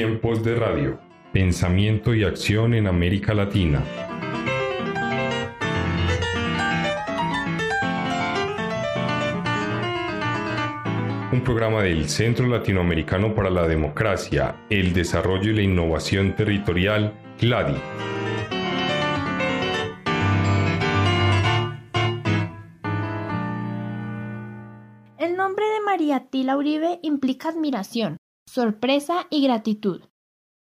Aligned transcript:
Tiempos 0.00 0.42
de 0.42 0.54
Radio. 0.54 0.98
Pensamiento 1.30 2.14
y 2.14 2.24
acción 2.24 2.72
en 2.72 2.86
América 2.86 3.34
Latina. 3.34 3.84
Un 11.30 11.44
programa 11.44 11.82
del 11.82 12.08
Centro 12.08 12.46
Latinoamericano 12.46 13.34
para 13.34 13.50
la 13.50 13.68
Democracia, 13.68 14.56
el 14.70 14.94
Desarrollo 14.94 15.50
y 15.50 15.56
la 15.56 15.62
Innovación 15.64 16.34
Territorial, 16.34 17.12
CLADI. 17.38 17.76
El 25.18 25.36
nombre 25.36 25.66
de 25.66 25.80
María 25.84 26.20
Tila 26.30 26.56
Uribe 26.56 27.00
implica 27.02 27.50
admiración, 27.50 28.16
sorpresa 28.50 29.28
y 29.30 29.42
gratitud. 29.42 30.02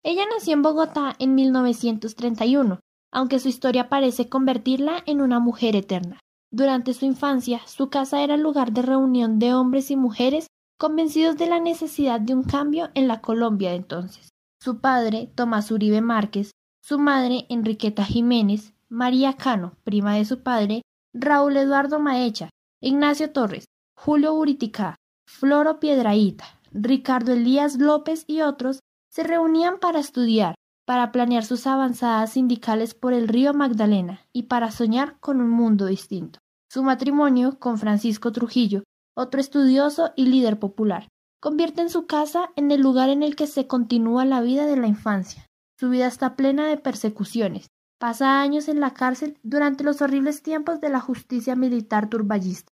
Ella 0.04 0.24
nació 0.30 0.54
en 0.54 0.62
Bogotá 0.62 1.16
en 1.18 1.34
1931, 1.34 2.82
aunque 3.12 3.40
su 3.40 3.48
historia 3.48 3.88
parece 3.88 4.28
convertirla 4.28 5.02
en 5.06 5.22
una 5.22 5.40
mujer 5.40 5.78
eterna. 5.78 6.20
Durante 6.52 6.94
su 6.94 7.06
infancia, 7.06 7.62
su 7.68 7.90
casa 7.90 8.22
era 8.22 8.36
lugar 8.36 8.74
de 8.74 8.82
reunión 8.82 9.40
de 9.40 9.54
hombres 9.54 9.92
y 9.92 9.96
mujeres 9.96 10.48
convencidos 10.78 11.38
de 11.38 11.48
la 11.48 11.62
necesidad 11.62 12.20
de 12.20 12.34
un 12.34 12.44
cambio 12.44 12.90
en 12.96 13.08
la 13.08 13.22
Colombia 13.22 13.70
de 13.70 13.78
entonces. 13.78 14.28
Su 14.62 14.82
padre, 14.82 15.32
Tomás 15.36 15.72
Uribe 15.72 16.02
Márquez, 16.02 16.52
su 16.84 17.00
madre, 17.00 17.46
Enriqueta 17.48 18.04
Jiménez, 18.04 18.74
María 18.90 19.38
Cano, 19.38 19.78
prima 19.86 20.16
de 20.16 20.26
su 20.26 20.44
padre, 20.44 20.82
Raúl 21.14 21.56
Eduardo 21.56 22.00
Maecha, 22.00 22.50
Ignacio 22.82 23.32
Torres, 23.32 23.66
Julio 23.96 24.34
Buriticá, 24.34 24.96
Floro 25.26 25.80
Piedraíta, 25.80 26.59
Ricardo 26.72 27.34
Elías 27.34 27.78
López 27.78 28.24
y 28.28 28.42
otros 28.42 28.80
se 29.10 29.24
reunían 29.24 29.80
para 29.80 30.00
estudiar, 30.00 30.56
para 30.86 31.12
planear 31.12 31.46
sus 31.46 31.68
avanzadas 31.68 32.34
sindicales 32.34 32.94
por 32.94 33.14
el 33.14 33.28
río 33.28 33.54
Magdalena 33.54 34.22
y 34.34 34.44
para 34.44 34.72
soñar 34.72 35.20
con 35.20 35.42
un 35.42 35.50
mundo 35.50 35.86
distinto. 35.86 36.40
Su 36.70 36.84
matrimonio 36.84 37.58
con 37.60 37.78
Francisco 37.80 38.32
Trujillo, 38.32 38.84
otro 39.16 39.42
estudioso 39.42 40.12
y 40.16 40.28
líder 40.28 40.60
popular, 40.60 41.08
convierte 41.42 41.82
en 41.82 41.90
su 41.90 42.06
casa 42.06 42.52
en 42.56 42.72
el 42.72 42.82
lugar 42.82 43.10
en 43.10 43.24
el 43.24 43.36
que 43.36 43.48
se 43.48 43.68
continúa 43.68 44.26
la 44.26 44.42
vida 44.42 44.66
de 44.66 44.78
la 44.78 44.88
infancia. 44.88 45.48
Su 45.80 45.90
vida 45.90 46.08
está 46.08 46.36
plena 46.36 46.68
de 46.68 46.78
persecuciones. 46.78 47.68
Pasa 48.00 48.42
años 48.42 48.68
en 48.68 48.80
la 48.80 48.94
cárcel 48.94 49.38
durante 49.44 49.84
los 49.84 50.02
horribles 50.02 50.42
tiempos 50.42 50.80
de 50.80 50.90
la 50.90 51.00
justicia 51.00 51.56
militar 51.56 52.10
turballista. 52.10 52.72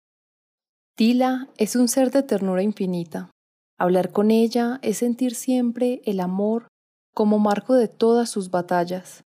Tila 0.96 1.48
es 1.56 1.76
un 1.76 1.88
ser 1.88 2.10
de 2.10 2.22
ternura 2.22 2.62
infinita, 2.62 3.30
Hablar 3.78 4.10
con 4.10 4.30
ella 4.30 4.78
es 4.82 4.98
sentir 4.98 5.34
siempre 5.34 6.00
el 6.04 6.20
amor 6.20 6.68
como 7.14 7.38
marco 7.38 7.74
de 7.74 7.88
todas 7.88 8.30
sus 8.30 8.50
batallas. 8.50 9.24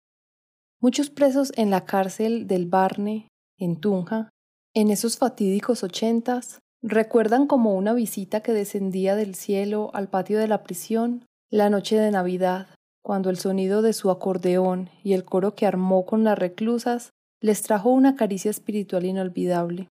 Muchos 0.80 1.10
presos 1.10 1.52
en 1.56 1.70
la 1.70 1.84
cárcel 1.84 2.46
del 2.46 2.66
Barne, 2.66 3.28
en 3.58 3.76
Tunja, 3.76 4.30
en 4.74 4.90
esos 4.90 5.18
fatídicos 5.18 5.82
ochentas, 5.82 6.60
recuerdan 6.82 7.46
como 7.46 7.74
una 7.74 7.92
visita 7.92 8.40
que 8.40 8.52
descendía 8.52 9.14
del 9.14 9.34
cielo 9.34 9.90
al 9.92 10.08
patio 10.08 10.38
de 10.38 10.48
la 10.48 10.62
prisión 10.62 11.26
la 11.50 11.68
noche 11.68 11.96
de 11.96 12.10
Navidad, 12.10 12.68
cuando 13.02 13.30
el 13.30 13.38
sonido 13.38 13.82
de 13.82 13.92
su 13.92 14.10
acordeón 14.10 14.88
y 15.02 15.12
el 15.12 15.24
coro 15.24 15.54
que 15.54 15.66
armó 15.66 16.06
con 16.06 16.24
las 16.24 16.38
reclusas 16.38 17.10
les 17.40 17.62
trajo 17.62 17.90
una 17.90 18.16
caricia 18.16 18.50
espiritual 18.50 19.04
inolvidable. 19.04 19.88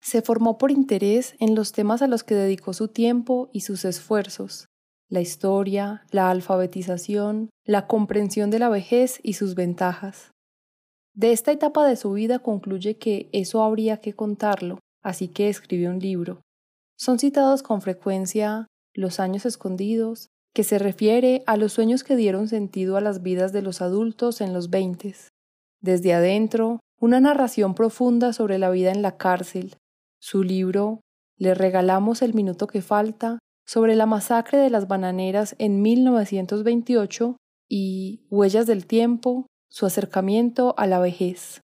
Se 0.00 0.22
formó 0.22 0.58
por 0.58 0.70
interés 0.70 1.34
en 1.40 1.54
los 1.54 1.72
temas 1.72 2.02
a 2.02 2.06
los 2.06 2.24
que 2.24 2.34
dedicó 2.34 2.72
su 2.72 2.88
tiempo 2.88 3.50
y 3.52 3.60
sus 3.60 3.84
esfuerzos, 3.84 4.66
la 5.08 5.20
historia, 5.20 6.06
la 6.10 6.30
alfabetización, 6.30 7.50
la 7.64 7.86
comprensión 7.86 8.50
de 8.50 8.58
la 8.58 8.68
vejez 8.68 9.20
y 9.22 9.34
sus 9.34 9.54
ventajas. 9.54 10.30
De 11.14 11.32
esta 11.32 11.52
etapa 11.52 11.86
de 11.86 11.96
su 11.96 12.12
vida 12.12 12.38
concluye 12.38 12.96
que 12.96 13.28
eso 13.32 13.62
habría 13.62 13.98
que 13.98 14.14
contarlo, 14.14 14.78
así 15.02 15.28
que 15.28 15.48
escribió 15.48 15.90
un 15.90 15.98
libro. 15.98 16.40
Son 16.96 17.18
citados 17.18 17.62
con 17.62 17.82
frecuencia 17.82 18.66
Los 18.94 19.20
años 19.20 19.46
escondidos, 19.46 20.28
que 20.52 20.64
se 20.64 20.78
refiere 20.78 21.42
a 21.46 21.56
los 21.56 21.72
sueños 21.72 22.04
que 22.04 22.16
dieron 22.16 22.48
sentido 22.48 22.96
a 22.96 23.00
las 23.00 23.22
vidas 23.22 23.52
de 23.52 23.62
los 23.62 23.82
adultos 23.82 24.40
en 24.40 24.52
los 24.52 24.70
veintes. 24.70 25.28
Desde 25.80 26.12
adentro, 26.12 26.80
una 27.00 27.20
narración 27.20 27.74
profunda 27.74 28.32
sobre 28.32 28.58
la 28.58 28.70
vida 28.70 28.90
en 28.90 29.02
la 29.02 29.16
cárcel, 29.16 29.76
su 30.20 30.42
libro 30.42 31.00
Le 31.36 31.54
regalamos 31.54 32.22
el 32.22 32.34
minuto 32.34 32.66
que 32.66 32.82
falta 32.82 33.38
sobre 33.66 33.96
la 33.96 34.06
masacre 34.06 34.58
de 34.58 34.68
las 34.68 34.88
bananeras 34.88 35.56
en 35.58 35.80
1928 35.80 37.36
y 37.68 38.26
Huellas 38.30 38.66
del 38.66 38.86
tiempo, 38.86 39.46
su 39.70 39.86
acercamiento 39.86 40.74
a 40.76 40.86
la 40.86 40.98
vejez. 40.98 41.60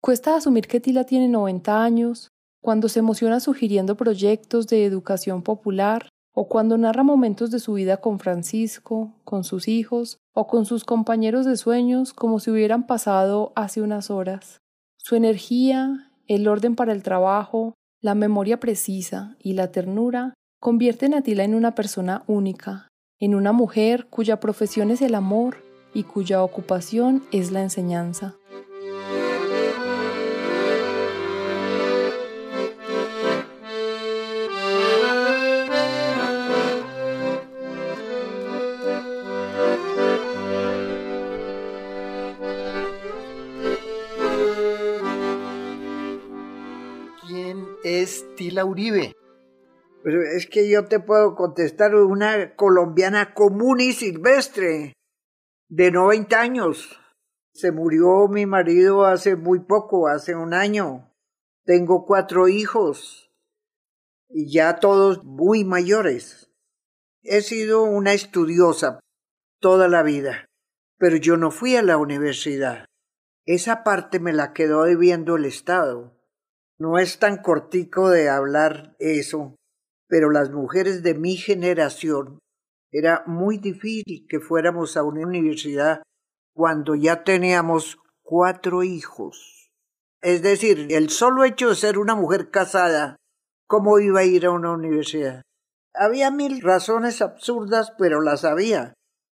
Cuesta 0.00 0.36
asumir 0.36 0.66
que 0.66 0.80
Tila 0.80 1.04
tiene 1.04 1.28
90 1.28 1.82
años 1.82 2.28
cuando 2.60 2.88
se 2.88 3.00
emociona 3.00 3.40
sugiriendo 3.40 3.96
proyectos 3.96 4.66
de 4.66 4.84
educación 4.84 5.42
popular 5.42 6.08
o 6.34 6.48
cuando 6.48 6.78
narra 6.78 7.02
momentos 7.02 7.50
de 7.50 7.58
su 7.58 7.74
vida 7.74 7.98
con 7.98 8.18
Francisco, 8.18 9.12
con 9.24 9.44
sus 9.44 9.68
hijos 9.68 10.18
o 10.34 10.46
con 10.46 10.66
sus 10.66 10.84
compañeros 10.84 11.44
de 11.46 11.56
sueños 11.56 12.12
como 12.12 12.40
si 12.40 12.50
hubieran 12.50 12.86
pasado 12.86 13.52
hace 13.54 13.82
unas 13.82 14.10
horas. 14.10 14.60
Su 14.96 15.16
energía, 15.16 16.07
el 16.28 16.46
orden 16.46 16.76
para 16.76 16.92
el 16.92 17.02
trabajo, 17.02 17.74
la 18.00 18.14
memoria 18.14 18.60
precisa 18.60 19.36
y 19.42 19.54
la 19.54 19.72
ternura 19.72 20.34
convierten 20.60 21.14
a 21.14 21.22
Tila 21.22 21.42
en 21.42 21.54
una 21.54 21.74
persona 21.74 22.22
única, 22.26 22.88
en 23.18 23.34
una 23.34 23.52
mujer 23.52 24.06
cuya 24.08 24.38
profesión 24.38 24.90
es 24.90 25.02
el 25.02 25.14
amor 25.14 25.56
y 25.94 26.04
cuya 26.04 26.42
ocupación 26.42 27.24
es 27.32 27.50
la 27.50 27.62
enseñanza. 27.62 28.37
Tila 48.48 48.64
Uribe? 48.64 49.12
Pues 50.02 50.14
es 50.34 50.46
que 50.46 50.70
yo 50.70 50.86
te 50.86 51.00
puedo 51.00 51.34
contestar 51.34 51.94
una 51.94 52.56
colombiana 52.56 53.34
común 53.34 53.80
y 53.80 53.92
silvestre, 53.92 54.94
de 55.68 55.90
90 55.90 56.40
años. 56.40 56.98
Se 57.52 57.72
murió 57.72 58.26
mi 58.28 58.46
marido 58.46 59.04
hace 59.04 59.36
muy 59.36 59.60
poco, 59.60 60.08
hace 60.08 60.34
un 60.34 60.54
año. 60.54 61.12
Tengo 61.66 62.06
cuatro 62.06 62.48
hijos 62.48 63.30
y 64.30 64.50
ya 64.50 64.76
todos 64.76 65.24
muy 65.24 65.64
mayores. 65.64 66.50
He 67.22 67.42
sido 67.42 67.82
una 67.82 68.14
estudiosa 68.14 68.98
toda 69.60 69.88
la 69.88 70.02
vida, 70.02 70.46
pero 70.96 71.16
yo 71.16 71.36
no 71.36 71.50
fui 71.50 71.76
a 71.76 71.82
la 71.82 71.98
universidad. 71.98 72.86
Esa 73.44 73.84
parte 73.84 74.20
me 74.20 74.32
la 74.32 74.54
quedó 74.54 74.84
debiendo 74.84 75.36
el 75.36 75.44
Estado. 75.44 76.17
No 76.78 76.98
es 76.98 77.18
tan 77.18 77.38
cortico 77.42 78.08
de 78.08 78.28
hablar 78.28 78.94
eso, 79.00 79.56
pero 80.08 80.30
las 80.30 80.50
mujeres 80.50 81.02
de 81.02 81.14
mi 81.14 81.36
generación 81.36 82.38
era 82.92 83.24
muy 83.26 83.58
difícil 83.58 84.26
que 84.28 84.40
fuéramos 84.40 84.96
a 84.96 85.02
una 85.02 85.26
universidad 85.26 86.02
cuando 86.54 86.94
ya 86.94 87.24
teníamos 87.24 87.98
cuatro 88.22 88.82
hijos. 88.82 89.70
Es 90.22 90.42
decir, 90.42 90.88
el 90.90 91.10
solo 91.10 91.44
hecho 91.44 91.70
de 91.70 91.74
ser 91.76 91.98
una 91.98 92.14
mujer 92.14 92.50
casada, 92.50 93.16
¿cómo 93.66 93.98
iba 93.98 94.20
a 94.20 94.24
ir 94.24 94.46
a 94.46 94.50
una 94.50 94.72
universidad? 94.72 95.42
Había 95.94 96.30
mil 96.30 96.60
razones 96.60 97.22
absurdas, 97.22 97.92
pero 97.98 98.20
las 98.20 98.44
había. 98.44 98.94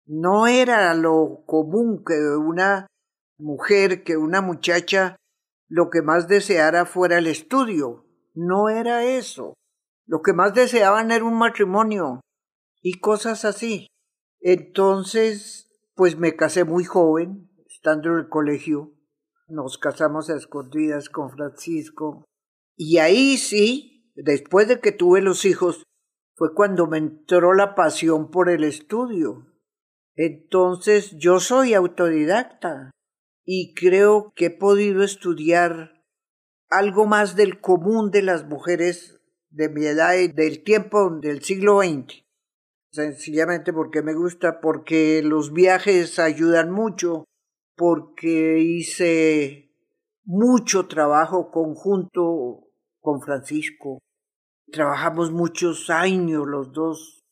No 0.07 0.47
era 0.47 0.93
lo 0.95 1.45
común 1.47 2.03
que 2.05 2.15
una 2.15 2.87
mujer, 3.39 4.03
que 4.03 4.17
una 4.17 4.41
muchacha 4.41 5.17
lo 5.69 5.91
que 5.91 6.03
más 6.03 6.29
deseara 6.29 6.87
fuera 6.87 7.19
el 7.19 7.27
estudio. 7.27 8.07
No 8.35 8.69
era 8.69 9.05
eso. 9.05 9.55
Lo 10.07 10.23
que 10.23 10.33
más 10.33 10.55
deseaban 10.55 11.11
era 11.11 11.25
un 11.25 11.37
matrimonio 11.39 12.21
y 12.81 13.01
cosas 13.01 13.45
así. 13.45 13.89
Entonces, 14.41 15.71
pues 15.95 16.17
me 16.17 16.37
casé 16.37 16.65
muy 16.65 16.85
joven, 16.85 17.51
estando 17.67 18.11
en 18.11 18.21
el 18.21 18.29
colegio. 18.29 18.95
Nos 19.49 19.79
casamos 19.79 20.31
a 20.31 20.37
escondidas 20.37 21.09
con 21.09 21.31
Francisco. 21.31 22.25
Y 22.77 22.99
ahí 22.99 23.37
sí, 23.37 24.13
después 24.15 24.69
de 24.69 24.81
que 24.81 24.93
tuve 24.93 25.21
los 25.21 25.45
hijos, 25.45 25.83
fue 26.37 26.55
cuando 26.55 26.87
me 26.87 26.99
entró 26.99 27.53
la 27.53 27.75
pasión 27.75 28.31
por 28.31 28.49
el 28.49 28.65
estudio. 28.65 29.47
Entonces 30.15 31.17
yo 31.19 31.41
soy 31.41 31.75
autodidacta 31.75 32.91
y 33.51 33.73
creo 33.73 34.35
que 34.37 34.47
he 34.47 34.51
podido 34.51 35.03
estudiar 35.03 36.05
algo 36.69 37.07
más 37.07 37.35
del 37.35 37.63
común 37.63 38.11
de 38.11 38.21
las 38.21 38.45
mujeres 38.45 39.23
de 39.49 39.71
mi 39.71 39.87
edad 39.87 40.19
y 40.19 40.29
del 40.29 40.63
tiempo 40.63 41.09
del 41.19 41.41
siglo 41.43 41.81
XX. 41.81 42.27
sencillamente 42.91 43.73
porque 43.73 44.03
me 44.03 44.13
gusta, 44.13 44.61
porque 44.61 45.23
los 45.23 45.55
viajes 45.55 46.19
ayudan 46.19 46.71
mucho, 46.71 47.25
porque 47.75 48.59
hice 48.59 49.73
mucho 50.25 50.87
trabajo 50.87 51.51
conjunto 51.51 52.69
con 53.01 53.23
Francisco. 53.23 53.99
Trabajamos 54.71 55.33
muchos 55.33 55.89
años 55.89 56.47
los 56.47 56.71
dos. 56.73 57.23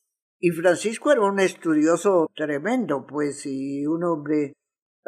Y 0.40 0.50
Francisco 0.52 1.12
era 1.12 1.20
un 1.20 1.40
estudioso 1.40 2.28
tremendo, 2.34 3.06
pues, 3.06 3.44
y 3.44 3.86
un 3.86 4.04
hombre 4.04 4.54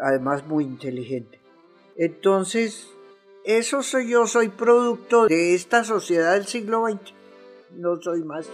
además 0.02 0.46
muy 0.46 0.64
inteligente. 0.64 1.40
Entonces, 1.96 2.88
eso 3.44 3.82
soy 3.82 4.10
yo, 4.10 4.26
soy 4.26 4.48
producto 4.48 5.26
de 5.26 5.54
esta 5.54 5.84
sociedad 5.84 6.34
del 6.34 6.46
siglo 6.46 6.86
XX. 6.86 7.12
No 7.72 8.00
soy 8.00 8.22
más. 8.22 8.48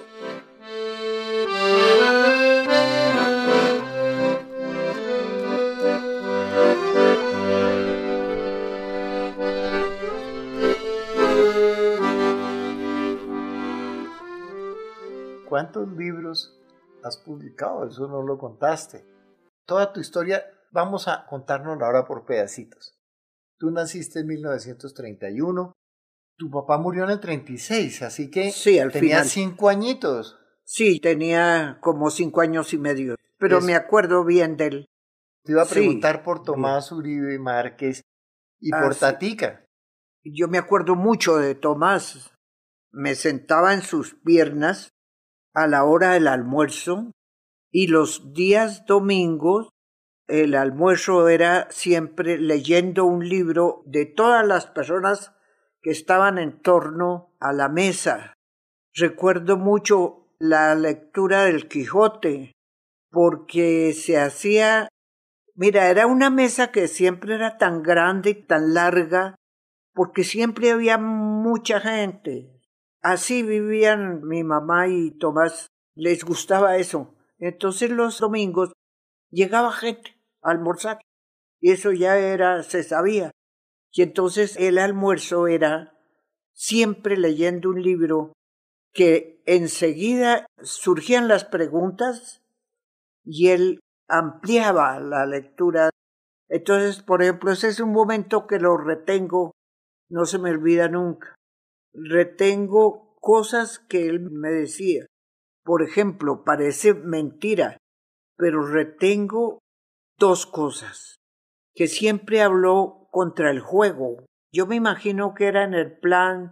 ¿Cuántos 15.48 15.88
libros 15.92 16.58
has 17.02 17.16
publicado? 17.16 17.86
Eso 17.86 18.08
no 18.08 18.22
lo 18.22 18.38
contaste. 18.38 19.04
Toda 19.66 19.92
tu 19.92 20.00
historia, 20.00 20.44
vamos 20.74 21.06
a 21.08 21.24
contárnosla 21.26 21.86
ahora 21.86 22.04
por 22.04 22.26
pedacitos. 22.26 22.98
Tú 23.58 23.70
naciste 23.70 24.20
en 24.20 24.26
1931, 24.26 25.72
tu 26.36 26.50
papá 26.50 26.78
murió 26.78 27.04
en 27.04 27.10
el 27.10 27.20
36, 27.20 28.02
así 28.02 28.30
que 28.30 28.50
sí, 28.50 28.78
al 28.80 28.90
final. 28.90 29.24
cinco 29.24 29.68
añitos. 29.68 30.36
Sí, 30.64 30.98
tenía 30.98 31.78
como 31.80 32.10
cinco 32.10 32.40
años 32.40 32.74
y 32.74 32.78
medio, 32.78 33.14
pero 33.38 33.60
me 33.60 33.74
acuerdo 33.76 34.24
bien 34.24 34.56
de 34.56 34.66
él. 34.66 34.86
Te 35.44 35.52
iba 35.52 35.62
a 35.62 35.66
preguntar 35.66 36.22
por 36.24 36.42
Tomás 36.42 36.90
Uribe 36.90 37.38
Márquez 37.38 38.02
y 38.60 38.70
por 38.70 38.90
Ah, 38.90 38.94
sí. 38.94 39.00
Tatica. 39.00 39.64
Yo 40.24 40.48
me 40.48 40.58
acuerdo 40.58 40.96
mucho 40.96 41.36
de 41.36 41.54
Tomás. 41.54 42.32
Me 42.90 43.14
sentaba 43.14 43.74
en 43.74 43.82
sus 43.82 44.14
piernas 44.14 44.88
a 45.52 45.66
la 45.66 45.84
hora 45.84 46.12
del 46.12 46.28
almuerzo 46.28 47.12
y 47.70 47.88
los 47.88 48.32
días 48.32 48.86
domingos 48.86 49.68
el 50.28 50.54
almuerzo 50.54 51.28
era 51.28 51.68
siempre 51.70 52.38
leyendo 52.38 53.04
un 53.04 53.28
libro 53.28 53.82
de 53.86 54.06
todas 54.06 54.46
las 54.46 54.66
personas 54.66 55.34
que 55.82 55.90
estaban 55.90 56.38
en 56.38 56.60
torno 56.62 57.34
a 57.40 57.52
la 57.52 57.68
mesa. 57.68 58.32
Recuerdo 58.94 59.56
mucho 59.56 60.28
la 60.38 60.74
lectura 60.74 61.44
del 61.44 61.68
Quijote 61.68 62.52
porque 63.10 63.92
se 63.92 64.18
hacía 64.18 64.88
Mira, 65.56 65.88
era 65.88 66.08
una 66.08 66.30
mesa 66.30 66.72
que 66.72 66.88
siempre 66.88 67.36
era 67.36 67.58
tan 67.58 67.84
grande 67.84 68.30
y 68.30 68.34
tan 68.34 68.74
larga, 68.74 69.36
porque 69.92 70.24
siempre 70.24 70.72
había 70.72 70.98
mucha 70.98 71.78
gente. 71.78 72.60
Así 73.02 73.44
vivían 73.44 74.26
mi 74.26 74.42
mamá 74.42 74.88
y 74.88 75.12
Tomás, 75.12 75.68
les 75.94 76.24
gustaba 76.24 76.76
eso. 76.76 77.14
Entonces 77.38 77.90
los 77.90 78.18
domingos 78.18 78.72
llegaba 79.30 79.70
gente 79.70 80.13
almorzar, 80.44 81.00
eso 81.60 81.92
ya 81.92 82.18
era, 82.18 82.62
se 82.62 82.82
sabía. 82.82 83.30
Y 83.92 84.02
entonces 84.02 84.56
el 84.56 84.78
almuerzo 84.78 85.46
era 85.46 85.94
siempre 86.52 87.16
leyendo 87.16 87.70
un 87.70 87.82
libro 87.82 88.32
que 88.92 89.42
enseguida 89.46 90.46
surgían 90.62 91.26
las 91.28 91.44
preguntas 91.44 92.42
y 93.24 93.48
él 93.48 93.80
ampliaba 94.08 95.00
la 95.00 95.26
lectura. 95.26 95.90
Entonces, 96.48 97.02
por 97.02 97.22
ejemplo, 97.22 97.50
ese 97.52 97.68
es 97.68 97.80
un 97.80 97.92
momento 97.92 98.46
que 98.46 98.58
lo 98.58 98.76
retengo, 98.76 99.52
no 100.08 100.26
se 100.26 100.38
me 100.38 100.50
olvida 100.50 100.88
nunca. 100.88 101.34
Retengo 101.92 103.16
cosas 103.20 103.78
que 103.78 104.06
él 104.06 104.20
me 104.30 104.50
decía. 104.50 105.06
Por 105.64 105.82
ejemplo, 105.82 106.44
parece 106.44 106.94
mentira, 106.94 107.78
pero 108.36 108.66
retengo 108.66 109.60
dos 110.18 110.46
cosas. 110.46 111.16
Que 111.74 111.88
siempre 111.88 112.42
habló 112.42 113.08
contra 113.10 113.50
el 113.50 113.60
juego. 113.60 114.24
Yo 114.52 114.66
me 114.66 114.76
imagino 114.76 115.34
que 115.34 115.46
era 115.46 115.64
en 115.64 115.74
el 115.74 115.98
plan, 115.98 116.50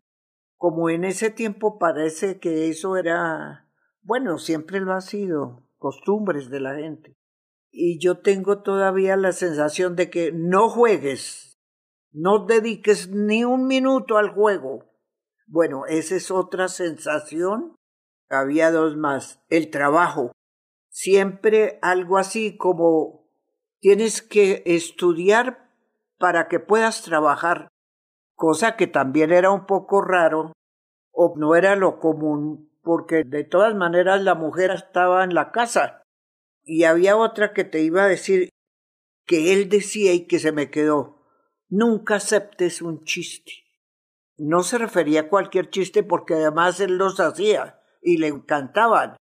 como 0.56 0.90
en 0.90 1.04
ese 1.04 1.30
tiempo 1.30 1.78
parece 1.78 2.40
que 2.40 2.68
eso 2.68 2.96
era, 2.96 3.68
bueno, 4.02 4.38
siempre 4.38 4.80
lo 4.80 4.92
ha 4.92 5.00
sido, 5.00 5.68
costumbres 5.78 6.50
de 6.50 6.60
la 6.60 6.74
gente 6.74 7.16
y 7.72 7.98
yo 7.98 8.18
tengo 8.18 8.62
todavía 8.62 9.16
la 9.16 9.32
sensación 9.32 9.96
de 9.96 10.10
que 10.10 10.30
no 10.30 10.68
juegues, 10.68 11.54
no 12.12 12.44
dediques 12.44 13.08
ni 13.08 13.44
un 13.44 13.66
minuto 13.66 14.18
al 14.18 14.28
juego. 14.28 14.84
Bueno, 15.46 15.86
esa 15.86 16.16
es 16.16 16.30
otra 16.30 16.68
sensación. 16.68 17.74
Había 18.28 18.70
dos 18.70 18.96
más. 18.96 19.42
El 19.48 19.70
trabajo. 19.70 20.32
Siempre 20.90 21.78
algo 21.80 22.18
así 22.18 22.56
como 22.58 23.21
tienes 23.82 24.22
que 24.22 24.62
estudiar 24.64 25.68
para 26.16 26.46
que 26.46 26.60
puedas 26.60 27.02
trabajar, 27.02 27.66
cosa 28.36 28.76
que 28.76 28.86
también 28.86 29.32
era 29.32 29.50
un 29.50 29.66
poco 29.66 30.00
raro 30.00 30.52
o 31.10 31.34
no 31.36 31.56
era 31.56 31.74
lo 31.74 31.98
común, 31.98 32.70
porque 32.80 33.24
de 33.24 33.42
todas 33.42 33.74
maneras 33.74 34.22
la 34.22 34.36
mujer 34.36 34.70
estaba 34.70 35.24
en 35.24 35.34
la 35.34 35.50
casa 35.50 36.02
y 36.62 36.84
había 36.84 37.16
otra 37.16 37.52
que 37.52 37.64
te 37.64 37.82
iba 37.82 38.04
a 38.04 38.08
decir 38.08 38.50
que 39.26 39.52
él 39.52 39.68
decía 39.68 40.12
y 40.12 40.28
que 40.28 40.38
se 40.38 40.52
me 40.52 40.70
quedó, 40.70 41.20
nunca 41.68 42.16
aceptes 42.16 42.82
un 42.82 43.02
chiste. 43.02 43.52
No 44.36 44.62
se 44.62 44.78
refería 44.78 45.22
a 45.22 45.28
cualquier 45.28 45.70
chiste 45.70 46.04
porque 46.04 46.34
además 46.34 46.78
él 46.78 46.98
los 46.98 47.18
hacía 47.18 47.80
y 48.00 48.18
le 48.18 48.28
encantaban. 48.28 49.16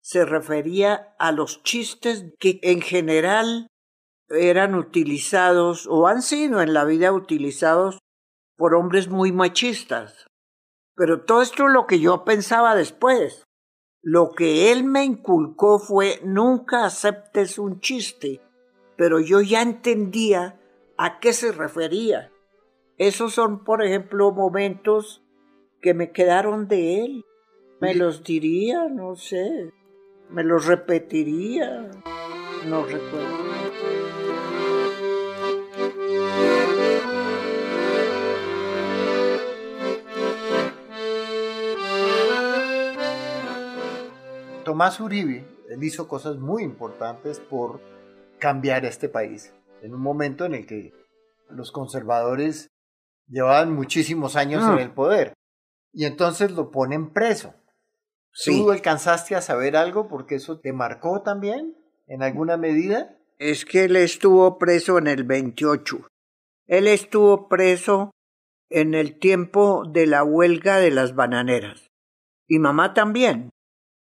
Se 0.00 0.24
refería 0.24 1.16
a 1.18 1.32
los 1.32 1.64
chistes 1.64 2.24
que 2.38 2.60
en 2.62 2.80
general 2.80 3.66
eran 4.28 4.74
utilizados 4.74 5.86
o 5.86 6.06
han 6.06 6.22
sido 6.22 6.60
en 6.60 6.74
la 6.74 6.84
vida 6.84 7.12
utilizados 7.12 7.98
por 8.56 8.74
hombres 8.74 9.08
muy 9.08 9.32
machistas. 9.32 10.26
Pero 10.94 11.22
todo 11.24 11.42
esto 11.42 11.66
es 11.66 11.72
lo 11.72 11.86
que 11.86 12.00
yo 12.00 12.24
pensaba 12.24 12.74
después. 12.74 13.44
Lo 14.02 14.32
que 14.32 14.72
él 14.72 14.84
me 14.84 15.04
inculcó 15.04 15.78
fue 15.78 16.20
nunca 16.24 16.84
aceptes 16.84 17.58
un 17.58 17.80
chiste, 17.80 18.40
pero 18.96 19.20
yo 19.20 19.40
ya 19.40 19.62
entendía 19.62 20.58
a 20.96 21.18
qué 21.18 21.32
se 21.32 21.52
refería. 21.52 22.30
Esos 22.98 23.34
son, 23.34 23.64
por 23.64 23.84
ejemplo, 23.84 24.32
momentos 24.32 25.22
que 25.82 25.92
me 25.92 26.12
quedaron 26.12 26.66
de 26.68 27.04
él. 27.04 27.24
Me 27.80 27.94
los 27.94 28.24
diría, 28.24 28.88
no 28.88 29.16
sé, 29.16 29.72
me 30.30 30.44
los 30.44 30.64
repetiría, 30.64 31.90
no 32.66 32.84
recuerdo. 32.86 33.95
Tomás 44.76 45.00
Uribe, 45.00 45.42
él 45.70 45.82
hizo 45.84 46.06
cosas 46.06 46.36
muy 46.36 46.62
importantes 46.62 47.40
por 47.40 47.80
cambiar 48.38 48.84
este 48.84 49.08
país. 49.08 49.54
En 49.80 49.94
un 49.94 50.02
momento 50.02 50.44
en 50.44 50.52
el 50.52 50.66
que 50.66 50.92
los 51.48 51.72
conservadores 51.72 52.68
llevaban 53.26 53.72
muchísimos 53.72 54.36
años 54.36 54.62
Ah. 54.62 54.74
en 54.74 54.80
el 54.80 54.90
poder. 54.90 55.32
Y 55.94 56.04
entonces 56.04 56.50
lo 56.50 56.70
ponen 56.70 57.14
preso. 57.14 57.54
Sí. 58.34 58.50
¿Tú 58.50 58.70
alcanzaste 58.70 59.34
a 59.34 59.40
saber 59.40 59.78
algo 59.78 60.08
porque 60.08 60.34
eso 60.34 60.60
te 60.60 60.74
marcó 60.74 61.22
también 61.22 61.74
en 62.06 62.22
alguna 62.22 62.58
medida? 62.58 63.16
Es 63.38 63.64
que 63.64 63.84
él 63.84 63.96
estuvo 63.96 64.58
preso 64.58 64.98
en 64.98 65.06
el 65.06 65.24
28. 65.24 66.06
Él 66.66 66.86
estuvo 66.86 67.48
preso 67.48 68.10
en 68.68 68.92
el 68.92 69.18
tiempo 69.18 69.84
de 69.88 70.06
la 70.06 70.22
huelga 70.22 70.76
de 70.76 70.90
las 70.90 71.14
bananeras. 71.14 71.86
Y 72.46 72.58
mamá 72.58 72.92
también. 72.92 73.48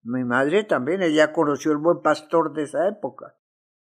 Mi 0.05 0.23
madre 0.23 0.65
también, 0.65 1.03
ella 1.03 1.33
conoció 1.33 1.73
el 1.73 1.79
buen 1.79 2.03
pastor 2.03 2.53
de 2.53 2.65
esa 2.65 2.89
época. 2.89 3.37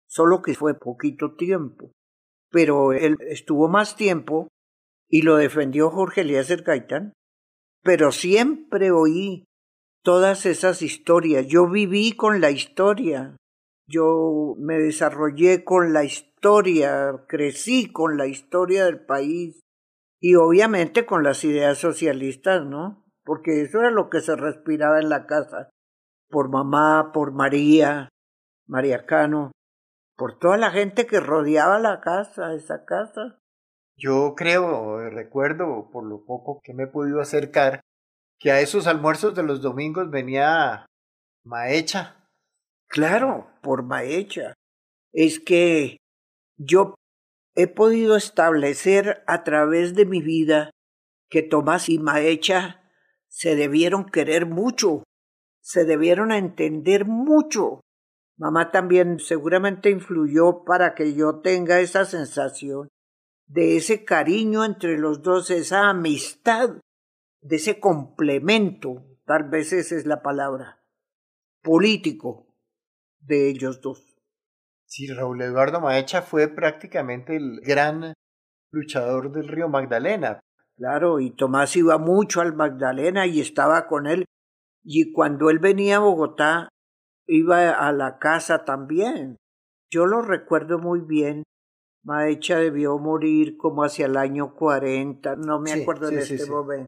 Solo 0.06 0.42
que 0.42 0.54
fue 0.54 0.78
poquito 0.78 1.34
tiempo. 1.34 1.90
Pero 2.50 2.92
él 2.92 3.16
estuvo 3.20 3.68
más 3.68 3.96
tiempo 3.96 4.46
y 5.08 5.22
lo 5.22 5.36
defendió 5.36 5.90
Jorge 5.90 6.20
Eliezer 6.20 6.62
Gaitán. 6.62 7.12
Pero 7.82 8.12
siempre 8.12 8.92
oí 8.92 9.44
todas 10.04 10.46
esas 10.46 10.82
historias. 10.82 11.48
Yo 11.48 11.68
viví 11.68 12.12
con 12.12 12.40
la 12.40 12.52
historia. 12.52 13.36
Yo 13.88 14.54
me 14.58 14.78
desarrollé 14.78 15.64
con 15.64 15.92
la 15.92 16.04
historia, 16.04 17.24
crecí 17.26 17.90
con 17.90 18.16
la 18.16 18.28
historia 18.28 18.84
del 18.84 19.04
país 19.04 19.60
y 20.20 20.36
obviamente 20.36 21.04
con 21.04 21.24
las 21.24 21.42
ideas 21.44 21.78
socialistas, 21.78 22.64
¿no? 22.64 23.04
Porque 23.24 23.62
eso 23.62 23.80
era 23.80 23.90
lo 23.90 24.08
que 24.08 24.20
se 24.20 24.36
respiraba 24.36 25.00
en 25.00 25.08
la 25.08 25.26
casa. 25.26 25.70
Por 26.34 26.48
mamá, 26.48 27.12
por 27.14 27.30
María, 27.30 28.08
María 28.66 29.06
Cano, 29.06 29.52
por 30.16 30.36
toda 30.36 30.56
la 30.56 30.72
gente 30.72 31.06
que 31.06 31.20
rodeaba 31.20 31.78
la 31.78 32.00
casa, 32.00 32.54
esa 32.54 32.84
casa. 32.84 33.38
Yo 33.96 34.34
creo, 34.36 34.98
recuerdo, 35.10 35.90
por 35.92 36.04
lo 36.04 36.24
poco 36.24 36.60
que 36.64 36.74
me 36.74 36.82
he 36.82 36.86
podido 36.88 37.20
acercar, 37.20 37.82
que 38.40 38.50
a 38.50 38.58
esos 38.58 38.88
almuerzos 38.88 39.36
de 39.36 39.44
los 39.44 39.62
domingos 39.62 40.10
venía 40.10 40.86
Maecha. 41.44 42.28
Claro, 42.88 43.46
por 43.62 43.84
Maecha. 43.84 44.54
Es 45.12 45.38
que 45.38 45.98
yo 46.56 46.96
he 47.54 47.68
podido 47.68 48.16
establecer 48.16 49.22
a 49.28 49.44
través 49.44 49.94
de 49.94 50.04
mi 50.04 50.20
vida 50.20 50.72
que 51.30 51.42
Tomás 51.42 51.88
y 51.88 52.00
Maecha 52.00 52.82
se 53.28 53.54
debieron 53.54 54.04
querer 54.04 54.46
mucho, 54.46 55.04
se 55.64 55.86
debieron 55.86 56.30
entender 56.30 57.06
mucho. 57.06 57.80
Mamá 58.36 58.70
también 58.70 59.18
seguramente 59.18 59.88
influyó 59.88 60.62
para 60.64 60.94
que 60.94 61.14
yo 61.14 61.40
tenga 61.40 61.80
esa 61.80 62.04
sensación 62.04 62.88
de 63.46 63.76
ese 63.76 64.04
cariño 64.04 64.64
entre 64.64 64.98
los 64.98 65.22
dos, 65.22 65.50
esa 65.50 65.88
amistad, 65.88 66.80
de 67.40 67.56
ese 67.56 67.80
complemento, 67.80 69.06
tal 69.24 69.48
vez 69.48 69.72
esa 69.72 69.94
es 69.96 70.04
la 70.04 70.22
palabra, 70.22 70.82
político 71.62 72.46
de 73.20 73.48
ellos 73.48 73.80
dos. 73.80 74.16
Sí, 74.84 75.06
Raúl 75.06 75.40
Eduardo 75.40 75.80
Maecha 75.80 76.20
fue 76.20 76.48
prácticamente 76.48 77.36
el 77.36 77.60
gran 77.62 78.12
luchador 78.70 79.32
del 79.32 79.48
río 79.48 79.68
Magdalena. 79.68 80.40
Claro, 80.76 81.20
y 81.20 81.30
Tomás 81.30 81.74
iba 81.76 81.96
mucho 81.96 82.42
al 82.42 82.54
Magdalena 82.54 83.26
y 83.26 83.40
estaba 83.40 83.86
con 83.86 84.06
él. 84.06 84.26
Y 84.84 85.12
cuando 85.12 85.48
él 85.50 85.58
venía 85.58 85.96
a 85.96 86.00
Bogotá, 86.00 86.68
iba 87.26 87.70
a 87.70 87.90
la 87.92 88.18
casa 88.18 88.64
también. 88.64 89.36
Yo 89.90 90.06
lo 90.06 90.20
recuerdo 90.22 90.78
muy 90.78 91.00
bien. 91.00 91.42
Maecha 92.04 92.58
debió 92.58 92.98
morir 92.98 93.56
como 93.56 93.82
hacia 93.82 94.06
el 94.06 94.18
año 94.18 94.54
cuarenta, 94.54 95.36
no 95.36 95.58
me 95.58 95.72
acuerdo 95.72 96.10
de 96.10 96.18
este 96.18 96.44
momento, 96.44 96.86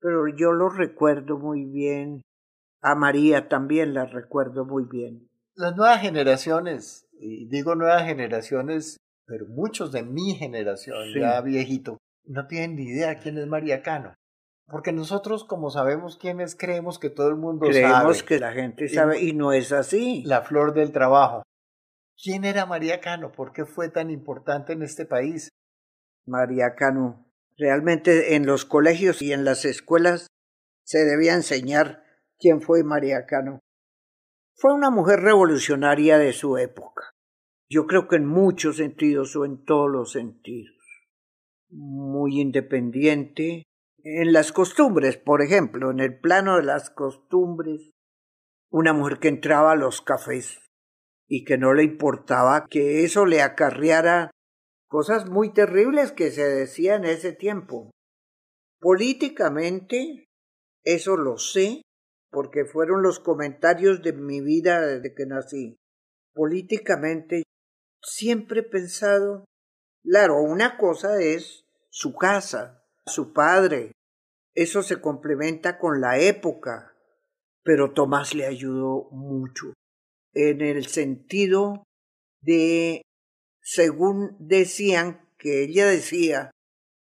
pero 0.00 0.26
yo 0.26 0.52
lo 0.52 0.68
recuerdo 0.68 1.38
muy 1.38 1.64
bien. 1.64 2.22
A 2.82 2.96
María 2.96 3.48
también 3.48 3.94
la 3.94 4.06
recuerdo 4.06 4.64
muy 4.64 4.84
bien. 4.84 5.28
Las 5.54 5.76
nuevas 5.76 6.00
generaciones 6.00 7.06
y 7.20 7.48
digo 7.48 7.76
nuevas 7.76 8.04
generaciones, 8.04 8.96
pero 9.26 9.46
muchos 9.46 9.92
de 9.92 10.02
mi 10.02 10.34
generación, 10.34 10.96
ya 11.14 11.40
viejito, 11.40 11.98
no 12.24 12.46
tienen 12.48 12.76
ni 12.76 12.84
idea 12.84 13.18
quién 13.18 13.38
es 13.38 13.46
María 13.46 13.82
Cano. 13.82 14.14
Porque 14.70 14.92
nosotros, 14.92 15.44
como 15.44 15.70
sabemos 15.70 16.18
quiénes, 16.18 16.54
creemos 16.54 16.98
que 16.98 17.08
todo 17.08 17.28
el 17.28 17.36
mundo 17.36 17.66
sabe. 17.66 17.78
Creemos 17.78 18.22
que 18.22 18.38
la 18.38 18.52
gente 18.52 18.88
sabe 18.88 19.20
y 19.22 19.32
no 19.32 19.52
es 19.52 19.72
así. 19.72 20.22
La 20.24 20.42
flor 20.42 20.74
del 20.74 20.92
trabajo. 20.92 21.42
¿Quién 22.22 22.44
era 22.44 22.66
María 22.66 23.00
Cano? 23.00 23.32
¿Por 23.32 23.52
qué 23.52 23.64
fue 23.64 23.88
tan 23.88 24.10
importante 24.10 24.74
en 24.74 24.82
este 24.82 25.06
país? 25.06 25.48
María 26.26 26.74
Cano. 26.74 27.26
Realmente 27.56 28.34
en 28.34 28.44
los 28.44 28.64
colegios 28.64 29.22
y 29.22 29.32
en 29.32 29.44
las 29.44 29.64
escuelas 29.64 30.26
se 30.84 31.04
debía 31.04 31.34
enseñar 31.34 32.02
quién 32.38 32.60
fue 32.60 32.84
María 32.84 33.24
Cano. 33.24 33.60
Fue 34.54 34.74
una 34.74 34.90
mujer 34.90 35.20
revolucionaria 35.20 36.18
de 36.18 36.32
su 36.32 36.58
época. 36.58 37.10
Yo 37.70 37.86
creo 37.86 38.08
que 38.08 38.16
en 38.16 38.26
muchos 38.26 38.76
sentidos 38.76 39.34
o 39.36 39.44
en 39.44 39.64
todos 39.64 39.90
los 39.90 40.12
sentidos. 40.12 40.76
Muy 41.70 42.40
independiente. 42.40 43.67
En 44.04 44.32
las 44.32 44.52
costumbres, 44.52 45.16
por 45.16 45.42
ejemplo, 45.42 45.90
en 45.90 45.98
el 45.98 46.20
plano 46.20 46.56
de 46.56 46.62
las 46.62 46.88
costumbres, 46.88 47.90
una 48.70 48.92
mujer 48.92 49.18
que 49.18 49.28
entraba 49.28 49.72
a 49.72 49.76
los 49.76 50.02
cafés 50.02 50.60
y 51.26 51.44
que 51.44 51.58
no 51.58 51.74
le 51.74 51.82
importaba 51.82 52.66
que 52.70 53.04
eso 53.04 53.26
le 53.26 53.42
acarreara 53.42 54.30
cosas 54.88 55.28
muy 55.28 55.52
terribles 55.52 56.12
que 56.12 56.30
se 56.30 56.44
decían 56.44 57.04
en 57.04 57.10
ese 57.10 57.32
tiempo. 57.32 57.90
Políticamente, 58.80 60.26
eso 60.84 61.16
lo 61.16 61.36
sé, 61.36 61.82
porque 62.30 62.64
fueron 62.64 63.02
los 63.02 63.18
comentarios 63.18 64.00
de 64.02 64.12
mi 64.12 64.40
vida 64.40 64.80
desde 64.80 65.12
que 65.12 65.26
nací. 65.26 65.76
Políticamente, 66.34 67.42
siempre 68.00 68.60
he 68.60 68.62
pensado, 68.62 69.44
claro, 70.04 70.40
una 70.40 70.78
cosa 70.78 71.20
es 71.20 71.64
su 71.90 72.14
casa, 72.14 72.77
su 73.08 73.32
padre, 73.32 73.92
eso 74.54 74.82
se 74.82 75.00
complementa 75.00 75.78
con 75.78 76.00
la 76.00 76.18
época, 76.18 76.94
pero 77.62 77.92
Tomás 77.92 78.34
le 78.34 78.46
ayudó 78.46 79.08
mucho, 79.10 79.74
en 80.34 80.60
el 80.60 80.86
sentido 80.86 81.84
de, 82.40 83.02
según 83.60 84.36
decían, 84.38 85.28
que 85.38 85.62
ella 85.62 85.86
decía 85.86 86.50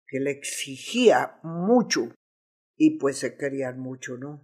que 0.06 0.18
le 0.18 0.32
exigía 0.32 1.38
mucho 1.42 2.12
y 2.76 2.98
pues 2.98 3.18
se 3.18 3.36
querían 3.36 3.78
mucho, 3.78 4.16
¿no? 4.16 4.42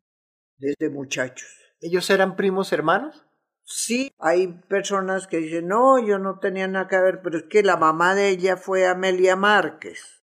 desde 0.61 0.90
muchachos. 0.90 1.49
¿Ellos 1.81 2.09
eran 2.11 2.37
primos 2.37 2.73
hermanos? 2.73 3.26
Sí, 3.64 4.12
hay 4.19 4.49
personas 4.69 5.26
que 5.26 5.38
dicen, 5.38 5.69
no, 5.69 6.05
yo 6.05 6.19
no 6.19 6.38
tenía 6.38 6.69
nada 6.69 6.88
que 6.88 6.99
ver, 6.99 7.21
pero 7.23 7.38
es 7.38 7.45
que 7.45 7.62
la 7.62 7.76
mamá 7.76 8.14
de 8.14 8.29
ella 8.29 8.57
fue 8.57 8.87
Amelia 8.87 9.37
Márquez. 9.37 10.20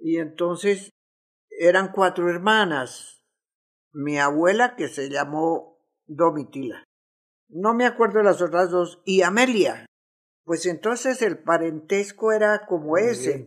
Y 0.00 0.18
entonces 0.18 0.90
eran 1.50 1.92
cuatro 1.92 2.28
hermanas. 2.30 3.22
Mi 3.92 4.18
abuela, 4.18 4.76
que 4.76 4.88
se 4.88 5.10
llamó 5.10 5.78
Domitila. 6.06 6.84
No 7.48 7.74
me 7.74 7.86
acuerdo 7.86 8.18
de 8.18 8.24
las 8.24 8.40
otras 8.40 8.70
dos. 8.70 9.02
Y 9.04 9.22
Amelia. 9.22 9.86
Pues 10.44 10.66
entonces 10.66 11.22
el 11.22 11.42
parentesco 11.42 12.32
era 12.32 12.66
como 12.66 12.96
ese. 12.96 13.46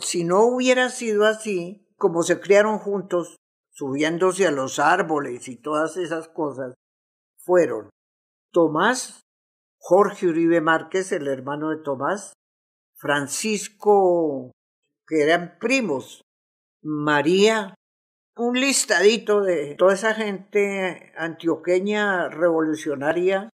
Si 0.00 0.24
no 0.24 0.44
hubiera 0.44 0.90
sido 0.90 1.24
así, 1.24 1.88
como 1.96 2.22
se 2.22 2.40
criaron 2.40 2.78
juntos, 2.78 3.36
subiéndose 3.70 4.46
a 4.46 4.50
los 4.50 4.78
árboles 4.78 5.48
y 5.48 5.56
todas 5.56 5.96
esas 5.96 6.28
cosas, 6.28 6.74
fueron 7.38 7.90
Tomás, 8.52 9.20
Jorge 9.78 10.26
Uribe 10.26 10.60
Márquez, 10.60 11.12
el 11.12 11.28
hermano 11.28 11.70
de 11.70 11.78
Tomás, 11.82 12.32
Francisco, 12.96 14.52
que 15.08 15.22
eran 15.22 15.58
primos, 15.58 16.22
María, 16.82 17.74
un 18.36 18.60
listadito 18.60 19.40
de 19.40 19.74
toda 19.74 19.94
esa 19.94 20.14
gente 20.14 21.12
antioqueña 21.16 22.28
revolucionaria 22.28 23.48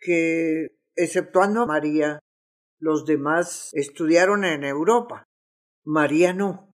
que, 0.00 0.78
exceptuando 0.96 1.62
a 1.62 1.66
María, 1.66 2.18
los 2.80 3.04
demás 3.06 3.70
estudiaron 3.74 4.44
en 4.44 4.64
Europa. 4.64 5.24
María 5.84 6.32
no, 6.32 6.72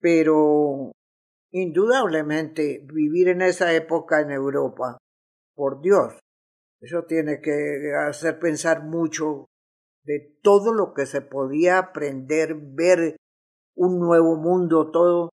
pero 0.00 0.92
Indudablemente, 1.58 2.84
vivir 2.84 3.28
en 3.28 3.40
esa 3.40 3.72
época 3.72 4.20
en 4.20 4.30
Europa, 4.30 4.98
por 5.54 5.80
Dios, 5.80 6.18
eso 6.82 7.04
tiene 7.04 7.40
que 7.40 7.94
hacer 8.06 8.38
pensar 8.38 8.82
mucho 8.82 9.46
de 10.04 10.36
todo 10.42 10.74
lo 10.74 10.92
que 10.92 11.06
se 11.06 11.22
podía 11.22 11.78
aprender, 11.78 12.56
ver 12.56 13.16
un 13.76 14.00
nuevo 14.00 14.36
mundo, 14.36 14.90
todo, 14.90 15.30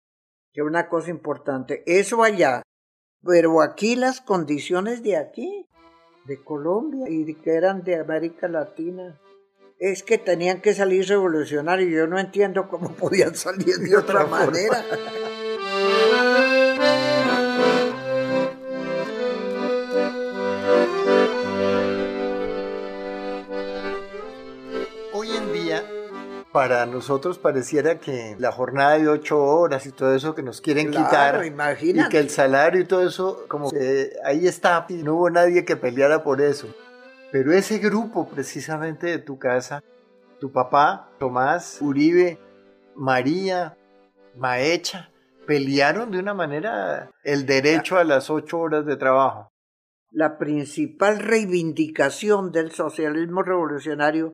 que 0.53 0.61
una 0.61 0.89
cosa 0.89 1.09
importante. 1.09 1.83
Eso 1.85 2.23
allá, 2.23 2.61
pero 3.23 3.61
aquí 3.61 3.95
las 3.95 4.19
condiciones 4.19 5.03
de 5.03 5.15
aquí, 5.15 5.65
de 6.25 6.43
Colombia 6.43 7.05
y 7.09 7.33
que 7.35 7.51
eran 7.55 7.83
de 7.83 7.95
América 7.95 8.47
Latina, 8.47 9.19
es 9.79 10.03
que 10.03 10.17
tenían 10.17 10.61
que 10.61 10.73
salir 10.73 11.07
revolucionarios. 11.07 11.89
Yo 11.89 12.07
no 12.07 12.19
entiendo 12.19 12.67
cómo 12.67 12.91
podían 12.95 13.35
salir 13.35 13.77
de 13.77 13.95
otra 13.95 14.25
manera. 14.25 14.83
para 26.51 26.85
nosotros 26.85 27.39
pareciera 27.39 27.99
que 27.99 28.35
la 28.37 28.51
jornada 28.51 28.97
de 28.97 29.07
ocho 29.07 29.41
horas 29.41 29.85
y 29.85 29.91
todo 29.91 30.13
eso 30.13 30.35
que 30.35 30.43
nos 30.43 30.59
quieren 30.59 30.91
quitar 30.91 31.43
y 31.45 32.09
que 32.09 32.19
el 32.19 32.29
salario 32.29 32.81
y 32.81 32.85
todo 32.85 33.07
eso, 33.07 33.45
como 33.47 33.71
que 33.71 34.11
ahí 34.25 34.47
está, 34.47 34.85
y 34.89 34.95
no 34.95 35.15
hubo 35.15 35.29
nadie 35.29 35.63
que 35.63 35.77
peleara 35.77 36.23
por 36.23 36.41
eso. 36.41 36.67
Pero 37.31 37.53
ese 37.53 37.77
grupo 37.77 38.27
precisamente 38.27 39.07
de 39.07 39.19
tu 39.19 39.39
casa, 39.39 39.81
tu 40.39 40.51
papá, 40.51 41.09
Tomás, 41.19 41.77
Uribe, 41.81 42.37
María, 42.95 43.77
Maecha, 44.35 45.09
pelearon 45.47 46.11
de 46.11 46.19
una 46.19 46.33
manera 46.33 47.09
el 47.23 47.45
derecho 47.45 47.97
a 47.97 48.03
las 48.03 48.29
ocho 48.29 48.59
horas 48.59 48.85
de 48.85 48.97
trabajo. 48.97 49.49
La 50.11 50.37
principal 50.37 51.19
reivindicación 51.19 52.51
del 52.51 52.71
socialismo 52.71 53.43
revolucionario 53.43 54.33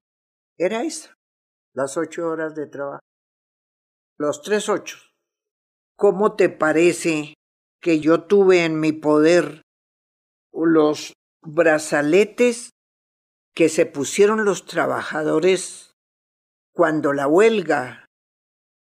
era 0.57 0.81
esa, 0.81 1.16
las 1.73 1.97
ocho 1.97 2.27
horas 2.27 2.55
de 2.55 2.67
trabajo. 2.67 3.01
Los 4.17 4.41
tres 4.41 4.69
ocho. 4.69 4.97
¿Cómo 5.95 6.35
te 6.35 6.49
parece 6.49 7.33
que 7.81 7.99
yo 7.99 8.23
tuve 8.23 8.65
en 8.65 8.79
mi 8.79 8.91
poder 8.91 9.61
los 10.65 11.13
brazaletes 11.41 12.71
que 13.55 13.69
se 13.69 13.85
pusieron 13.85 14.45
los 14.45 14.65
trabajadores 14.65 15.95
cuando 16.73 17.13
la 17.13 17.27
huelga. 17.27 18.05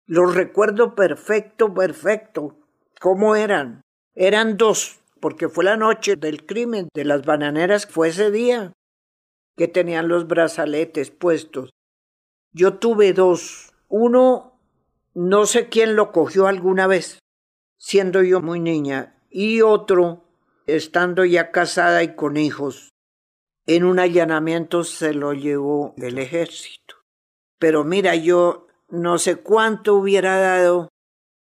Los 0.05 0.35
recuerdo 0.35 0.95
perfecto, 0.95 1.73
perfecto. 1.73 2.59
¿Cómo 2.99 3.35
eran? 3.35 3.81
Eran 4.15 4.57
dos, 4.57 4.99
porque 5.21 5.49
fue 5.49 5.63
la 5.63 5.77
noche 5.77 6.15
del 6.15 6.45
crimen 6.45 6.89
de 6.93 7.05
las 7.05 7.25
bananeras, 7.25 7.85
fue 7.85 8.09
ese 8.09 8.31
día 8.31 8.73
que 9.57 9.67
tenían 9.67 10.07
los 10.07 10.27
brazaletes 10.27 11.11
puestos. 11.11 11.69
Yo 12.57 12.75
tuve 12.75 13.11
dos. 13.11 13.73
Uno, 13.89 14.61
no 15.13 15.45
sé 15.45 15.67
quién 15.67 15.97
lo 15.97 16.13
cogió 16.13 16.47
alguna 16.47 16.87
vez, 16.87 17.19
siendo 17.77 18.23
yo 18.23 18.39
muy 18.39 18.61
niña, 18.61 19.21
y 19.29 19.59
otro, 19.59 20.23
estando 20.65 21.25
ya 21.25 21.51
casada 21.51 22.01
y 22.01 22.15
con 22.15 22.37
hijos. 22.37 22.93
En 23.67 23.83
un 23.83 23.99
allanamiento 23.99 24.85
se 24.85 25.13
lo 25.13 25.33
llevó 25.33 25.95
el 25.97 26.17
ejército. 26.17 26.95
Pero 27.59 27.83
mira, 27.83 28.15
yo 28.15 28.67
no 28.87 29.17
sé 29.17 29.35
cuánto 29.35 29.95
hubiera 29.95 30.39
dado 30.39 30.87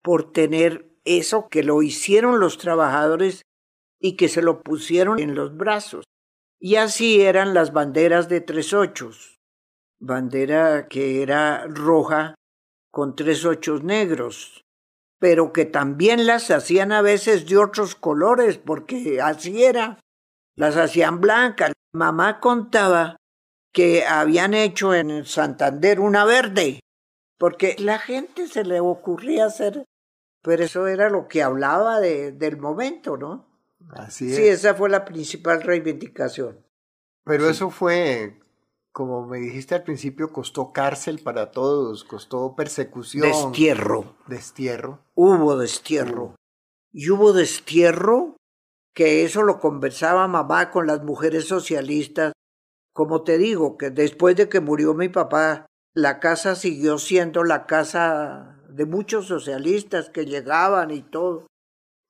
por 0.01 0.32
tener 0.32 0.94
eso 1.03 1.50
que 1.50 1.62
lo 1.62 1.82
hicieron 1.82 2.39
los 2.39 2.58
trabajadores 2.58 3.41
y 4.00 4.15
que 4.15 4.30
se 4.30 4.41
lo 4.41 4.62
pusieron 4.62 5.20
en 5.20 5.36
los 5.36 5.58
brazos. 5.58 6.06
Y 6.58 6.77
así 6.77 7.20
eran 7.20 7.53
las 7.53 7.74
banderas 7.74 8.30
de 8.30 8.39
tres 8.39 8.74
ochos. 8.74 9.41
Bandera 10.01 10.88
que 10.88 11.22
era 11.22 11.65
roja 11.67 12.36
con 12.91 13.15
tres 13.15 13.46
ochos 13.46 13.84
negros, 13.84 14.65
pero 15.20 15.53
que 15.53 15.65
también 15.65 16.25
las 16.25 16.50
hacían 16.50 16.91
a 16.91 17.01
veces 17.01 17.48
de 17.48 17.58
otros 17.58 17.96
colores, 17.96 18.58
porque 18.58 19.22
así 19.22 19.63
era. 19.63 20.00
Las 20.55 20.75
hacían 20.75 21.22
blancas. 21.22 21.72
Mamá 21.93 22.39
contaba 22.39 23.17
que 23.72 24.03
habían 24.05 24.53
hecho 24.53 24.93
en 24.93 25.24
Santander 25.25 26.00
una 26.00 26.25
verde, 26.25 26.79
porque 27.38 27.75
la 27.77 28.00
gente 28.00 28.48
se 28.48 28.63
le 28.63 28.79
ocurría 28.79 29.46
hacer, 29.46 29.86
pero 30.41 30.63
eso 30.63 30.88
era 30.88 31.10
lo 31.10 31.27
que 31.27 31.43
hablaba 31.43 32.00
de, 32.00 32.31
del 32.31 32.58
momento, 32.58 33.17
¿no? 33.17 33.48
Así 33.91 34.31
es. 34.31 34.36
Sí, 34.36 34.48
esa 34.48 34.74
fue 34.74 34.89
la 34.89 35.05
principal 35.05 35.62
reivindicación. 35.62 36.65
Pero 37.24 37.50
eso 37.50 37.70
fue, 37.70 38.41
como 38.92 39.26
me 39.26 39.40
dijiste 39.40 39.76
al 39.76 39.84
principio, 39.84 40.32
costó 40.34 40.74
cárcel 40.74 41.20
para 41.24 41.52
todos, 41.52 42.04
costó 42.04 42.56
persecución. 42.56 43.28
Destierro. 43.28 44.18
Destierro. 44.28 45.00
Hubo 45.16 45.58
destierro. 45.58 46.36
Y 46.92 47.10
hubo 47.10 47.32
destierro 47.32 48.36
que 48.94 49.24
eso 49.24 49.44
lo 49.44 49.60
conversaba 49.60 50.28
mamá 50.28 50.72
con 50.72 50.88
las 50.88 51.04
mujeres 51.04 51.48
socialistas. 51.48 52.34
Como 52.94 53.24
te 53.24 53.38
digo, 53.38 53.78
que 53.78 53.90
después 53.90 54.36
de 54.36 54.50
que 54.50 54.60
murió 54.60 54.94
mi 54.94 55.08
papá, 55.08 55.66
la 55.94 56.20
casa 56.20 56.56
siguió 56.56 56.98
siendo 56.98 57.46
la 57.46 57.66
casa 57.66 58.62
de 58.70 58.86
muchos 58.86 59.28
socialistas 59.28 60.10
que 60.10 60.26
llegaban 60.26 60.92
y 60.92 61.02
todo. 61.02 61.48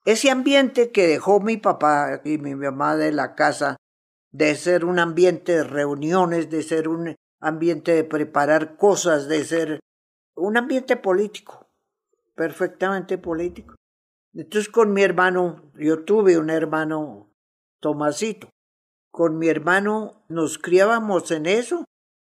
Ese 0.06 0.32
ambiente 0.32 0.92
que 0.92 1.06
dejó 1.06 1.40
mi 1.40 1.58
papá 1.58 2.22
y 2.24 2.40
mi 2.40 2.56
mamá 2.56 2.96
de 2.96 3.12
la 3.12 3.36
casa, 3.36 3.78
de 4.32 4.56
ser 4.56 4.86
un 4.86 5.00
ambiente 5.00 5.54
de 5.54 5.64
reuniones, 5.64 6.50
de 6.50 6.64
ser 6.64 6.88
un 6.88 7.16
ambiente 7.40 7.94
de 7.94 8.04
preparar 8.04 8.78
cosas, 8.78 9.28
de 9.28 9.44
ser 9.44 9.80
un 10.36 10.58
ambiente 10.58 10.96
político, 10.96 11.68
perfectamente 12.36 13.18
político. 13.18 13.76
Entonces 14.34 14.70
con 14.70 14.94
mi 14.94 15.04
hermano, 15.04 15.72
yo 15.76 16.04
tuve 16.04 16.38
un 16.38 16.50
hermano 16.50 17.30
Tomasito, 17.80 18.50
con 19.10 19.38
mi 19.38 19.50
hermano 19.50 20.24
nos 20.30 20.58
criábamos 20.58 21.32
en 21.32 21.46
eso. 21.46 21.86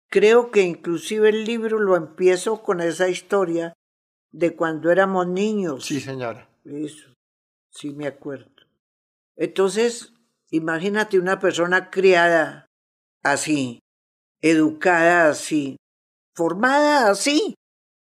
Creo 0.08 0.50
que 0.50 0.62
inclusive 0.62 1.28
el 1.28 1.44
libro 1.44 1.80
lo 1.80 1.96
empiezo 1.96 2.62
con 2.62 2.80
esa 2.80 3.08
historia 3.08 3.74
de 4.30 4.54
cuando 4.54 4.90
éramos 4.90 5.26
niños. 5.26 5.84
Sí, 5.84 6.00
señora. 6.00 6.48
Eso, 6.64 7.08
sí 7.70 7.92
me 7.92 8.06
acuerdo. 8.06 8.50
Entonces, 9.36 10.14
imagínate 10.50 11.18
una 11.18 11.38
persona 11.38 11.90
criada 11.90 12.66
así, 13.22 13.80
educada 14.40 15.30
así, 15.30 15.76
formada 16.34 17.10
así. 17.10 17.54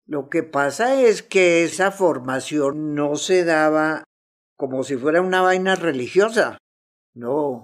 Lo 0.05 0.29
que 0.29 0.43
pasa 0.43 1.01
es 1.01 1.21
que 1.21 1.63
esa 1.63 1.91
formación 1.91 2.95
no 2.95 3.15
se 3.15 3.43
daba 3.43 4.03
como 4.57 4.83
si 4.83 4.97
fuera 4.97 5.21
una 5.21 5.41
vaina 5.41 5.75
religiosa. 5.75 6.57
No, 7.13 7.63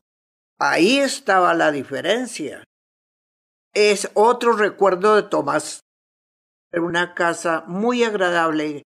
ahí 0.60 1.00
estaba 1.00 1.54
la 1.54 1.72
diferencia. 1.72 2.64
Es 3.74 4.10
otro 4.14 4.54
recuerdo 4.54 5.16
de 5.16 5.24
Tomás. 5.24 5.82
Era 6.72 6.84
una 6.84 7.14
casa 7.14 7.64
muy 7.68 8.04
agradable 8.04 8.84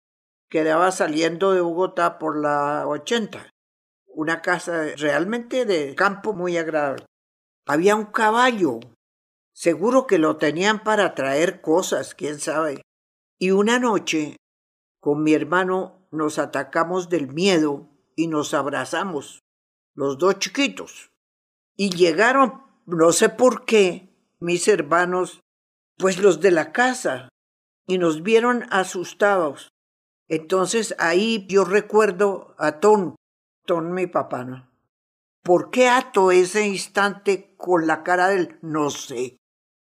quedaba 0.48 0.92
saliendo 0.92 1.52
de 1.52 1.60
Bogotá 1.60 2.18
por 2.18 2.36
la 2.36 2.86
80. 2.86 3.50
Una 4.16 4.40
casa 4.40 4.94
realmente 4.96 5.66
de 5.66 5.94
campo 5.94 6.32
muy 6.32 6.56
agradable. 6.56 7.04
Había 7.66 7.96
un 7.96 8.06
caballo. 8.06 8.80
Seguro 9.52 10.06
que 10.06 10.16
lo 10.16 10.38
tenían 10.38 10.82
para 10.82 11.14
traer 11.14 11.60
cosas, 11.60 12.14
quién 12.14 12.40
sabe. 12.40 12.80
Y 13.38 13.50
una 13.50 13.78
noche, 13.78 14.36
con 15.00 15.22
mi 15.22 15.34
hermano, 15.34 16.08
nos 16.10 16.38
atacamos 16.38 17.10
del 17.10 17.30
miedo 17.30 17.90
y 18.14 18.28
nos 18.28 18.54
abrazamos, 18.54 19.40
los 19.94 20.16
dos 20.16 20.38
chiquitos. 20.38 21.10
Y 21.76 21.90
llegaron, 21.90 22.62
no 22.86 23.12
sé 23.12 23.28
por 23.28 23.66
qué, 23.66 24.16
mis 24.40 24.66
hermanos, 24.66 25.40
pues 25.98 26.16
los 26.16 26.40
de 26.40 26.52
la 26.52 26.72
casa, 26.72 27.28
y 27.86 27.98
nos 27.98 28.22
vieron 28.22 28.64
asustados. 28.70 29.68
Entonces 30.26 30.94
ahí 30.98 31.46
yo 31.50 31.64
recuerdo 31.64 32.54
a 32.56 32.80
Ton, 32.80 33.14
Ton 33.66 33.92
mi 33.92 34.06
papá, 34.06 34.44
¿no? 34.44 34.70
¿Por 35.42 35.70
qué 35.70 35.88
ato 35.88 36.30
ese 36.30 36.66
instante 36.66 37.54
con 37.56 37.86
la 37.86 38.02
cara 38.02 38.28
del 38.28 38.58
no 38.62 38.90
sé? 38.90 39.36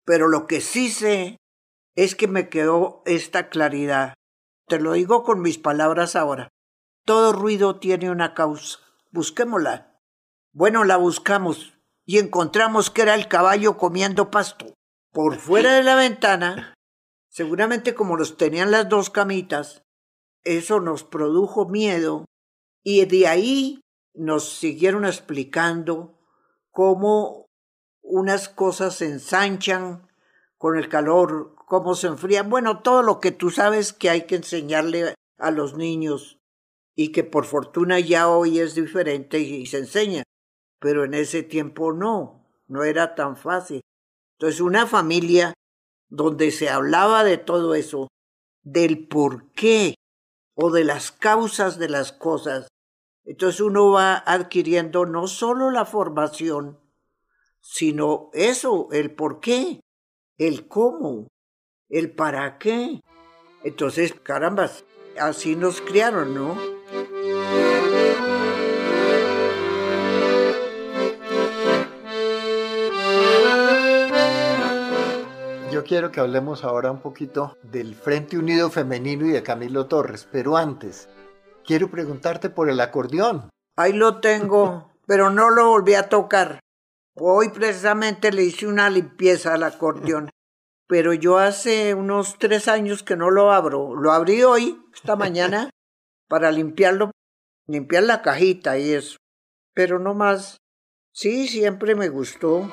Pero 0.05 0.27
lo 0.27 0.47
que 0.47 0.61
sí 0.61 0.89
sé 0.89 1.37
es 1.95 2.15
que 2.15 2.27
me 2.27 2.49
quedó 2.49 3.03
esta 3.05 3.49
claridad. 3.49 4.13
Te 4.67 4.79
lo 4.79 4.93
digo 4.93 5.23
con 5.23 5.41
mis 5.41 5.57
palabras 5.57 6.15
ahora. 6.15 6.49
Todo 7.05 7.33
ruido 7.33 7.79
tiene 7.79 8.09
una 8.09 8.33
causa. 8.33 8.79
Busquémosla. 9.11 9.99
Bueno, 10.53 10.85
la 10.85 10.97
buscamos 10.97 11.77
y 12.05 12.19
encontramos 12.19 12.89
que 12.89 13.03
era 13.03 13.15
el 13.15 13.27
caballo 13.27 13.77
comiendo 13.77 14.31
pasto. 14.31 14.73
Por 15.11 15.37
fuera 15.37 15.73
de 15.73 15.83
la 15.83 15.95
ventana, 15.95 16.73
seguramente 17.29 17.93
como 17.93 18.17
los 18.17 18.37
tenían 18.37 18.71
las 18.71 18.89
dos 18.89 19.09
camitas, 19.09 19.83
eso 20.43 20.79
nos 20.79 21.03
produjo 21.03 21.67
miedo 21.67 22.25
y 22.83 23.05
de 23.05 23.27
ahí 23.27 23.81
nos 24.13 24.57
siguieron 24.57 25.05
explicando 25.05 26.19
cómo 26.71 27.47
unas 28.01 28.49
cosas 28.49 28.95
se 28.95 29.05
ensanchan 29.05 30.07
con 30.57 30.77
el 30.77 30.89
calor, 30.89 31.55
cómo 31.67 31.95
se 31.95 32.07
enfrían, 32.07 32.49
bueno, 32.49 32.81
todo 32.81 33.01
lo 33.01 33.19
que 33.19 33.31
tú 33.31 33.49
sabes 33.49 33.93
que 33.93 34.09
hay 34.09 34.25
que 34.25 34.35
enseñarle 34.35 35.15
a 35.37 35.51
los 35.51 35.75
niños 35.75 36.39
y 36.95 37.11
que 37.11 37.23
por 37.23 37.45
fortuna 37.45 37.99
ya 37.99 38.29
hoy 38.29 38.59
es 38.59 38.75
diferente 38.75 39.39
y 39.39 39.65
se 39.65 39.79
enseña, 39.79 40.23
pero 40.79 41.05
en 41.05 41.13
ese 41.13 41.43
tiempo 41.43 41.93
no, 41.93 42.45
no 42.67 42.83
era 42.83 43.15
tan 43.15 43.35
fácil. 43.35 43.81
Entonces 44.37 44.61
una 44.61 44.85
familia 44.85 45.53
donde 46.09 46.51
se 46.51 46.69
hablaba 46.69 47.23
de 47.23 47.37
todo 47.37 47.75
eso, 47.75 48.09
del 48.61 49.07
por 49.07 49.51
qué 49.53 49.95
o 50.55 50.69
de 50.69 50.83
las 50.83 51.11
causas 51.11 51.79
de 51.79 51.89
las 51.89 52.11
cosas, 52.11 52.67
entonces 53.25 53.61
uno 53.61 53.91
va 53.91 54.15
adquiriendo 54.25 55.05
no 55.05 55.27
solo 55.27 55.71
la 55.71 55.85
formación, 55.85 56.79
sino 57.61 58.29
eso, 58.33 58.89
el 58.91 59.15
por 59.15 59.39
qué, 59.39 59.79
el 60.37 60.67
cómo, 60.67 61.29
el 61.89 62.11
para 62.11 62.57
qué. 62.57 63.01
Entonces, 63.63 64.13
carambas, 64.13 64.83
así 65.17 65.55
nos 65.55 65.79
criaron, 65.79 66.33
¿no? 66.33 66.57
Yo 75.71 75.83
quiero 75.83 76.11
que 76.11 76.19
hablemos 76.19 76.63
ahora 76.63 76.91
un 76.91 76.99
poquito 76.99 77.57
del 77.63 77.95
Frente 77.95 78.37
Unido 78.37 78.69
Femenino 78.69 79.25
y 79.25 79.31
de 79.31 79.41
Camilo 79.41 79.87
Torres, 79.87 80.27
pero 80.31 80.55
antes, 80.55 81.09
quiero 81.65 81.89
preguntarte 81.89 82.49
por 82.49 82.69
el 82.69 82.79
acordeón. 82.79 83.49
Ahí 83.75 83.93
lo 83.93 84.19
tengo, 84.19 84.91
pero 85.07 85.29
no 85.29 85.49
lo 85.49 85.69
volví 85.69 85.95
a 85.95 86.09
tocar. 86.09 86.59
Hoy 87.15 87.49
precisamente 87.49 88.31
le 88.31 88.43
hice 88.43 88.67
una 88.67 88.89
limpieza 88.89 89.53
al 89.53 89.63
acordeón, 89.63 90.29
pero 90.87 91.13
yo 91.13 91.37
hace 91.37 91.93
unos 91.93 92.37
tres 92.37 92.67
años 92.67 93.03
que 93.03 93.15
no 93.15 93.29
lo 93.29 93.51
abro. 93.51 93.95
Lo 93.95 94.11
abrí 94.11 94.43
hoy, 94.43 94.81
esta 94.93 95.15
mañana, 95.15 95.69
para 96.27 96.51
limpiarlo, 96.51 97.11
limpiar 97.67 98.03
la 98.03 98.21
cajita 98.21 98.77
y 98.77 98.91
eso. 98.91 99.17
Pero 99.73 99.99
no 99.99 100.13
más. 100.13 100.57
Sí, 101.11 101.47
siempre 101.47 101.95
me 101.95 102.09
gustó. 102.09 102.69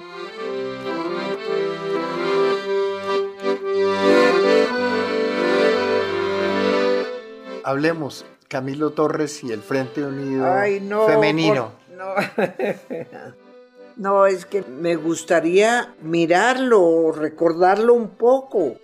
Hablemos, 7.62 8.24
Camilo 8.50 8.90
Torres 8.90 9.44
y 9.44 9.52
el 9.52 9.62
Frente 9.62 10.04
Unido 10.04 10.44
Ay, 10.52 10.80
no, 10.80 11.06
Femenino. 11.06 11.72
por- 11.88 11.96
no. 11.96 12.14
No, 13.96 14.24
es 14.24 14.46
que 14.46 14.62
me 14.62 14.96
gustaría 14.96 15.94
mirarlo, 16.00 17.12
recordarlo 17.12 17.92
un 17.92 18.16
poco. 18.16 18.76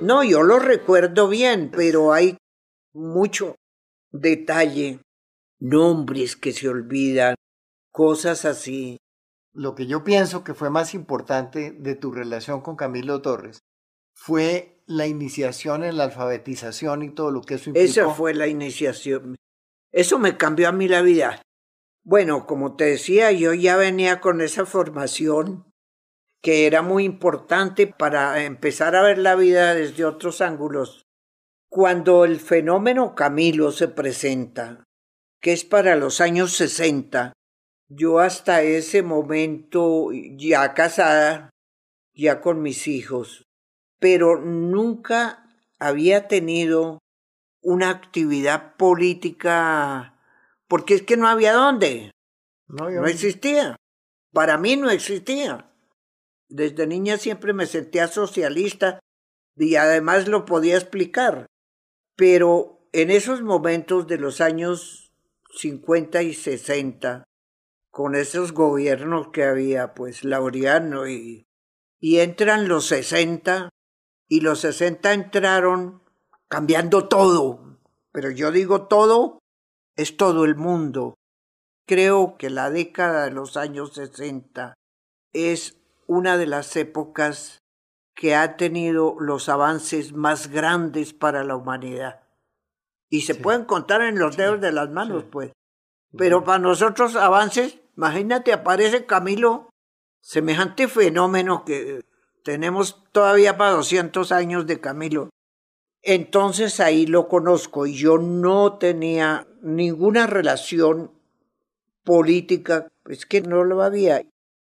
No, 0.00 0.24
yo 0.24 0.42
lo 0.42 0.58
recuerdo 0.58 1.28
bien, 1.28 1.70
pero 1.70 2.14
hay 2.14 2.38
mucho 2.94 3.56
detalle, 4.10 5.00
nombres 5.60 6.36
que 6.36 6.52
se 6.52 6.68
olvidan, 6.70 7.34
cosas 7.92 8.46
así. 8.46 8.96
Lo 9.52 9.74
que 9.74 9.86
yo 9.86 10.02
pienso 10.02 10.44
que 10.44 10.54
fue 10.54 10.70
más 10.70 10.94
importante 10.94 11.72
de 11.72 11.94
tu 11.94 12.10
relación 12.10 12.62
con 12.62 12.74
Camilo 12.76 13.20
Torres 13.20 13.58
fue 14.16 14.73
la 14.86 15.06
iniciación 15.06 15.84
en 15.84 15.96
la 15.96 16.04
alfabetización 16.04 17.02
y 17.02 17.10
todo 17.10 17.30
lo 17.30 17.42
que 17.42 17.54
eso 17.54 17.70
implicó. 17.70 17.84
Esa 17.84 18.10
fue 18.10 18.34
la 18.34 18.46
iniciación. 18.46 19.36
Eso 19.92 20.18
me 20.18 20.36
cambió 20.36 20.68
a 20.68 20.72
mí 20.72 20.88
la 20.88 21.02
vida. 21.02 21.42
Bueno, 22.04 22.46
como 22.46 22.76
te 22.76 22.84
decía, 22.84 23.32
yo 23.32 23.54
ya 23.54 23.76
venía 23.76 24.20
con 24.20 24.40
esa 24.40 24.66
formación 24.66 25.64
que 26.42 26.66
era 26.66 26.82
muy 26.82 27.04
importante 27.04 27.86
para 27.86 28.44
empezar 28.44 28.94
a 28.94 29.02
ver 29.02 29.16
la 29.16 29.34
vida 29.34 29.74
desde 29.74 30.04
otros 30.04 30.42
ángulos. 30.42 31.06
Cuando 31.70 32.26
el 32.26 32.38
fenómeno 32.38 33.14
Camilo 33.14 33.72
se 33.72 33.88
presenta, 33.88 34.84
que 35.40 35.54
es 35.54 35.64
para 35.64 35.96
los 35.96 36.20
años 36.20 36.52
60, 36.56 37.32
yo 37.88 38.18
hasta 38.18 38.60
ese 38.60 39.02
momento 39.02 40.10
ya 40.12 40.74
casada, 40.74 41.48
ya 42.12 42.42
con 42.42 42.60
mis 42.60 42.88
hijos, 42.88 43.44
pero 43.98 44.40
nunca 44.40 45.48
había 45.78 46.28
tenido 46.28 46.98
una 47.62 47.90
actividad 47.90 48.76
política 48.76 50.14
porque 50.68 50.94
es 50.94 51.02
que 51.02 51.16
no 51.16 51.28
había 51.28 51.52
dónde, 51.52 52.10
No, 52.66 52.88
existía. 53.06 53.76
Para 54.32 54.58
mí 54.58 54.76
no 54.76 54.90
existía. 54.90 55.70
Desde 56.48 56.86
niña 56.86 57.16
siempre 57.18 57.52
me 57.52 57.66
sentía 57.66 58.08
socialista 58.08 59.00
y 59.56 59.76
además 59.76 60.26
lo 60.26 60.44
podía 60.44 60.76
explicar. 60.76 61.46
Pero 62.16 62.88
en 62.92 63.10
esos 63.10 63.42
momentos 63.42 64.06
de 64.06 64.18
los 64.18 64.40
años 64.40 65.12
50 65.56 66.22
y 66.22 66.34
60, 66.34 67.24
con 67.90 68.14
esos 68.14 68.52
gobiernos 68.52 69.28
que 69.28 69.44
había, 69.44 69.94
pues 69.94 70.24
Laureano 70.24 71.06
y, 71.06 71.46
y 72.00 72.18
entran 72.18 72.66
los 72.66 72.86
60, 72.86 73.68
y 74.34 74.40
los 74.40 74.58
60 74.62 75.12
entraron 75.12 76.02
cambiando 76.48 77.06
todo. 77.06 77.78
Pero 78.10 78.32
yo 78.32 78.50
digo 78.50 78.88
todo, 78.88 79.38
es 79.94 80.16
todo 80.16 80.44
el 80.44 80.56
mundo. 80.56 81.14
Creo 81.86 82.36
que 82.36 82.50
la 82.50 82.68
década 82.68 83.26
de 83.26 83.30
los 83.30 83.56
años 83.56 83.92
60 83.94 84.74
es 85.32 85.78
una 86.08 86.36
de 86.36 86.46
las 86.46 86.74
épocas 86.74 87.58
que 88.16 88.34
ha 88.34 88.56
tenido 88.56 89.14
los 89.20 89.48
avances 89.48 90.12
más 90.12 90.48
grandes 90.48 91.12
para 91.12 91.44
la 91.44 91.54
humanidad. 91.54 92.22
Y 93.08 93.20
se 93.20 93.34
Sí. 93.34 93.40
pueden 93.40 93.64
contar 93.66 94.02
en 94.02 94.18
los 94.18 94.36
dedos 94.36 94.60
de 94.60 94.72
las 94.72 94.90
manos, 94.90 95.22
sí. 95.22 95.28
pues. 95.30 95.52
Pero 96.18 96.42
para 96.42 96.58
nosotros 96.58 97.14
avances, 97.14 97.78
imagínate, 97.96 98.52
aparece 98.52 99.06
Camilo, 99.06 99.70
semejante 100.20 100.88
fenómeno 100.88 101.64
que 101.64 102.02
tenemos 102.44 103.02
todavía 103.12 103.56
para 103.56 103.72
200 103.72 104.30
años 104.30 104.66
de 104.66 104.80
Camilo. 104.80 105.30
Entonces 106.02 106.80
ahí 106.80 107.06
lo 107.06 107.28
conozco 107.28 107.86
y 107.86 107.94
yo 107.94 108.18
no 108.18 108.78
tenía 108.78 109.46
ninguna 109.62 110.26
relación 110.26 111.10
política, 112.04 112.92
es 113.06 113.26
que 113.26 113.40
no 113.40 113.64
lo 113.64 113.82
había. 113.82 114.22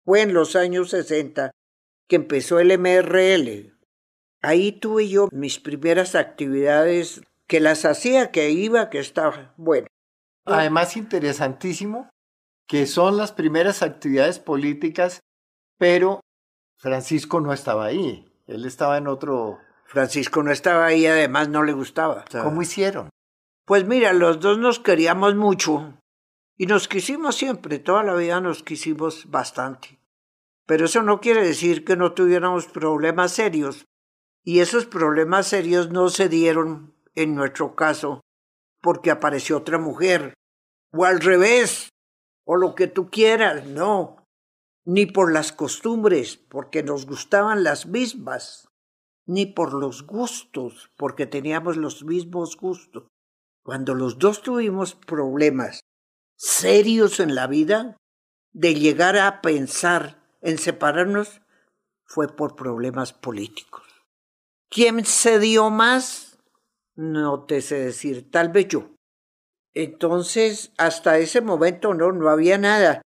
Fue 0.05 0.21
en 0.21 0.35
los 0.35 0.55
años 0.55 0.91
60 0.91 1.51
que 2.07 2.17
empezó 2.17 2.61
el 2.61 2.79
MRL. 2.79 3.75
Ahí 4.43 4.73
tuve 4.73 5.09
yo 5.09 5.29
mis 5.33 5.59
primeras 5.59 6.15
actividades 6.15 7.23
que 7.47 7.61
las 7.61 7.87
hacía, 7.87 8.31
que 8.31 8.51
iba, 8.51 8.91
que 8.91 8.99
estaba. 8.99 9.55
Bueno, 9.57 9.87
Además, 10.45 10.97
interesantísimo 10.97 12.11
que 12.67 12.87
son 12.87 13.17
las 13.17 13.33
primeras 13.33 13.83
actividades 13.83 14.39
políticas, 14.39 15.21
pero 15.79 16.21
Francisco 16.85 17.41
no 17.41 17.55
estaba 17.55 17.87
ahí. 17.87 18.31
Él 18.47 18.67
estaba 18.67 18.99
en 18.99 19.07
otro. 19.07 19.59
Francisco 19.87 20.43
no 20.43 20.51
estaba 20.51 20.85
ahí, 20.85 21.07
además 21.07 21.49
no 21.49 21.63
le 21.63 21.73
gustaba. 21.73 22.27
¿Cómo 22.31 22.61
hicieron? 22.61 23.09
Pues 23.65 23.87
mira, 23.87 24.13
los 24.13 24.39
dos 24.39 24.59
nos 24.59 24.81
queríamos 24.81 25.35
mucho 25.35 25.99
y 26.59 26.67
nos 26.67 26.87
quisimos 26.87 27.37
siempre, 27.37 27.79
toda 27.79 28.03
la 28.03 28.13
vida 28.13 28.39
nos 28.43 28.63
quisimos 28.63 29.31
bastante. 29.31 29.99
Pero 30.67 30.85
eso 30.85 31.03
no 31.03 31.23
quiere 31.23 31.43
decir 31.43 31.87
que 31.87 31.97
no 31.97 32.13
tuviéramos 32.13 32.67
problemas 32.67 33.33
serios. 33.33 33.87
Y 34.43 34.61
esos 34.61 34.85
problemas 34.85 35.47
serios 35.47 35.89
no 35.89 36.11
se 36.11 36.29
dieron, 36.29 36.95
en 37.15 37.35
nuestro 37.35 37.75
caso, 37.75 38.21
porque 38.83 39.11
apareció 39.11 39.57
otra 39.57 39.79
mujer, 39.79 40.35
o 40.93 41.07
al 41.07 41.21
revés, 41.21 41.89
o 42.45 42.57
lo 42.57 42.75
que 42.75 42.89
tú 42.89 43.09
quieras, 43.09 43.65
no, 43.65 44.24
ni 44.85 45.07
por 45.07 45.33
las 45.33 45.53
costumbres, 45.53 46.37
porque 46.37 46.83
nos 46.83 47.07
gustaban 47.07 47.65
las 47.65 47.87
mismas, 47.87 48.69
ni 49.27 49.47
por 49.47 49.73
los 49.73 50.07
gustos, 50.07 50.91
porque 50.97 51.27
teníamos 51.27 51.77
los 51.77 52.05
mismos 52.05 52.57
gustos. 52.57 53.05
Cuando 53.63 53.95
los 53.95 54.19
dos 54.19 54.43
tuvimos 54.43 54.95
problemas 54.95 55.81
serios 56.37 57.21
en 57.21 57.35
la 57.35 57.47
vida, 57.47 57.97
de 58.53 58.75
llegar 58.75 59.17
a 59.19 59.41
pensar 59.41 60.23
en 60.41 60.59
separarnos, 60.59 61.41
fue 62.05 62.29
por 62.29 62.55
problemas 62.55 63.13
políticos. 63.13 63.83
¿Quién 64.71 65.05
se 65.05 65.39
dio 65.39 65.71
más? 65.71 66.39
No 66.95 67.45
te 67.45 67.61
sé 67.61 67.77
decir, 67.77 68.31
tal 68.31 68.51
vez 68.51 68.69
yo. 68.69 68.95
Entonces, 69.73 70.73
hasta 70.79 71.19
ese 71.19 71.41
momento 71.41 71.95
no, 71.95 72.13
no 72.13 72.29
había 72.29 72.59
nada. 72.59 73.03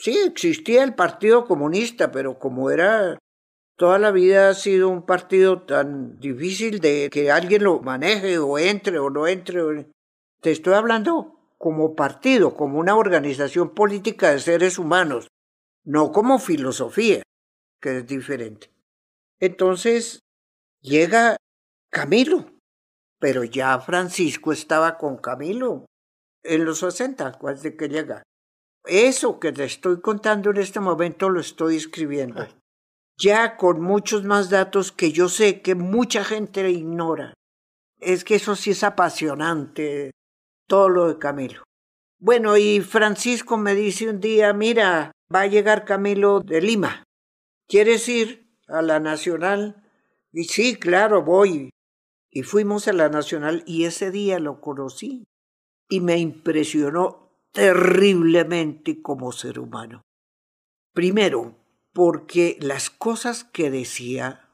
Sí, 0.00 0.16
existía 0.16 0.84
el 0.84 0.94
Partido 0.94 1.44
Comunista, 1.44 2.12
pero 2.12 2.38
como 2.38 2.70
era 2.70 3.18
toda 3.76 3.98
la 3.98 4.12
vida 4.12 4.50
ha 4.50 4.54
sido 4.54 4.88
un 4.88 5.04
partido 5.04 5.62
tan 5.62 6.20
difícil 6.20 6.78
de 6.78 7.08
que 7.10 7.32
alguien 7.32 7.64
lo 7.64 7.80
maneje 7.80 8.38
o 8.38 8.58
entre 8.60 9.00
o 9.00 9.10
no 9.10 9.26
entre. 9.26 9.90
Te 10.40 10.52
estoy 10.52 10.74
hablando 10.74 11.52
como 11.58 11.96
partido, 11.96 12.54
como 12.54 12.78
una 12.78 12.94
organización 12.94 13.74
política 13.74 14.30
de 14.30 14.38
seres 14.38 14.78
humanos, 14.78 15.26
no 15.84 16.12
como 16.12 16.38
filosofía, 16.38 17.24
que 17.80 17.98
es 17.98 18.06
diferente. 18.06 18.70
Entonces 19.40 20.20
llega 20.80 21.36
Camilo, 21.90 22.46
pero 23.18 23.42
ya 23.42 23.80
Francisco 23.80 24.52
estaba 24.52 24.96
con 24.96 25.16
Camilo 25.16 25.86
en 26.44 26.64
los 26.64 26.78
60, 26.78 27.32
¿cuál 27.32 27.60
de 27.60 27.76
que 27.76 27.88
llega? 27.88 28.22
Eso 28.88 29.38
que 29.38 29.52
te 29.52 29.64
estoy 29.64 30.00
contando 30.00 30.50
en 30.50 30.56
este 30.56 30.80
momento 30.80 31.28
lo 31.28 31.40
estoy 31.40 31.76
escribiendo. 31.76 32.42
Ay. 32.42 32.54
Ya 33.18 33.56
con 33.56 33.80
muchos 33.82 34.24
más 34.24 34.48
datos 34.48 34.92
que 34.92 35.12
yo 35.12 35.28
sé 35.28 35.60
que 35.60 35.74
mucha 35.74 36.24
gente 36.24 36.70
ignora. 36.70 37.34
Es 38.00 38.24
que 38.24 38.36
eso 38.36 38.56
sí 38.56 38.70
es 38.70 38.82
apasionante, 38.84 40.12
todo 40.66 40.88
lo 40.88 41.08
de 41.08 41.18
Camilo. 41.18 41.64
Bueno, 42.20 42.56
y 42.56 42.80
Francisco 42.80 43.58
me 43.58 43.74
dice 43.74 44.08
un 44.08 44.20
día, 44.20 44.52
mira, 44.52 45.12
va 45.34 45.42
a 45.42 45.46
llegar 45.46 45.84
Camilo 45.84 46.40
de 46.40 46.60
Lima. 46.60 47.04
¿Quieres 47.68 48.08
ir 48.08 48.48
a 48.68 48.80
la 48.82 49.00
Nacional? 49.00 49.84
Y 50.32 50.44
sí, 50.44 50.76
claro, 50.76 51.22
voy. 51.22 51.70
Y 52.30 52.42
fuimos 52.42 52.88
a 52.88 52.92
la 52.92 53.08
Nacional 53.08 53.62
y 53.66 53.84
ese 53.84 54.10
día 54.10 54.38
lo 54.38 54.60
conocí 54.60 55.24
y 55.88 56.00
me 56.00 56.18
impresionó 56.18 57.27
terriblemente 57.52 59.02
como 59.02 59.32
ser 59.32 59.58
humano. 59.58 60.02
Primero, 60.94 61.56
porque 61.92 62.56
las 62.60 62.90
cosas 62.90 63.44
que 63.44 63.70
decía, 63.70 64.50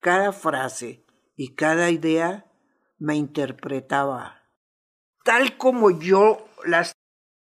cada 0.00 0.32
frase 0.32 1.04
y 1.36 1.54
cada 1.54 1.90
idea 1.90 2.50
me 2.98 3.16
interpretaba 3.16 4.46
tal 5.26 5.56
como 5.58 5.90
yo 5.90 6.46
las 6.64 6.92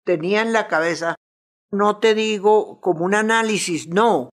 tenía 0.04 0.40
en 0.40 0.52
la 0.52 0.68
cabeza. 0.68 1.16
No 1.72 1.98
te 1.98 2.14
digo 2.14 2.80
como 2.80 3.04
un 3.04 3.14
análisis, 3.14 3.88
no. 3.88 4.30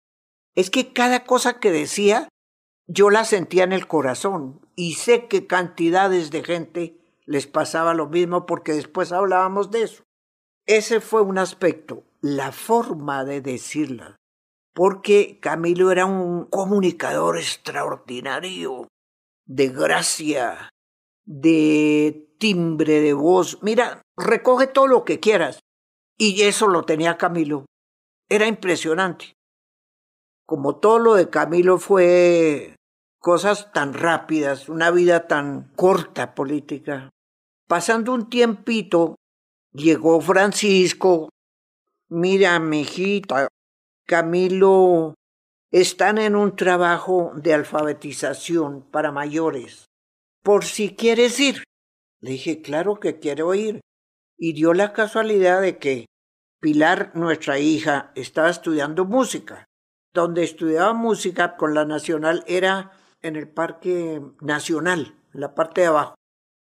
Es 0.55 0.69
que 0.69 0.93
cada 0.93 1.25
cosa 1.25 1.59
que 1.59 1.71
decía 1.71 2.29
yo 2.87 3.09
la 3.09 3.23
sentía 3.23 3.63
en 3.63 3.73
el 3.73 3.87
corazón 3.87 4.61
y 4.75 4.93
sé 4.93 5.27
que 5.27 5.47
cantidades 5.47 6.31
de 6.31 6.43
gente 6.43 6.97
les 7.25 7.47
pasaba 7.47 7.93
lo 7.93 8.07
mismo 8.07 8.45
porque 8.45 8.73
después 8.73 9.11
hablábamos 9.11 9.71
de 9.71 9.83
eso. 9.83 10.03
Ese 10.69 11.01
fue 11.01 11.23
un 11.23 11.39
aspecto. 11.39 12.03
la 12.21 12.51
forma 12.51 13.23
de 13.25 13.41
decirla, 13.41 14.17
porque 14.75 15.39
Camilo 15.39 15.89
era 15.89 16.05
un 16.05 16.45
comunicador 16.45 17.37
extraordinario, 17.37 18.87
de 19.47 19.69
gracia, 19.69 20.69
de 21.25 22.35
timbre 22.37 22.99
de 22.99 23.13
voz. 23.13 23.57
Mira, 23.63 24.03
recoge 24.15 24.67
todo 24.67 24.85
lo 24.85 25.05
que 25.05 25.19
quieras. 25.19 25.59
Y 26.19 26.41
eso 26.43 26.67
lo 26.67 26.83
tenía 26.83 27.17
Camilo. 27.17 27.65
Era 28.29 28.45
impresionante. 28.45 29.33
Como 30.45 30.75
todo 30.75 30.99
lo 30.99 31.15
de 31.15 31.29
Camilo 31.29 31.79
fue 31.79 32.75
cosas 33.19 33.71
tan 33.71 33.93
rápidas, 33.93 34.69
una 34.69 34.91
vida 34.91 35.27
tan 35.27 35.71
corta 35.75 36.35
política. 36.35 37.09
Pasando 37.67 38.13
un 38.13 38.29
tiempito, 38.29 39.15
llegó 39.73 40.21
Francisco. 40.21 41.29
Mira, 42.09 42.59
mijita, 42.59 43.47
Camilo, 44.05 45.15
están 45.71 46.17
en 46.17 46.35
un 46.35 46.55
trabajo 46.55 47.31
de 47.35 47.53
alfabetización 47.53 48.81
para 48.89 49.11
mayores. 49.11 49.85
Por 50.43 50.65
si 50.65 50.95
quieres 50.95 51.39
ir. 51.39 51.63
Le 52.21 52.31
dije, 52.31 52.61
claro 52.61 52.99
que 52.99 53.19
quiero 53.19 53.53
ir. 53.53 53.81
Y 54.37 54.53
dio 54.53 54.73
la 54.73 54.93
casualidad 54.93 55.61
de 55.61 55.77
que 55.77 56.05
Pilar, 56.61 57.11
nuestra 57.13 57.57
hija, 57.57 58.11
estaba 58.15 58.49
estudiando 58.49 59.05
música. 59.05 59.65
Donde 60.13 60.43
estudiaba 60.43 60.93
música 60.93 61.55
con 61.55 61.73
la 61.73 61.85
Nacional 61.85 62.43
era 62.47 62.91
en 63.21 63.35
el 63.35 63.47
Parque 63.47 64.21
Nacional, 64.41 65.15
en 65.33 65.41
la 65.41 65.55
parte 65.55 65.81
de 65.81 65.87
abajo. 65.87 66.15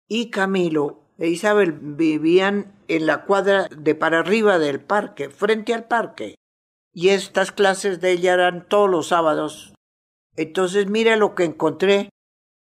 Y 0.07 0.31
Camilo 0.31 1.04
e 1.17 1.29
Isabel 1.29 1.71
vivían 1.71 2.73
en 2.87 3.05
la 3.05 3.25
cuadra 3.25 3.67
de 3.69 3.95
para 3.95 4.19
arriba 4.19 4.59
del 4.59 4.81
parque, 4.81 5.29
frente 5.29 5.73
al 5.73 5.85
parque. 5.85 6.35
Y 6.93 7.09
estas 7.09 7.51
clases 7.51 7.99
de 8.01 8.11
ella 8.11 8.33
eran 8.33 8.67
todos 8.67 8.89
los 8.89 9.07
sábados. 9.07 9.73
Entonces 10.35 10.87
mire 10.87 11.17
lo 11.17 11.35
que 11.35 11.43
encontré, 11.43 12.09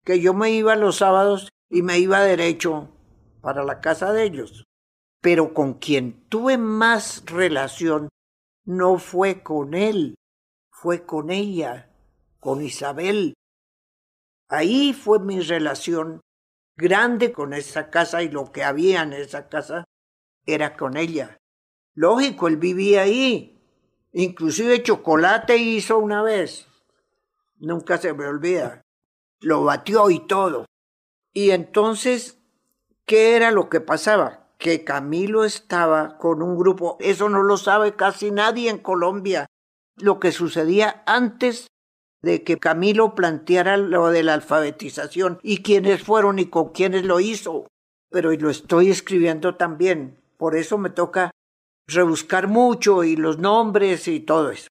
que 0.05 0.21
yo 0.21 0.35
me 0.35 0.51
iba 0.51 0.77
los 0.77 0.97
sábados 0.97 1.49
y 1.71 1.83
me 1.83 1.99
iba 1.99 2.21
derecho 2.21 2.91
para 3.41 3.65
la 3.65 3.81
casa 3.81 4.13
de 4.13 4.25
ellos. 4.25 4.65
Pero 5.21 5.55
con 5.55 5.75
quien 5.75 6.29
tuve 6.29 6.59
más 6.59 7.25
relación 7.27 8.09
no 8.65 8.99
fue 8.99 9.43
con 9.43 9.75
él, 9.75 10.15
fue 10.71 11.05
con 11.07 11.31
ella, 11.31 11.91
con 12.41 12.63
Isabel. 12.63 13.35
Ahí 14.49 14.93
fue 14.93 15.21
mi 15.21 15.41
relación 15.41 16.21
grande 16.83 17.33
con 17.33 17.55
esa 17.55 17.91
casa 17.91 18.23
y 18.23 18.29
lo 18.29 18.51
que 18.51 18.65
había 18.65 19.03
en 19.03 19.13
esa 19.13 19.49
casa 19.49 19.85
era 20.45 20.77
con 20.77 20.97
ella. 20.97 21.39
Lógico, 21.95 22.49
él 22.49 22.57
vivía 22.57 23.03
ahí. 23.03 23.63
Inclusive 24.13 24.83
chocolate 24.83 25.57
hizo 25.57 25.99
una 25.99 26.23
vez. 26.23 26.67
Nunca 27.59 27.99
se 27.99 28.13
me 28.13 28.27
olvida. 28.27 28.83
Lo 29.41 29.63
batió 29.63 30.11
y 30.11 30.27
todo. 30.27 30.67
Y 31.33 31.53
entonces, 31.53 32.43
¿qué 33.07 33.37
era 33.37 33.53
lo 33.53 33.69
que 33.69 33.81
pasaba? 33.81 34.49
Que 34.59 34.83
Camilo 34.83 35.45
estaba 35.45 36.19
con 36.19 36.43
un 36.43 36.59
grupo, 36.59 36.97
eso 37.01 37.29
no 37.29 37.43
lo 37.43 37.57
sabe 37.57 37.97
casi 37.97 38.31
nadie 38.31 38.71
en 38.71 38.79
Colombia, 38.79 39.47
lo 39.97 40.21
que 40.21 40.31
sucedía 40.31 41.03
antes 41.07 41.69
de 42.23 42.45
que 42.45 42.59
Camilo 42.59 43.15
planteara 43.15 43.77
lo 43.77 44.09
de 44.09 44.23
la 44.23 44.35
alfabetización 44.35 45.41
y 45.43 45.63
quiénes 45.63 46.03
fueron 46.03 46.39
y 46.39 46.47
con 46.47 46.71
quiénes 46.71 47.05
lo 47.05 47.21
hizo. 47.21 47.67
Pero 48.11 48.33
lo 48.33 48.51
estoy 48.51 48.91
escribiendo 48.91 49.57
también, 49.57 50.21
por 50.37 50.57
eso 50.57 50.79
me 50.79 50.91
toca 50.91 51.33
rebuscar 51.87 52.47
mucho 52.47 53.05
y 53.05 53.17
los 53.17 53.39
nombres 53.39 54.07
y 54.09 54.21
todo 54.21 54.51
eso. 54.51 54.69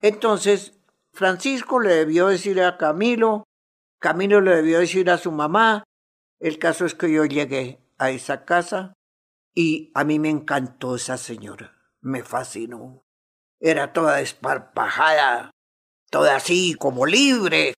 Entonces, 0.00 0.78
Francisco 1.12 1.80
le 1.80 1.94
debió 1.94 2.28
decir 2.28 2.60
a 2.62 2.76
Camilo, 2.76 3.44
Camilo 4.00 4.40
le 4.40 4.56
debió 4.56 4.78
decir 4.80 5.10
a 5.10 5.18
su 5.18 5.32
mamá, 5.32 5.84
el 6.40 6.58
caso 6.58 6.86
es 6.86 6.94
que 6.94 7.10
yo 7.10 7.24
llegué 7.24 7.80
a 7.98 8.10
esa 8.10 8.44
casa 8.44 8.94
y 9.54 9.90
a 9.94 10.04
mí 10.04 10.18
me 10.18 10.30
encantó 10.30 10.96
esa 10.96 11.16
señora, 11.16 11.76
me 12.00 12.22
fascinó. 12.22 13.02
Era 13.60 13.92
toda 13.92 14.16
desparpajada, 14.16 15.50
toda 16.10 16.36
así 16.36 16.74
como 16.74 17.06
libre. 17.06 17.74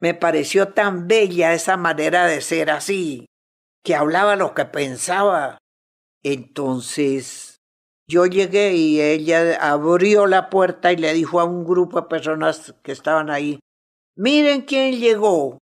Me 0.00 0.14
pareció 0.14 0.68
tan 0.68 1.06
bella 1.06 1.54
esa 1.54 1.76
manera 1.76 2.26
de 2.26 2.40
ser 2.40 2.70
así, 2.70 3.26
que 3.84 3.94
hablaba 3.94 4.36
lo 4.36 4.54
que 4.54 4.64
pensaba. 4.64 5.58
Entonces 6.22 7.56
yo 8.08 8.26
llegué 8.26 8.74
y 8.74 9.00
ella 9.00 9.56
abrió 9.60 10.26
la 10.26 10.50
puerta 10.50 10.92
y 10.92 10.96
le 10.96 11.12
dijo 11.14 11.40
a 11.40 11.44
un 11.44 11.64
grupo 11.64 12.00
de 12.00 12.08
personas 12.08 12.74
que 12.82 12.92
estaban 12.92 13.30
ahí, 13.30 13.60
miren 14.16 14.62
quién 14.62 14.98
llegó, 14.98 15.58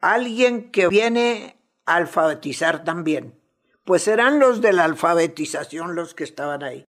alguien 0.00 0.70
que 0.70 0.88
viene 0.88 1.56
alfabetizar 1.86 2.84
también. 2.84 3.40
Pues 3.84 4.08
eran 4.08 4.40
los 4.40 4.60
de 4.60 4.72
la 4.72 4.84
alfabetización 4.84 5.94
los 5.94 6.14
que 6.14 6.24
estaban 6.24 6.64
ahí. 6.64 6.84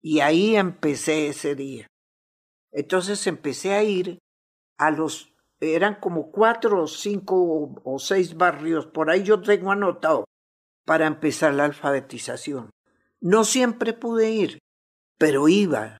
Y 0.00 0.20
ahí 0.20 0.54
empecé 0.56 1.28
ese 1.28 1.56
día. 1.56 1.88
Entonces 2.76 3.26
empecé 3.26 3.72
a 3.72 3.82
ir 3.82 4.18
a 4.76 4.90
los, 4.90 5.32
eran 5.60 5.94
como 5.98 6.30
cuatro 6.30 6.82
o 6.82 6.86
cinco 6.86 7.74
o 7.82 7.98
seis 7.98 8.36
barrios, 8.36 8.84
por 8.84 9.08
ahí 9.08 9.22
yo 9.22 9.40
tengo 9.40 9.72
anotado, 9.72 10.26
para 10.84 11.06
empezar 11.06 11.54
la 11.54 11.64
alfabetización. 11.64 12.68
No 13.22 13.44
siempre 13.44 13.94
pude 13.94 14.30
ir, 14.30 14.58
pero 15.16 15.48
iba 15.48 15.96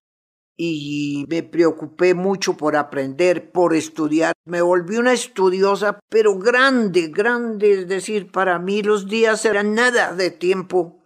y 0.55 1.25
me 1.31 1.43
preocupé 1.43 2.13
mucho 2.13 2.59
por 2.59 2.77
aprender, 2.77 3.53
por 3.53 3.75
estudiar. 3.75 4.35
Me 4.45 4.61
volví 4.61 4.99
una 4.99 5.15
estudiosa, 5.15 5.99
pero 6.11 6.39
grande, 6.39 7.09
grande, 7.09 7.73
es 7.73 7.89
decir, 7.89 8.31
para 8.31 8.59
mí 8.59 8.83
los 8.83 9.09
días 9.09 9.47
eran 9.47 9.75
nada 9.75 10.13
de 10.13 10.31
tiempo, 10.31 11.03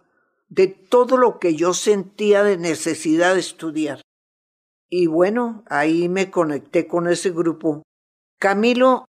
de 0.49 0.67
todo 0.67 1.15
lo 1.15 1.39
que 1.39 1.55
yo 1.55 1.73
sentía 1.73 2.43
de 2.43 2.57
necesidad 2.57 3.35
de 3.35 3.39
estudiar. 3.39 4.01
Y 4.93 5.07
bueno, 5.07 5.63
ahí 5.67 6.09
me 6.09 6.29
conecté 6.29 6.85
con 6.85 7.07
ese 7.07 7.29
grupo. 7.29 7.81
Camilo 8.37 9.05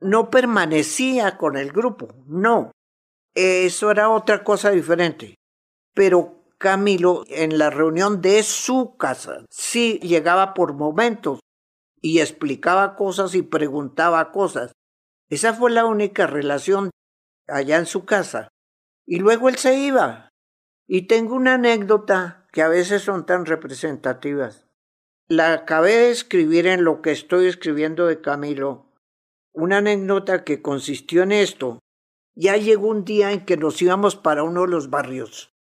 no 0.00 0.30
permanecía 0.30 1.36
con 1.36 1.56
el 1.56 1.72
grupo, 1.72 2.14
no. 2.26 2.70
Eso 3.34 3.90
era 3.90 4.08
otra 4.08 4.44
cosa 4.44 4.70
diferente. 4.70 5.34
Pero 5.94 6.44
Camilo 6.58 7.24
en 7.28 7.58
la 7.58 7.70
reunión 7.70 8.20
de 8.20 8.44
su 8.44 8.96
casa. 8.96 9.44
Sí, 9.50 9.98
llegaba 9.98 10.54
por 10.54 10.74
momentos 10.74 11.40
y 12.00 12.20
explicaba 12.20 12.94
cosas 12.94 13.34
y 13.34 13.42
preguntaba 13.42 14.30
cosas. 14.30 14.70
Esa 15.28 15.54
fue 15.54 15.72
la 15.72 15.86
única 15.86 16.28
relación 16.28 16.90
allá 17.48 17.78
en 17.78 17.86
su 17.86 18.04
casa. 18.04 18.48
Y 19.04 19.18
luego 19.18 19.48
él 19.48 19.56
se 19.56 19.76
iba. 19.76 20.28
Y 20.86 21.08
tengo 21.08 21.34
una 21.34 21.54
anécdota 21.54 22.46
que 22.52 22.62
a 22.62 22.68
veces 22.68 23.02
son 23.02 23.26
tan 23.26 23.44
representativas. 23.44 24.65
La 25.28 25.52
acabé 25.52 25.96
de 25.96 26.10
escribir 26.10 26.66
en 26.66 26.84
lo 26.84 27.02
que 27.02 27.10
estoy 27.10 27.46
escribiendo 27.46 28.06
de 28.06 28.20
Camilo. 28.20 28.92
Una 29.52 29.78
anécdota 29.78 30.44
que 30.44 30.62
consistió 30.62 31.22
en 31.22 31.32
esto. 31.32 31.80
Ya 32.34 32.56
llegó 32.56 32.88
un 32.88 33.04
día 33.04 33.32
en 33.32 33.44
que 33.44 33.56
nos 33.56 33.80
íbamos 33.82 34.14
para 34.16 34.44
uno 34.44 34.62
de 34.62 34.68
los 34.68 34.90
barrios 34.90 35.56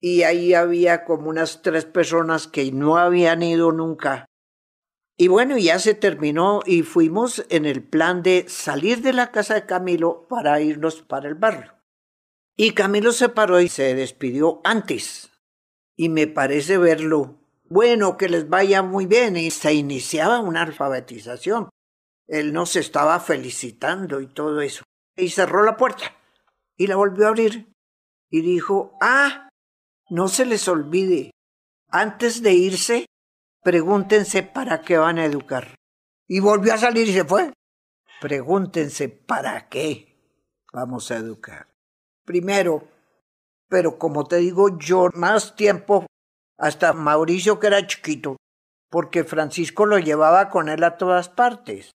y 0.00 0.22
ahí 0.22 0.54
había 0.54 1.04
como 1.04 1.28
unas 1.28 1.62
tres 1.62 1.84
personas 1.84 2.48
que 2.48 2.72
no 2.72 2.96
habían 2.96 3.42
ido 3.42 3.70
nunca. 3.70 4.26
Y 5.16 5.28
bueno, 5.28 5.58
ya 5.58 5.78
se 5.78 5.94
terminó 5.94 6.60
y 6.64 6.82
fuimos 6.82 7.44
en 7.50 7.66
el 7.66 7.82
plan 7.82 8.22
de 8.22 8.46
salir 8.48 9.02
de 9.02 9.12
la 9.12 9.30
casa 9.30 9.54
de 9.54 9.66
Camilo 9.66 10.26
para 10.28 10.60
irnos 10.62 11.02
para 11.02 11.28
el 11.28 11.34
barrio. 11.34 11.74
Y 12.56 12.72
Camilo 12.72 13.12
se 13.12 13.28
paró 13.28 13.60
y 13.60 13.68
se 13.68 13.94
despidió 13.94 14.62
antes. 14.64 15.30
Y 15.96 16.08
me 16.08 16.26
parece 16.26 16.78
verlo. 16.78 17.39
Bueno, 17.70 18.16
que 18.16 18.28
les 18.28 18.48
vaya 18.48 18.82
muy 18.82 19.06
bien. 19.06 19.36
Y 19.36 19.50
se 19.50 19.72
iniciaba 19.72 20.40
una 20.40 20.62
alfabetización. 20.62 21.70
Él 22.26 22.52
nos 22.52 22.76
estaba 22.76 23.18
felicitando 23.20 24.20
y 24.20 24.26
todo 24.26 24.60
eso. 24.60 24.84
Y 25.16 25.30
cerró 25.30 25.64
la 25.64 25.76
puerta. 25.76 26.16
Y 26.76 26.86
la 26.86 26.96
volvió 26.96 27.26
a 27.26 27.28
abrir. 27.28 27.72
Y 28.28 28.42
dijo, 28.42 28.96
ah, 29.00 29.48
no 30.10 30.28
se 30.28 30.44
les 30.44 30.66
olvide, 30.68 31.30
antes 31.88 32.42
de 32.42 32.52
irse, 32.52 33.06
pregúntense 33.62 34.42
para 34.42 34.82
qué 34.82 34.96
van 34.98 35.18
a 35.18 35.24
educar. 35.24 35.76
Y 36.26 36.40
volvió 36.40 36.74
a 36.74 36.78
salir 36.78 37.08
y 37.08 37.12
se 37.12 37.24
fue. 37.24 37.52
Pregúntense 38.20 39.08
para 39.08 39.68
qué 39.68 40.16
vamos 40.72 41.10
a 41.10 41.16
educar. 41.16 41.68
Primero, 42.24 42.88
pero 43.68 43.98
como 43.98 44.24
te 44.24 44.36
digo 44.36 44.78
yo, 44.78 45.08
más 45.14 45.56
tiempo, 45.56 46.06
hasta 46.60 46.92
Mauricio 46.92 47.58
que 47.58 47.66
era 47.66 47.86
chiquito, 47.86 48.36
porque 48.90 49.24
Francisco 49.24 49.86
lo 49.86 49.98
llevaba 49.98 50.48
con 50.48 50.68
él 50.68 50.84
a 50.84 50.96
todas 50.96 51.28
partes. 51.28 51.90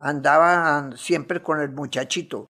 Andaba 0.00 0.90
siempre 0.96 1.42
con 1.42 1.60
el 1.60 1.70
muchachito 1.70 2.48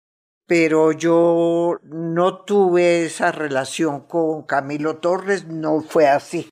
pero 0.49 0.92
yo 0.92 1.79
no 1.83 2.38
tuve 2.38 3.05
esa 3.05 3.31
relación 3.31 4.01
con 4.01 4.44
Camilo 4.44 4.97
Torres, 4.97 5.47
no 5.47 5.83
fue 5.83 6.09
así. 6.09 6.49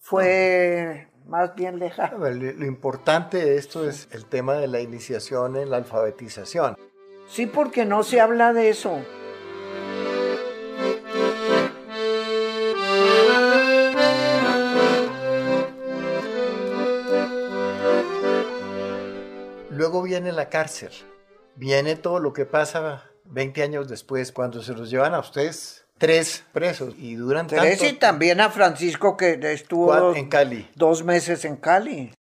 fue 0.00 1.08
más 1.26 1.54
bien 1.54 1.78
lejano. 1.78 2.28
Lo 2.28 2.66
importante 2.66 3.38
de 3.38 3.56
esto 3.56 3.88
es 3.88 4.08
el 4.10 4.26
tema 4.26 4.54
de 4.54 4.66
la 4.66 4.80
iniciación 4.80 5.56
en 5.56 5.70
la 5.70 5.76
alfabetización. 5.76 6.76
Sí, 7.28 7.46
porque 7.46 7.84
no 7.84 8.02
se 8.02 8.20
habla 8.20 8.52
de 8.52 8.68
eso. 8.68 8.98
Viene 20.16 20.32
la 20.32 20.48
cárcel, 20.48 20.92
viene 21.56 21.94
todo 21.94 22.20
lo 22.20 22.32
que 22.32 22.46
pasa 22.46 23.04
20 23.26 23.62
años 23.62 23.86
después, 23.86 24.32
cuando 24.32 24.62
se 24.62 24.72
los 24.72 24.88
llevan 24.88 25.12
a 25.12 25.20
ustedes 25.20 25.84
tres 25.98 26.42
presos 26.52 26.94
y 26.96 27.16
duran 27.16 27.46
tres 27.46 27.82
y 27.82 27.92
también 27.94 28.40
a 28.40 28.48
Francisco 28.48 29.16
que 29.16 29.38
estuvo 29.52 30.14
en 30.14 30.30
Cali. 30.30 30.70
Dos 30.74 31.04
meses 31.04 31.44
en 31.44 31.56
Cali. 31.56 32.14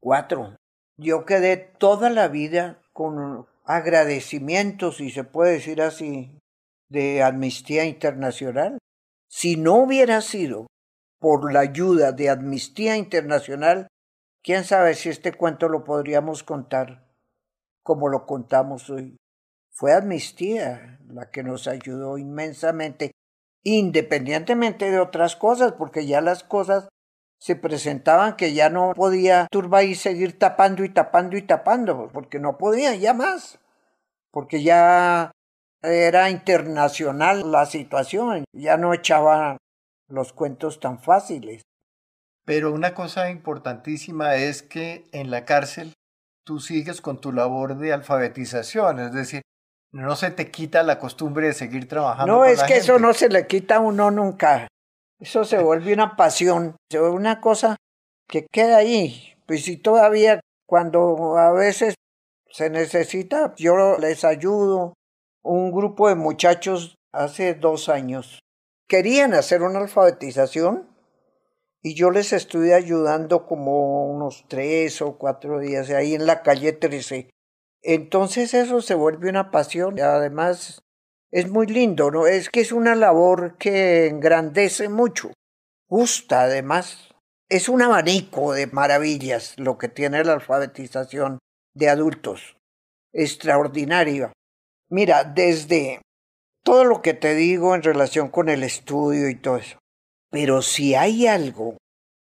Cuatro. 0.00 0.56
Yo 0.96 1.24
quedé 1.24 1.56
toda 1.56 2.10
la 2.10 2.28
vida 2.28 2.80
con 2.92 3.46
agradecimientos, 3.64 4.98
si 4.98 5.10
se 5.10 5.24
puede 5.24 5.54
decir 5.54 5.82
así, 5.82 6.38
de 6.88 7.24
Amnistía 7.24 7.86
Internacional. 7.86 8.78
Si 9.28 9.56
no 9.56 9.74
hubiera 9.74 10.20
sido 10.20 10.68
por 11.18 11.52
la 11.52 11.60
ayuda 11.60 12.12
de 12.12 12.30
Amnistía 12.30 12.96
Internacional, 12.96 13.88
quién 14.44 14.62
sabe 14.62 14.94
si 14.94 15.08
este 15.08 15.32
cuento 15.32 15.68
lo 15.68 15.82
podríamos 15.82 16.44
contar 16.44 17.01
como 17.82 18.08
lo 18.08 18.26
contamos 18.26 18.88
hoy. 18.90 19.16
Fue 19.70 19.94
Amnistía 19.94 20.98
la 21.08 21.30
que 21.30 21.42
nos 21.42 21.66
ayudó 21.66 22.18
inmensamente, 22.18 23.12
independientemente 23.62 24.90
de 24.90 25.00
otras 25.00 25.36
cosas, 25.36 25.72
porque 25.72 26.06
ya 26.06 26.20
las 26.20 26.44
cosas 26.44 26.88
se 27.38 27.56
presentaban 27.56 28.36
que 28.36 28.54
ya 28.54 28.70
no 28.70 28.92
podía 28.94 29.48
Turba 29.50 29.82
y 29.82 29.94
seguir 29.94 30.38
tapando 30.38 30.84
y 30.84 30.90
tapando 30.90 31.36
y 31.36 31.42
tapando, 31.42 32.08
porque 32.12 32.38
no 32.38 32.56
podía 32.56 32.94
ya 32.94 33.14
más, 33.14 33.58
porque 34.30 34.62
ya 34.62 35.32
era 35.82 36.30
internacional 36.30 37.50
la 37.50 37.66
situación, 37.66 38.44
ya 38.52 38.76
no 38.76 38.94
echaba 38.94 39.56
los 40.08 40.32
cuentos 40.32 40.78
tan 40.78 41.00
fáciles. 41.00 41.62
Pero 42.44 42.72
una 42.72 42.94
cosa 42.94 43.30
importantísima 43.30 44.36
es 44.36 44.62
que 44.62 45.08
en 45.12 45.30
la 45.30 45.44
cárcel 45.44 45.92
tú 46.44 46.60
sigues 46.60 47.00
con 47.00 47.20
tu 47.20 47.32
labor 47.32 47.76
de 47.78 47.92
alfabetización, 47.92 49.00
es 49.00 49.12
decir, 49.12 49.42
no 49.92 50.16
se 50.16 50.30
te 50.30 50.50
quita 50.50 50.82
la 50.82 50.98
costumbre 50.98 51.48
de 51.48 51.52
seguir 51.52 51.86
trabajando. 51.86 52.32
No, 52.32 52.44
es 52.44 52.62
que 52.62 52.76
eso 52.76 52.98
no 52.98 53.12
se 53.12 53.28
le 53.28 53.46
quita 53.46 53.76
a 53.76 53.80
uno 53.80 54.10
nunca. 54.10 54.68
Eso 55.18 55.44
se 55.44 55.58
vuelve 55.62 55.92
una 55.92 56.16
pasión, 56.16 56.76
se 56.90 56.98
vuelve 56.98 57.16
una 57.16 57.40
cosa 57.40 57.76
que 58.28 58.46
queda 58.50 58.78
ahí. 58.78 59.34
Pues 59.46 59.64
si 59.64 59.76
todavía 59.76 60.40
cuando 60.66 61.36
a 61.36 61.52
veces 61.52 61.94
se 62.50 62.70
necesita, 62.70 63.54
yo 63.56 63.98
les 63.98 64.24
ayudo. 64.24 64.94
Un 65.44 65.72
grupo 65.72 66.08
de 66.08 66.14
muchachos 66.14 66.94
hace 67.12 67.54
dos 67.54 67.88
años 67.88 68.38
querían 68.88 69.34
hacer 69.34 69.62
una 69.62 69.80
alfabetización 69.80 70.86
y 71.82 71.94
yo 71.94 72.10
les 72.10 72.32
estuve 72.32 72.74
ayudando 72.74 73.46
como 73.46 74.06
unos 74.06 74.44
tres 74.48 75.02
o 75.02 75.18
cuatro 75.18 75.58
días 75.58 75.90
ahí 75.90 76.14
en 76.14 76.26
la 76.26 76.42
calle 76.42 76.72
13. 76.72 77.28
Entonces 77.82 78.54
eso 78.54 78.80
se 78.80 78.94
vuelve 78.94 79.28
una 79.28 79.50
pasión. 79.50 79.98
Además, 80.00 80.82
es 81.32 81.50
muy 81.50 81.66
lindo, 81.66 82.12
¿no? 82.12 82.26
Es 82.28 82.50
que 82.50 82.60
es 82.60 82.70
una 82.70 82.94
labor 82.94 83.56
que 83.58 84.06
engrandece 84.06 84.88
mucho. 84.88 85.32
Gusta, 85.88 86.42
además. 86.42 87.08
Es 87.48 87.68
un 87.68 87.82
abanico 87.82 88.52
de 88.52 88.68
maravillas 88.68 89.54
lo 89.58 89.76
que 89.76 89.88
tiene 89.88 90.24
la 90.24 90.34
alfabetización 90.34 91.38
de 91.74 91.88
adultos. 91.88 92.56
Extraordinario. 93.12 94.32
Mira, 94.88 95.24
desde 95.24 96.00
todo 96.62 96.84
lo 96.84 97.02
que 97.02 97.12
te 97.12 97.34
digo 97.34 97.74
en 97.74 97.82
relación 97.82 98.28
con 98.28 98.48
el 98.48 98.62
estudio 98.62 99.28
y 99.28 99.34
todo 99.34 99.56
eso. 99.56 99.81
Pero 100.32 100.62
si 100.62 100.94
hay 100.94 101.26
algo 101.26 101.76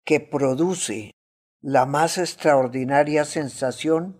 que 0.05 0.21
produce 0.21 1.11
la 1.61 1.85
más 1.85 2.17
extraordinaria 2.17 3.25
sensación, 3.25 4.19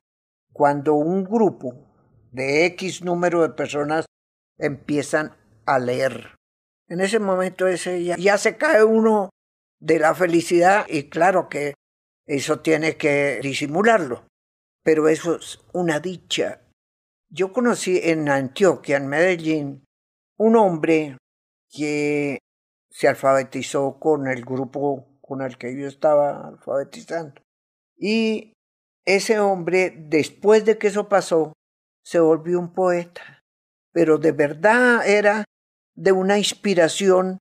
cuando 0.51 0.93
un 0.93 1.23
grupo 1.23 1.73
de 2.33 2.65
X 2.65 3.01
número 3.01 3.41
de 3.41 3.49
personas 3.49 4.05
empiezan 4.59 5.33
a 5.65 5.79
leer. 5.79 6.35
En 6.89 6.99
ese 6.99 7.19
momento 7.19 7.65
ese 7.65 8.03
ya, 8.03 8.17
ya 8.17 8.37
se 8.37 8.57
cae 8.57 8.83
uno 8.83 9.29
de 9.79 9.99
la 9.99 10.13
felicidad 10.13 10.85
y 10.89 11.09
claro 11.09 11.47
que 11.47 11.73
eso 12.25 12.59
tiene 12.59 12.97
que 12.97 13.39
disimularlo, 13.41 14.27
pero 14.83 15.07
eso 15.07 15.37
es 15.37 15.61
una 15.71 16.01
dicha. 16.01 16.61
Yo 17.29 17.53
conocí 17.53 18.01
en 18.03 18.27
Antioquia, 18.27 18.97
en 18.97 19.07
Medellín, 19.07 19.85
un 20.37 20.57
hombre 20.57 21.17
que 21.69 22.39
se 22.97 23.07
alfabetizó 23.07 23.99
con 23.99 24.25
el 24.25 24.43
grupo 24.43 25.19
con 25.21 25.43
el 25.43 25.59
que 25.59 25.79
yo 25.79 25.87
estaba 25.87 26.47
alfabetizando. 26.47 27.39
Y 27.95 28.53
ese 29.05 29.37
hombre, 29.39 29.93
después 29.95 30.65
de 30.65 30.79
que 30.79 30.87
eso 30.87 31.07
pasó, 31.07 31.53
se 32.03 32.19
volvió 32.19 32.59
un 32.59 32.73
poeta, 32.73 33.43
pero 33.91 34.17
de 34.17 34.31
verdad 34.31 35.07
era 35.07 35.45
de 35.93 36.11
una 36.11 36.39
inspiración 36.39 37.37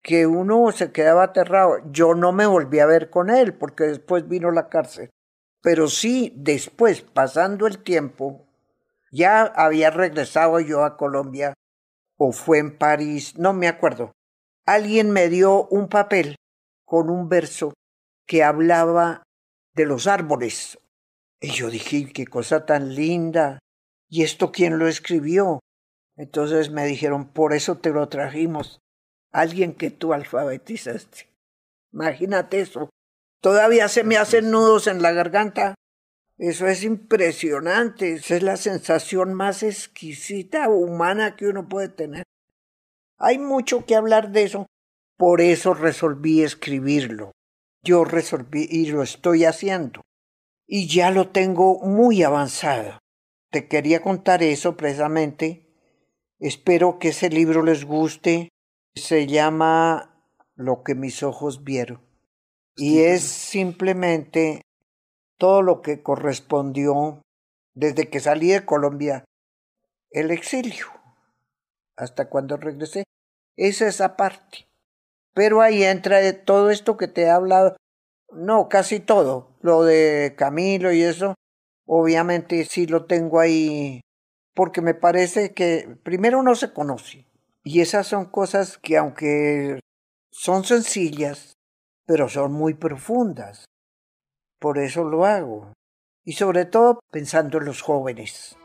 que 0.00 0.28
uno 0.28 0.70
se 0.70 0.92
quedaba 0.92 1.24
aterrado. 1.24 1.78
Yo 1.90 2.14
no 2.14 2.30
me 2.30 2.46
volví 2.46 2.78
a 2.78 2.86
ver 2.86 3.10
con 3.10 3.30
él 3.30 3.54
porque 3.54 3.84
después 3.86 4.28
vino 4.28 4.52
la 4.52 4.68
cárcel, 4.68 5.10
pero 5.60 5.88
sí 5.88 6.32
después, 6.36 7.02
pasando 7.02 7.66
el 7.66 7.82
tiempo, 7.82 8.46
ya 9.10 9.42
había 9.42 9.90
regresado 9.90 10.60
yo 10.60 10.84
a 10.84 10.96
Colombia 10.96 11.52
o 12.16 12.30
fue 12.30 12.58
en 12.58 12.78
París, 12.78 13.36
no 13.36 13.52
me 13.52 13.66
acuerdo. 13.66 14.12
Alguien 14.70 15.10
me 15.10 15.28
dio 15.28 15.66
un 15.66 15.88
papel 15.88 16.36
con 16.84 17.10
un 17.10 17.28
verso 17.28 17.74
que 18.24 18.44
hablaba 18.44 19.24
de 19.74 19.84
los 19.84 20.06
árboles 20.06 20.78
y 21.40 21.50
yo 21.50 21.70
dije, 21.70 22.12
qué 22.12 22.24
cosa 22.24 22.66
tan 22.66 22.94
linda. 22.94 23.58
¿Y 24.08 24.22
esto 24.22 24.52
quién 24.52 24.78
lo 24.78 24.86
escribió? 24.86 25.58
Entonces 26.16 26.70
me 26.70 26.86
dijeron, 26.86 27.32
por 27.32 27.52
eso 27.52 27.78
te 27.78 27.90
lo 27.90 28.08
trajimos. 28.08 28.78
Alguien 29.32 29.74
que 29.74 29.90
tú 29.90 30.12
alfabetizaste. 30.12 31.28
Imagínate 31.92 32.60
eso. 32.60 32.90
Todavía 33.42 33.88
se 33.88 34.04
me 34.04 34.18
hacen 34.18 34.52
nudos 34.52 34.86
en 34.86 35.02
la 35.02 35.10
garganta. 35.10 35.74
Eso 36.38 36.68
es 36.68 36.84
impresionante. 36.84 38.12
Esa 38.12 38.36
es 38.36 38.44
la 38.44 38.56
sensación 38.56 39.34
más 39.34 39.64
exquisita 39.64 40.68
humana 40.68 41.34
que 41.34 41.48
uno 41.48 41.68
puede 41.68 41.88
tener. 41.88 42.22
Hay 43.20 43.38
mucho 43.38 43.84
que 43.86 43.94
hablar 43.94 44.32
de 44.32 44.44
eso. 44.44 44.66
Por 45.16 45.40
eso 45.40 45.74
resolví 45.74 46.42
escribirlo. 46.42 47.32
Yo 47.84 48.04
resolví 48.04 48.66
y 48.68 48.86
lo 48.86 49.02
estoy 49.02 49.44
haciendo 49.44 50.02
y 50.66 50.86
ya 50.86 51.10
lo 51.10 51.30
tengo 51.30 51.80
muy 51.80 52.22
avanzado. 52.22 52.98
Te 53.50 53.66
quería 53.66 54.00
contar 54.02 54.42
eso 54.42 54.76
precisamente. 54.76 55.66
Espero 56.38 56.98
que 56.98 57.08
ese 57.08 57.28
libro 57.28 57.62
les 57.62 57.84
guste. 57.84 58.48
Se 58.94 59.26
llama 59.26 60.24
Lo 60.54 60.84
que 60.84 60.94
mis 60.94 61.22
ojos 61.22 61.64
vieron. 61.64 62.00
Y 62.76 63.00
es 63.00 63.22
simplemente 63.22 64.62
todo 65.38 65.62
lo 65.62 65.82
que 65.82 66.02
correspondió 66.02 67.20
desde 67.74 68.08
que 68.08 68.20
salí 68.20 68.50
de 68.50 68.64
Colombia, 68.64 69.24
el 70.10 70.30
exilio, 70.30 70.86
hasta 71.96 72.28
cuando 72.28 72.56
regresé. 72.56 73.04
Es 73.60 73.82
esa 73.82 74.16
parte. 74.16 74.66
Pero 75.34 75.60
ahí 75.60 75.84
entra 75.84 76.20
todo 76.44 76.70
esto 76.70 76.96
que 76.96 77.08
te 77.08 77.22
he 77.22 77.30
hablado 77.30 77.76
no, 78.32 78.68
casi 78.68 79.00
todo. 79.00 79.56
Lo 79.60 79.84
de 79.84 80.34
Camilo 80.36 80.92
y 80.92 81.02
eso, 81.02 81.34
obviamente 81.86 82.64
sí 82.64 82.86
lo 82.86 83.06
tengo 83.06 83.40
ahí 83.40 84.00
porque 84.54 84.80
me 84.80 84.94
parece 84.94 85.52
que 85.52 85.98
primero 86.02 86.42
no 86.42 86.54
se 86.54 86.72
conoce. 86.72 87.26
Y 87.62 87.80
esas 87.80 88.06
son 88.06 88.26
cosas 88.26 88.78
que 88.78 88.96
aunque 88.96 89.80
son 90.30 90.64
sencillas, 90.64 91.52
pero 92.06 92.28
son 92.28 92.52
muy 92.52 92.74
profundas. 92.74 93.64
Por 94.58 94.78
eso 94.78 95.04
lo 95.04 95.24
hago. 95.24 95.72
Y 96.24 96.34
sobre 96.34 96.64
todo 96.64 97.00
pensando 97.10 97.58
en 97.58 97.64
los 97.64 97.82
jóvenes. 97.82 98.56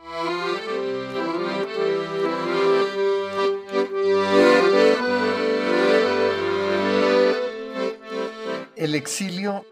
El 8.76 8.94
exilio 8.94 9.64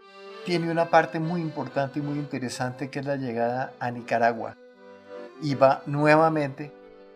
tiene 0.45 0.69
una 0.69 0.89
parte 0.89 1.19
muy 1.19 1.41
importante 1.41 1.99
y 1.99 2.01
muy 2.01 2.19
interesante 2.19 2.89
que 2.89 2.99
es 2.99 3.05
la 3.05 3.15
llegada 3.15 3.73
a 3.79 3.91
Nicaragua. 3.91 4.57
Y 5.41 5.55
va 5.55 5.83
nuevamente 5.85 6.71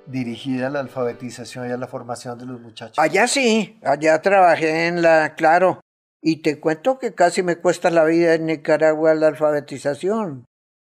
dirigida 0.06 0.68
a 0.68 0.70
la 0.70 0.80
alfabetización 0.80 1.70
y 1.70 1.72
a 1.72 1.78
la 1.78 1.88
formación 1.88 2.38
de 2.38 2.46
los 2.46 2.60
muchachos. 2.60 2.98
Allá 2.98 3.28
sí, 3.28 3.80
allá 3.84 4.22
trabajé 4.22 4.88
en 4.88 5.02
la, 5.02 5.36
claro, 5.36 5.82
Y 6.22 6.38
te 6.38 6.60
cuento 6.60 7.00
que 7.00 7.14
casi 7.14 7.44
me 7.44 7.56
cuesta 7.56 7.90
la 7.90 8.04
vida 8.04 8.34
en 8.34 8.48
Nicaragua 8.48 9.14
la 9.14 9.28
alfabetización. 9.28 10.46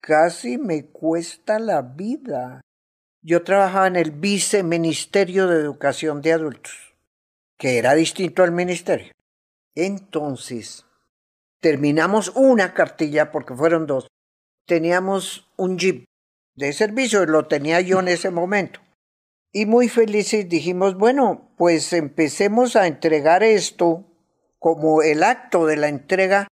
Casi 0.00 0.58
me 0.58 0.86
cuesta 0.86 1.58
la 1.58 1.80
vida. 1.80 2.60
Yo 3.22 3.42
trabajaba 3.42 3.86
en 3.86 3.96
el 3.96 4.10
Viceministerio 4.10 5.46
de 5.46 5.60
Educación 5.60 6.20
de 6.20 6.34
Adultos, 6.34 6.94
que 7.56 7.78
era 7.78 7.94
distinto 7.94 8.42
al 8.42 8.52
ministerio. 8.52 9.14
Entonces, 9.74 10.86
terminamos 11.60 12.32
una 12.34 12.74
cartilla, 12.74 13.32
porque 13.32 13.54
fueron 13.54 13.86
dos. 13.86 14.08
Teníamos 14.66 15.50
un 15.56 15.78
jeep 15.78 16.04
de 16.54 16.72
servicio, 16.72 17.26
lo 17.26 17.48
tenía 17.48 17.80
yo 17.80 18.00
en 18.00 18.08
ese 18.08 18.30
momento. 18.30 18.80
Y 19.52 19.66
muy 19.66 19.88
felices 19.88 20.48
dijimos, 20.48 20.96
bueno, 20.96 21.52
pues 21.56 21.92
empecemos 21.92 22.76
a 22.76 22.86
entregar 22.86 23.42
esto 23.42 24.04
como 24.58 25.02
el 25.02 25.22
acto 25.22 25.66
de 25.66 25.76
la 25.76 25.88
entrega. 25.88 26.48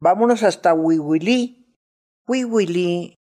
Vámonos 0.00 0.42
hasta 0.42 0.72
Wiwili. 0.72 1.76
Wiwili 2.26 3.14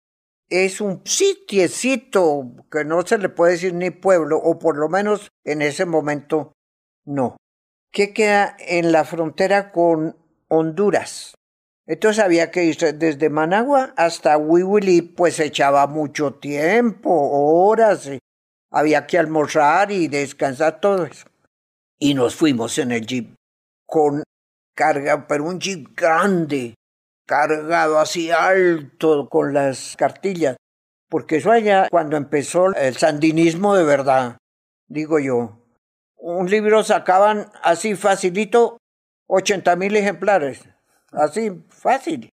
es 0.49 0.81
un 0.81 1.01
sitiecito 1.05 2.51
que 2.71 2.85
no 2.85 3.01
se 3.05 3.17
le 3.17 3.29
puede 3.29 3.53
decir 3.53 3.73
ni 3.73 3.89
pueblo, 3.89 4.37
o 4.37 4.59
por 4.59 4.77
lo 4.77 4.87
menos 4.89 5.31
en 5.43 5.61
ese 5.61 5.85
momento 5.85 6.53
no, 7.05 7.37
que 7.93 8.11
queda 8.11 8.57
en 8.59 8.91
la 8.91 9.05
frontera 9.05 9.71
con 9.71 10.17
Honduras. 10.49 11.35
Entonces 11.85 12.23
había 12.23 12.49
que 12.49 12.65
ir 12.65 12.77
desde 12.95 13.29
Managua 13.29 13.93
hasta 13.95 14.37
Wiwili, 14.37 15.01
pues 15.01 15.39
echaba 15.39 15.85
mucho 15.85 16.33
tiempo, 16.33 17.11
horas, 17.11 18.09
había 18.71 19.05
que 19.05 19.19
almorzar 19.19 19.91
y 19.91 20.07
descansar 20.07 20.81
todo 20.81 21.05
eso. 21.05 21.27
Y 21.99 22.15
nos 22.15 22.35
fuimos 22.35 22.77
en 22.79 22.91
el 22.93 23.05
jeep 23.05 23.35
con 23.85 24.23
carga, 24.75 25.27
pero 25.27 25.43
un 25.43 25.59
jeep 25.59 25.95
grande, 25.95 26.73
cargado 27.27 27.99
así 27.99 28.31
alto 28.31 29.29
con 29.29 29.53
las 29.53 29.95
cartillas, 29.97 30.55
porque 31.09 31.37
eso 31.37 31.51
allá 31.51 31.89
cuando 31.91 32.17
empezó 32.17 32.73
el 32.73 32.97
sandinismo 32.97 33.75
de 33.75 33.83
verdad, 33.83 34.37
digo 34.87 35.19
yo, 35.19 35.62
un 36.25 36.49
libro 36.49 36.83
sacaban 36.83 37.51
así 37.61 37.95
facilito 37.95 38.77
ochenta 39.27 39.75
mil 39.75 39.93
ejemplares 39.95 40.63
así 41.11 41.51
fácil. 41.69 42.29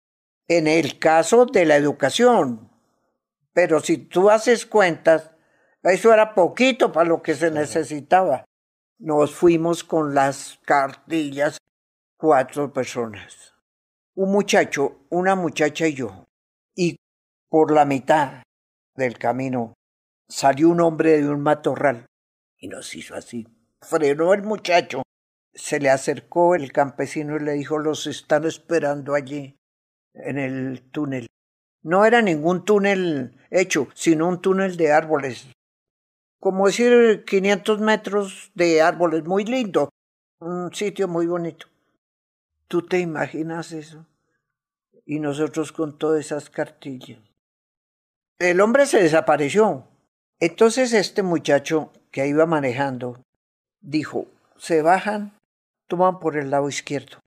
En 0.49 0.66
el 0.66 0.99
caso 0.99 1.47
de 1.47 1.64
la 1.64 1.76
educación, 1.76 2.70
pero 3.53 3.80
si 3.80 3.97
tú 3.97 4.30
haces 4.30 4.66
cuentas, 4.66 5.30
eso 5.82 6.12
era 6.12 6.35
poquito 6.35 6.93
para 6.93 7.09
lo 7.09 7.22
que 7.22 7.35
se 7.35 7.51
necesitaba. 7.51 8.45
Nos 8.99 9.35
fuimos 9.35 9.85
con 9.85 10.14
las 10.14 10.59
cartillas 10.64 11.59
cuatro 12.18 12.72
personas. 12.72 13.55
Un 14.14 14.32
muchacho, 14.32 15.07
una 15.11 15.35
muchacha 15.35 15.87
y 15.87 15.95
yo. 15.95 16.24
Y 16.74 16.97
por 17.49 17.70
la 17.72 17.85
mitad 17.85 18.43
del 18.95 19.18
camino 19.18 19.74
salió 20.28 20.68
un 20.68 20.80
hombre 20.80 21.22
de 21.22 21.28
un 21.28 21.41
matorral 21.41 22.07
y 22.59 22.68
nos 22.68 22.95
hizo 22.95 23.14
así. 23.14 23.47
Frenó 23.85 24.35
el 24.35 24.43
muchacho 24.43 25.05
se 25.55 25.78
le 25.78 25.91
acercó 25.91 26.55
el 26.55 26.72
campesino 26.72 27.37
y 27.37 27.41
le 27.41 27.53
dijo, 27.53 27.78
los 27.78 28.07
están 28.07 28.45
esperando 28.45 29.14
allí, 29.14 29.57
en 30.12 30.39
el 30.39 30.82
túnel. 30.91 31.28
No 31.82 32.05
era 32.05 32.22
ningún 32.22 32.64
túnel 32.64 33.39
hecho, 33.51 33.89
sino 33.95 34.28
un 34.28 34.41
túnel 34.41 34.76
de 34.76 34.93
árboles. 34.93 35.49
Como 36.41 36.66
decir 36.66 37.24
500 37.24 37.80
metros 37.80 38.51
de 38.55 38.82
árboles, 38.82 39.24
muy 39.24 39.45
lindo, 39.45 39.91
un 40.41 40.74
sitio 40.74 41.09
muy 41.09 41.26
bonito. 41.26 41.66
¿Tú 42.68 42.82
te 42.82 42.99
imaginas 42.99 43.72
eso? 43.72 44.07
Y 45.07 45.20
nosotros 45.20 45.72
con 45.72 45.99
todas 45.99 46.24
esas 46.24 46.51
cartillas. 46.51 47.20
El 48.39 48.61
hombre 48.61 48.87
se 48.87 49.03
desapareció. 49.03 49.87
Entonces 50.41 50.93
este 50.93 51.22
muchacho 51.22 51.93
que 52.11 52.26
iba 52.26 52.47
manejando 52.47 53.24
dijo, 53.85 54.26
se 54.57 54.82
bajan 54.82 55.32
toman 55.87 56.18
por 56.18 56.37
el 56.37 56.51
lado 56.51 56.68
izquierdo. 56.68 57.18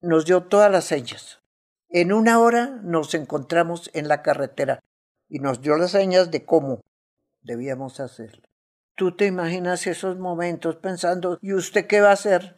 Nos 0.00 0.24
dio 0.24 0.44
todas 0.44 0.70
las 0.70 0.84
señas. 0.84 1.40
En 1.88 2.12
una 2.12 2.40
hora 2.40 2.80
nos 2.82 3.14
encontramos 3.14 3.90
en 3.94 4.08
la 4.08 4.22
carretera 4.22 4.82
y 5.28 5.38
nos 5.38 5.60
dio 5.60 5.76
las 5.76 5.92
señas 5.92 6.30
de 6.30 6.44
cómo 6.44 6.82
debíamos 7.42 8.00
hacerlo. 8.00 8.42
Tú 8.94 9.14
te 9.14 9.26
imaginas 9.26 9.86
esos 9.86 10.18
momentos 10.18 10.76
pensando, 10.76 11.38
¿y 11.42 11.52
usted 11.52 11.86
qué 11.86 12.00
va 12.00 12.10
a 12.10 12.14
hacer? 12.14 12.56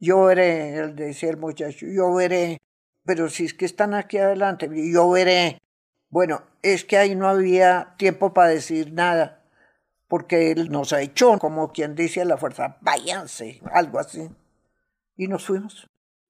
Yo 0.00 0.24
veré, 0.24 0.78
él 0.78 0.96
decía 0.96 1.30
el 1.30 1.36
muchacho, 1.36 1.86
yo 1.86 2.12
veré. 2.14 2.60
Pero 3.04 3.28
si 3.28 3.44
es 3.44 3.54
que 3.54 3.66
están 3.66 3.92
aquí 3.94 4.16
adelante, 4.18 4.68
yo 4.92 5.10
veré. 5.10 5.60
Bueno, 6.08 6.42
es 6.62 6.84
que 6.84 6.96
ahí 6.96 7.14
no 7.14 7.28
había 7.28 7.94
tiempo 7.98 8.32
para 8.32 8.48
decir 8.48 8.92
nada, 8.92 9.42
porque 10.08 10.50
él 10.50 10.70
nos 10.70 10.92
ha 10.92 11.00
hecho, 11.00 11.38
como 11.38 11.72
quien 11.72 11.94
dice 11.94 12.22
a 12.22 12.24
la 12.24 12.36
fuerza, 12.36 12.78
váyanse, 12.80 13.60
algo 13.72 13.98
así. 13.98 14.30
Y 15.16 15.28
nos 15.28 15.46
fuimos. 15.46 15.88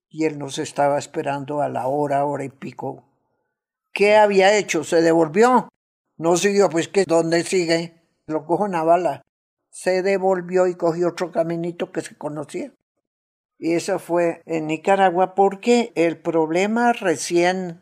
Y 0.09 0.25
él 0.25 0.39
nos 0.39 0.59
estaba 0.59 0.99
esperando 0.99 1.61
a 1.61 1.69
la 1.69 1.87
hora, 1.89 2.25
hora 2.25 2.45
y 2.45 2.49
pico. 2.49 3.05
¿Qué 3.93 4.17
había 4.17 4.57
hecho? 4.57 4.85
Se 4.85 5.03
devolvió. 5.03 5.69
No 6.17 6.37
siguió, 6.37 6.69
pues 6.69 6.89
que 6.89 7.05
¿dónde 7.05 7.43
sigue? 7.43 8.03
Lo 8.27 8.47
cojo 8.47 8.65
una 8.65 8.85
bala. 8.85 9.23
Se 9.71 10.03
devolvió 10.03 10.67
y 10.67 10.77
cogió 10.77 11.09
otro 11.09 11.33
caminito 11.33 11.91
que 11.91 12.01
se 12.01 12.17
conocía. 12.17 12.73
Y 13.59 13.75
eso 13.75 13.99
fue 13.99 14.43
en 14.47 14.67
Nicaragua 14.67 15.35
porque 15.35 15.93
el 15.95 16.21
problema 16.21 16.93
recién 16.93 17.81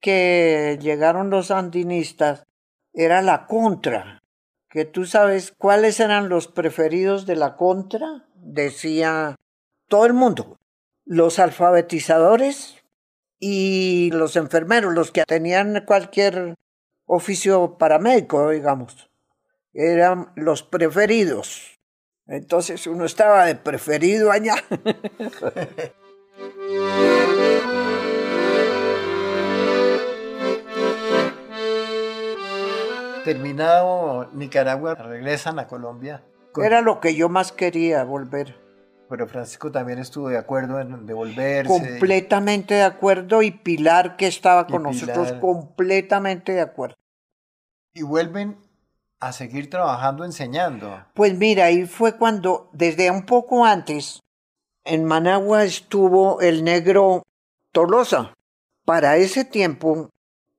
que 0.00 0.78
llegaron 0.80 1.30
los 1.30 1.50
andinistas 1.50 2.44
era 2.92 3.22
la 3.22 3.46
contra. 3.46 4.13
Que 4.74 4.84
tú 4.84 5.06
sabes 5.06 5.54
cuáles 5.56 6.00
eran 6.00 6.28
los 6.28 6.48
preferidos 6.48 7.26
de 7.26 7.36
la 7.36 7.54
contra, 7.54 8.26
decía 8.34 9.36
todo 9.86 10.04
el 10.04 10.14
mundo, 10.14 10.58
los 11.04 11.38
alfabetizadores 11.38 12.82
y 13.38 14.10
los 14.12 14.34
enfermeros, 14.34 14.92
los 14.92 15.12
que 15.12 15.22
tenían 15.22 15.84
cualquier 15.86 16.56
oficio 17.06 17.78
paramédico, 17.78 18.50
digamos, 18.50 19.08
eran 19.72 20.32
los 20.34 20.64
preferidos. 20.64 21.78
Entonces 22.26 22.88
uno 22.88 23.04
estaba 23.04 23.44
de 23.44 23.54
preferido 23.54 24.32
allá. 24.32 24.56
Terminado 33.24 34.30
Nicaragua, 34.32 34.94
regresan 34.94 35.58
a 35.58 35.66
Colombia. 35.66 36.22
Era 36.56 36.82
lo 36.82 37.00
que 37.00 37.14
yo 37.14 37.28
más 37.28 37.52
quería, 37.52 38.04
volver. 38.04 38.62
Pero 39.08 39.26
Francisco 39.26 39.70
también 39.70 39.98
estuvo 39.98 40.28
de 40.28 40.38
acuerdo 40.38 40.80
en 40.80 41.06
devolverse. 41.06 41.68
Completamente 41.68 42.74
de 42.74 42.82
acuerdo 42.82 43.42
y 43.42 43.50
Pilar 43.50 44.16
que 44.16 44.26
estaba 44.26 44.66
con 44.66 44.82
nosotros 44.82 45.32
completamente 45.34 46.52
de 46.52 46.60
acuerdo. 46.60 46.94
Y 47.92 48.02
vuelven 48.02 48.58
a 49.20 49.32
seguir 49.32 49.70
trabajando 49.70 50.24
enseñando. 50.24 51.04
Pues 51.14 51.36
mira, 51.36 51.66
ahí 51.66 51.86
fue 51.86 52.16
cuando 52.16 52.68
desde 52.72 53.10
un 53.10 53.24
poco 53.24 53.64
antes 53.64 54.20
en 54.84 55.04
Managua 55.04 55.64
estuvo 55.64 56.40
el 56.40 56.64
negro 56.64 57.22
Tolosa. 57.72 58.34
Para 58.84 59.16
ese 59.16 59.44
tiempo 59.44 60.10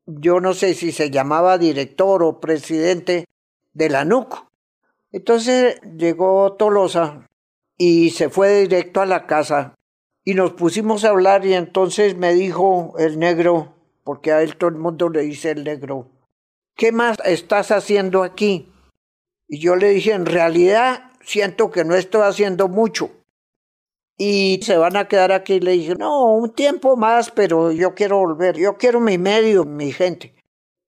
yo 0.05 0.39
no 0.39 0.53
sé 0.53 0.73
si 0.73 0.91
se 0.91 1.09
llamaba 1.09 1.57
director 1.57 2.23
o 2.23 2.39
presidente 2.39 3.25
de 3.73 3.89
la 3.89 4.05
NUC. 4.05 4.45
Entonces 5.11 5.79
llegó 5.97 6.53
Tolosa 6.53 7.27
y 7.77 8.11
se 8.11 8.29
fue 8.29 8.61
directo 8.61 9.01
a 9.01 9.05
la 9.05 9.25
casa 9.25 9.75
y 10.23 10.33
nos 10.33 10.53
pusimos 10.53 11.05
a 11.05 11.09
hablar 11.09 11.45
y 11.45 11.53
entonces 11.53 12.17
me 12.17 12.33
dijo 12.33 12.95
el 12.97 13.19
negro, 13.19 13.75
porque 14.03 14.31
a 14.31 14.41
él 14.41 14.57
todo 14.57 14.69
el 14.69 14.77
mundo 14.77 15.09
le 15.09 15.21
dice 15.21 15.51
el 15.51 15.63
negro, 15.63 16.09
¿qué 16.75 16.91
más 16.91 17.17
estás 17.23 17.71
haciendo 17.71 18.23
aquí? 18.23 18.71
Y 19.47 19.59
yo 19.59 19.75
le 19.75 19.89
dije, 19.89 20.13
en 20.13 20.25
realidad 20.25 21.11
siento 21.21 21.69
que 21.71 21.85
no 21.85 21.95
estoy 21.95 22.21
haciendo 22.21 22.67
mucho. 22.67 23.11
Y 24.17 24.59
se 24.63 24.77
van 24.77 24.95
a 24.95 25.07
quedar 25.07 25.31
aquí. 25.31 25.59
Le 25.59 25.71
dije, 25.71 25.95
no, 25.95 26.33
un 26.33 26.53
tiempo 26.53 26.95
más, 26.95 27.31
pero 27.31 27.71
yo 27.71 27.95
quiero 27.95 28.19
volver, 28.19 28.57
yo 28.57 28.77
quiero 28.77 28.99
mi 28.99 29.17
medio, 29.17 29.65
mi 29.65 29.91
gente. 29.91 30.33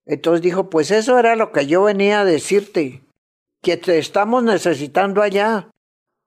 Entonces 0.06 0.42
dijo, 0.42 0.70
pues 0.70 0.92
eso 0.92 1.20
era 1.20 1.36
lo 1.36 1.52
que 1.52 1.68
yo 1.68 1.84
venía 1.84 2.22
a 2.22 2.26
decirte, 2.26 3.04
que 3.62 3.76
te 3.76 3.98
estamos 3.98 4.44
necesitando 4.44 5.22
allá. 5.22 5.70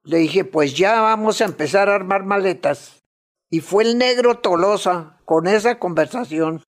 Le 0.04 0.18
dije, 0.18 0.44
pues 0.44 0.76
ya 0.76 1.00
vamos 1.00 1.40
a 1.40 1.46
empezar 1.46 1.88
a 1.88 1.94
armar 1.94 2.24
maletas. 2.24 3.02
Y 3.48 3.60
fue 3.60 3.84
el 3.84 3.98
negro 3.98 4.38
Tolosa 4.38 5.18
con 5.24 5.46
esa 5.46 5.78
conversación 5.78 6.64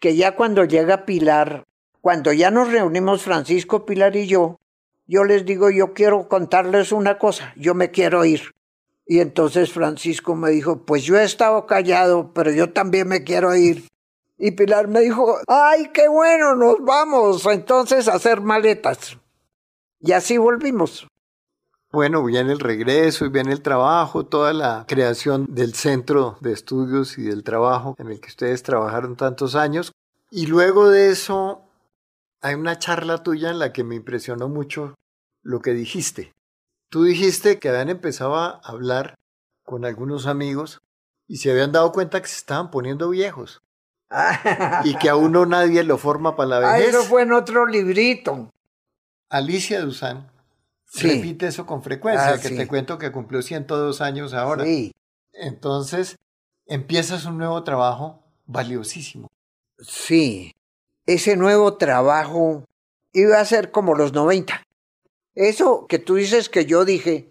que 0.00 0.16
ya 0.16 0.34
cuando 0.34 0.64
llega 0.64 1.06
Pilar, 1.06 1.64
cuando 2.00 2.32
ya 2.32 2.50
nos 2.50 2.70
reunimos 2.70 3.22
Francisco, 3.22 3.86
Pilar 3.86 4.16
y 4.16 4.26
yo, 4.26 4.58
yo 5.06 5.24
les 5.24 5.44
digo, 5.44 5.70
yo 5.70 5.94
quiero 5.94 6.28
contarles 6.28 6.90
una 6.90 7.18
cosa, 7.18 7.52
yo 7.56 7.74
me 7.74 7.92
quiero 7.92 8.24
ir. 8.24 8.55
Y 9.06 9.20
entonces 9.20 9.72
Francisco 9.72 10.34
me 10.34 10.50
dijo, 10.50 10.84
pues 10.84 11.04
yo 11.04 11.16
he 11.16 11.22
estado 11.24 11.64
callado, 11.66 12.32
pero 12.34 12.50
yo 12.50 12.72
también 12.72 13.06
me 13.06 13.22
quiero 13.22 13.54
ir. 13.54 13.86
Y 14.36 14.50
Pilar 14.50 14.88
me 14.88 15.00
dijo, 15.00 15.38
ay, 15.46 15.90
qué 15.94 16.08
bueno, 16.08 16.56
nos 16.56 16.84
vamos 16.84 17.46
entonces 17.46 18.08
a 18.08 18.14
hacer 18.14 18.40
maletas. 18.40 19.16
Y 20.00 20.12
así 20.12 20.36
volvimos. 20.36 21.06
Bueno, 21.92 22.22
viene 22.24 22.52
el 22.52 22.58
regreso 22.58 23.24
y 23.24 23.30
viene 23.30 23.52
el 23.52 23.62
trabajo, 23.62 24.26
toda 24.26 24.52
la 24.52 24.84
creación 24.88 25.46
del 25.54 25.74
centro 25.74 26.36
de 26.40 26.52
estudios 26.52 27.16
y 27.16 27.22
del 27.22 27.44
trabajo 27.44 27.94
en 27.98 28.08
el 28.08 28.20
que 28.20 28.28
ustedes 28.28 28.62
trabajaron 28.62 29.16
tantos 29.16 29.54
años. 29.54 29.92
Y 30.30 30.46
luego 30.46 30.90
de 30.90 31.10
eso, 31.10 31.62
hay 32.42 32.54
una 32.54 32.78
charla 32.78 33.22
tuya 33.22 33.50
en 33.50 33.60
la 33.60 33.72
que 33.72 33.84
me 33.84 33.94
impresionó 33.94 34.48
mucho 34.48 34.94
lo 35.42 35.60
que 35.60 35.72
dijiste. 35.72 36.35
Tú 36.88 37.04
dijiste 37.04 37.58
que 37.58 37.68
habían 37.68 37.88
empezado 37.88 38.36
a 38.36 38.60
hablar 38.64 39.14
con 39.64 39.84
algunos 39.84 40.26
amigos 40.26 40.80
y 41.26 41.38
se 41.38 41.50
habían 41.50 41.72
dado 41.72 41.92
cuenta 41.92 42.20
que 42.22 42.28
se 42.28 42.36
estaban 42.36 42.70
poniendo 42.70 43.08
viejos. 43.10 43.62
y 44.84 44.96
que 44.98 45.08
a 45.08 45.16
uno 45.16 45.46
nadie 45.46 45.82
lo 45.82 45.98
forma 45.98 46.36
para 46.36 46.48
la 46.48 46.58
vejez. 46.72 46.90
eso 46.90 47.02
fue 47.02 47.22
en 47.22 47.32
otro 47.32 47.66
librito. 47.66 48.52
Alicia 49.28 49.80
Duzán 49.80 50.30
repite 50.94 51.48
eso 51.48 51.66
con 51.66 51.82
frecuencia, 51.82 52.34
ah, 52.34 52.40
que 52.40 52.50
te 52.50 52.66
cuento 52.66 52.98
que 52.98 53.12
cumplió 53.12 53.42
102 53.42 54.00
años 54.00 54.32
ahora. 54.34 54.64
Sí. 54.64 54.92
Entonces, 55.32 56.16
empiezas 56.66 57.24
un 57.24 57.38
nuevo 57.38 57.62
trabajo 57.64 58.22
valiosísimo. 58.46 59.28
Sí, 59.78 60.54
ese 61.04 61.36
nuevo 61.36 61.76
trabajo 61.76 62.64
iba 63.12 63.40
a 63.40 63.44
ser 63.44 63.70
como 63.70 63.94
los 63.94 64.12
90. 64.12 64.62
Eso 65.36 65.86
que 65.86 65.98
tú 65.98 66.14
dices 66.14 66.48
que 66.48 66.64
yo 66.64 66.86
dije, 66.86 67.28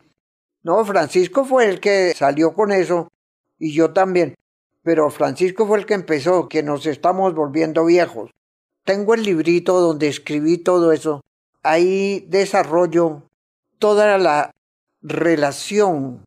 no, 0.62 0.86
Francisco 0.86 1.44
fue 1.44 1.68
el 1.68 1.80
que 1.80 2.14
salió 2.16 2.54
con 2.54 2.72
eso 2.72 3.12
y 3.58 3.74
yo 3.74 3.94
también, 3.94 4.36
pero 4.84 5.10
Francisco 5.10 5.66
fue 5.66 5.80
el 5.80 5.88
que 5.88 5.96
empezó, 5.96 6.48
que 6.48 6.62
nos 6.62 6.86
estamos 6.86 7.34
volviendo 7.34 7.84
viejos. 7.84 8.30
Tengo 8.84 9.16
el 9.16 9.24
librito 9.24 9.80
donde 9.80 10.08
escribí 10.08 10.60
todo 10.60 10.92
eso. 10.92 11.22
Ahí 11.64 12.24
desarrollo 12.30 13.24
toda 13.80 14.20
la 14.20 14.52
relación 15.02 16.24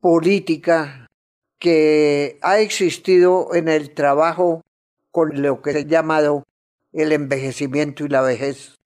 política 0.00 1.06
que 1.60 2.40
ha 2.42 2.58
existido 2.58 3.54
en 3.54 3.68
el 3.68 3.94
trabajo 3.94 4.64
con 5.12 5.42
lo 5.42 5.62
que 5.62 5.70
ha 5.70 5.80
llamado 5.82 6.44
el 6.92 7.12
envejecimiento 7.12 8.04
y 8.04 8.08
la 8.08 8.22
vejez 8.22 8.79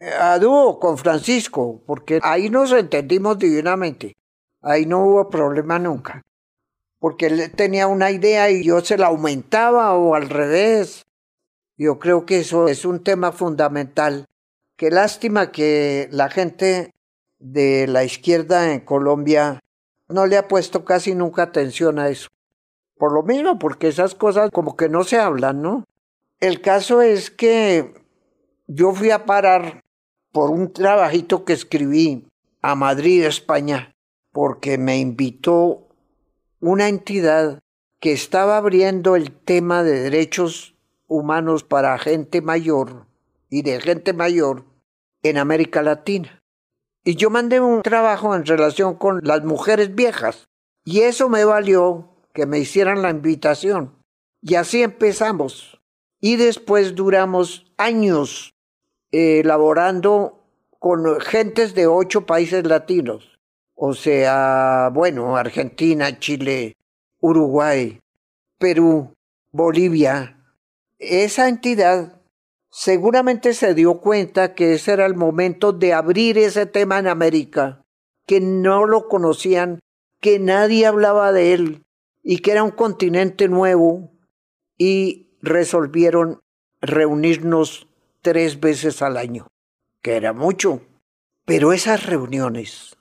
a 0.00 0.38
dúo 0.38 0.78
con 0.78 0.98
Francisco, 0.98 1.82
porque 1.86 2.20
ahí 2.22 2.50
nos 2.50 2.72
entendimos 2.72 3.38
divinamente. 3.38 4.16
Ahí 4.62 4.86
no 4.86 5.04
hubo 5.04 5.28
problema 5.28 5.78
nunca. 5.78 6.24
Porque 6.98 7.26
él 7.26 7.52
tenía 7.52 7.86
una 7.86 8.10
idea 8.10 8.50
y 8.50 8.64
yo 8.64 8.80
se 8.80 8.98
la 8.98 9.06
aumentaba 9.06 9.94
o 9.94 10.14
al 10.14 10.28
revés. 10.28 11.06
Yo 11.76 11.98
creo 11.98 12.26
que 12.26 12.40
eso 12.40 12.68
es 12.68 12.84
un 12.84 13.02
tema 13.02 13.32
fundamental. 13.32 14.26
Qué 14.76 14.90
lástima 14.90 15.52
que 15.52 16.08
la 16.10 16.28
gente 16.28 16.92
de 17.38 17.86
la 17.86 18.04
izquierda 18.04 18.72
en 18.72 18.80
Colombia 18.80 19.60
no 20.08 20.26
le 20.26 20.36
ha 20.36 20.48
puesto 20.48 20.84
casi 20.84 21.14
nunca 21.14 21.42
atención 21.42 21.98
a 21.98 22.08
eso. 22.08 22.28
Por 22.96 23.12
lo 23.12 23.22
mismo, 23.22 23.58
porque 23.58 23.88
esas 23.88 24.14
cosas 24.14 24.50
como 24.50 24.76
que 24.76 24.88
no 24.88 25.04
se 25.04 25.18
hablan, 25.18 25.62
¿no? 25.62 25.84
El 26.40 26.60
caso 26.60 27.00
es 27.00 27.30
que 27.30 27.94
yo 28.66 28.92
fui 28.92 29.10
a 29.10 29.24
parar 29.24 29.84
por 30.38 30.50
un 30.50 30.72
trabajito 30.72 31.44
que 31.44 31.52
escribí 31.52 32.28
a 32.62 32.76
Madrid, 32.76 33.24
España, 33.24 33.90
porque 34.30 34.78
me 34.78 34.98
invitó 35.00 35.88
una 36.60 36.86
entidad 36.86 37.58
que 38.00 38.12
estaba 38.12 38.56
abriendo 38.56 39.16
el 39.16 39.32
tema 39.32 39.82
de 39.82 39.98
derechos 39.98 40.76
humanos 41.08 41.64
para 41.64 41.98
gente 41.98 42.40
mayor 42.40 43.08
y 43.50 43.62
de 43.62 43.80
gente 43.80 44.12
mayor 44.12 44.64
en 45.24 45.38
América 45.38 45.82
Latina. 45.82 46.40
Y 47.02 47.16
yo 47.16 47.30
mandé 47.30 47.58
un 47.58 47.82
trabajo 47.82 48.36
en 48.36 48.46
relación 48.46 48.94
con 48.94 49.18
las 49.24 49.42
mujeres 49.42 49.96
viejas. 49.96 50.46
Y 50.84 51.00
eso 51.00 51.28
me 51.28 51.44
valió 51.44 52.14
que 52.32 52.46
me 52.46 52.60
hicieran 52.60 53.02
la 53.02 53.10
invitación. 53.10 53.92
Y 54.40 54.54
así 54.54 54.84
empezamos. 54.84 55.80
Y 56.20 56.36
después 56.36 56.94
duramos 56.94 57.66
años 57.76 58.54
elaborando 59.10 60.44
con 60.78 61.20
gentes 61.20 61.74
de 61.74 61.86
ocho 61.86 62.26
países 62.26 62.64
latinos, 62.64 63.38
o 63.74 63.94
sea, 63.94 64.90
bueno, 64.92 65.36
Argentina, 65.36 66.18
Chile, 66.18 66.76
Uruguay, 67.20 68.00
Perú, 68.58 69.14
Bolivia. 69.52 70.36
Esa 70.98 71.48
entidad 71.48 72.20
seguramente 72.70 73.54
se 73.54 73.74
dio 73.74 74.00
cuenta 74.00 74.54
que 74.54 74.74
ese 74.74 74.92
era 74.92 75.06
el 75.06 75.14
momento 75.14 75.72
de 75.72 75.92
abrir 75.92 76.38
ese 76.38 76.66
tema 76.66 76.98
en 76.98 77.06
América, 77.06 77.84
que 78.26 78.40
no 78.40 78.84
lo 78.84 79.08
conocían, 79.08 79.80
que 80.20 80.38
nadie 80.38 80.86
hablaba 80.86 81.32
de 81.32 81.54
él 81.54 81.84
y 82.22 82.38
que 82.38 82.52
era 82.52 82.62
un 82.62 82.72
continente 82.72 83.48
nuevo 83.48 84.10
y 84.76 85.30
resolvieron 85.40 86.40
reunirnos 86.80 87.87
tres 88.28 88.60
veces 88.60 89.00
al 89.00 89.16
año, 89.16 89.46
que 90.02 90.16
era 90.16 90.34
mucho. 90.34 90.82
Pero 91.46 91.72
esas 91.72 92.04
reuniones, 92.04 92.94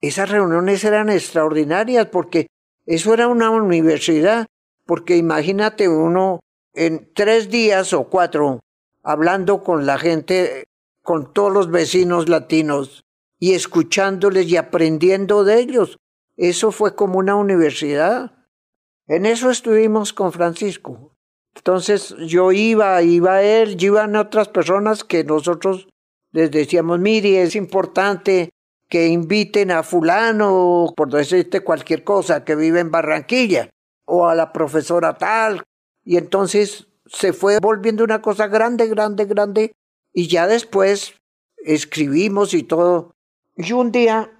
esas 0.00 0.30
reuniones 0.30 0.84
eran 0.84 1.10
extraordinarias 1.10 2.06
porque 2.06 2.46
eso 2.86 3.12
era 3.12 3.26
una 3.26 3.50
universidad, 3.50 4.46
porque 4.86 5.16
imagínate 5.16 5.88
uno 5.88 6.38
en 6.72 7.12
tres 7.14 7.50
días 7.50 7.92
o 7.92 8.04
cuatro 8.04 8.60
hablando 9.02 9.64
con 9.64 9.86
la 9.86 9.98
gente, 9.98 10.68
con 11.02 11.32
todos 11.32 11.52
los 11.52 11.68
vecinos 11.68 12.28
latinos 12.28 13.02
y 13.40 13.54
escuchándoles 13.54 14.46
y 14.46 14.56
aprendiendo 14.56 15.42
de 15.42 15.58
ellos. 15.58 15.98
Eso 16.36 16.70
fue 16.70 16.94
como 16.94 17.18
una 17.18 17.34
universidad. 17.34 18.46
En 19.08 19.26
eso 19.26 19.50
estuvimos 19.50 20.12
con 20.12 20.30
Francisco. 20.30 21.09
Entonces 21.54 22.14
yo 22.26 22.52
iba, 22.52 23.02
iba 23.02 23.42
él, 23.42 23.76
iban 23.82 24.16
otras 24.16 24.48
personas 24.48 25.04
que 25.04 25.24
nosotros 25.24 25.88
les 26.32 26.50
decíamos, 26.50 26.98
mire, 27.00 27.42
es 27.42 27.56
importante 27.56 28.50
que 28.88 29.08
inviten 29.08 29.70
a 29.70 29.82
fulano, 29.82 30.92
por 30.96 31.10
decirte 31.10 31.60
cualquier 31.60 32.04
cosa, 32.04 32.44
que 32.44 32.56
vive 32.56 32.80
en 32.80 32.90
Barranquilla, 32.90 33.70
o 34.04 34.28
a 34.28 34.34
la 34.34 34.52
profesora 34.52 35.16
tal. 35.16 35.62
Y 36.04 36.16
entonces 36.16 36.88
se 37.06 37.32
fue 37.32 37.58
volviendo 37.60 38.04
una 38.04 38.22
cosa 38.22 38.48
grande, 38.48 38.88
grande, 38.88 39.24
grande, 39.24 39.72
y 40.12 40.28
ya 40.28 40.46
después 40.46 41.14
escribimos 41.64 42.54
y 42.54 42.62
todo. 42.62 43.12
Y 43.56 43.72
un 43.72 43.92
día 43.92 44.30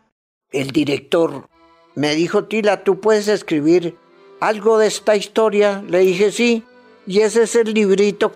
el 0.50 0.70
director 0.70 1.48
me 1.94 2.14
dijo, 2.14 2.44
Tila, 2.46 2.82
¿tú 2.82 3.00
puedes 3.00 3.28
escribir 3.28 3.96
algo 4.40 4.78
de 4.78 4.86
esta 4.86 5.16
historia? 5.16 5.82
Le 5.86 6.00
dije, 6.00 6.32
sí. 6.32 6.64
Y 7.06 7.20
ese 7.20 7.44
es 7.44 7.56
el 7.56 7.72
librito. 7.72 8.32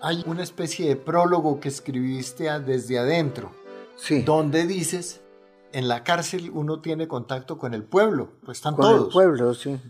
Hay 0.00 0.22
una 0.26 0.42
especie 0.42 0.88
de 0.88 0.96
prólogo 0.96 1.60
que 1.60 1.68
escribiste 1.68 2.44
desde 2.60 2.98
adentro. 2.98 3.52
Sí. 3.96 4.22
Donde 4.22 4.66
dices, 4.66 5.20
en 5.72 5.88
la 5.88 6.04
cárcel 6.04 6.50
uno 6.52 6.80
tiene 6.80 7.08
contacto 7.08 7.58
con 7.58 7.74
el 7.74 7.84
pueblo, 7.84 8.32
pues 8.44 8.58
están 8.58 8.74
con 8.74 8.84
todos. 8.84 9.06
El 9.06 9.12
pueblo, 9.12 9.54
sí. 9.54 9.80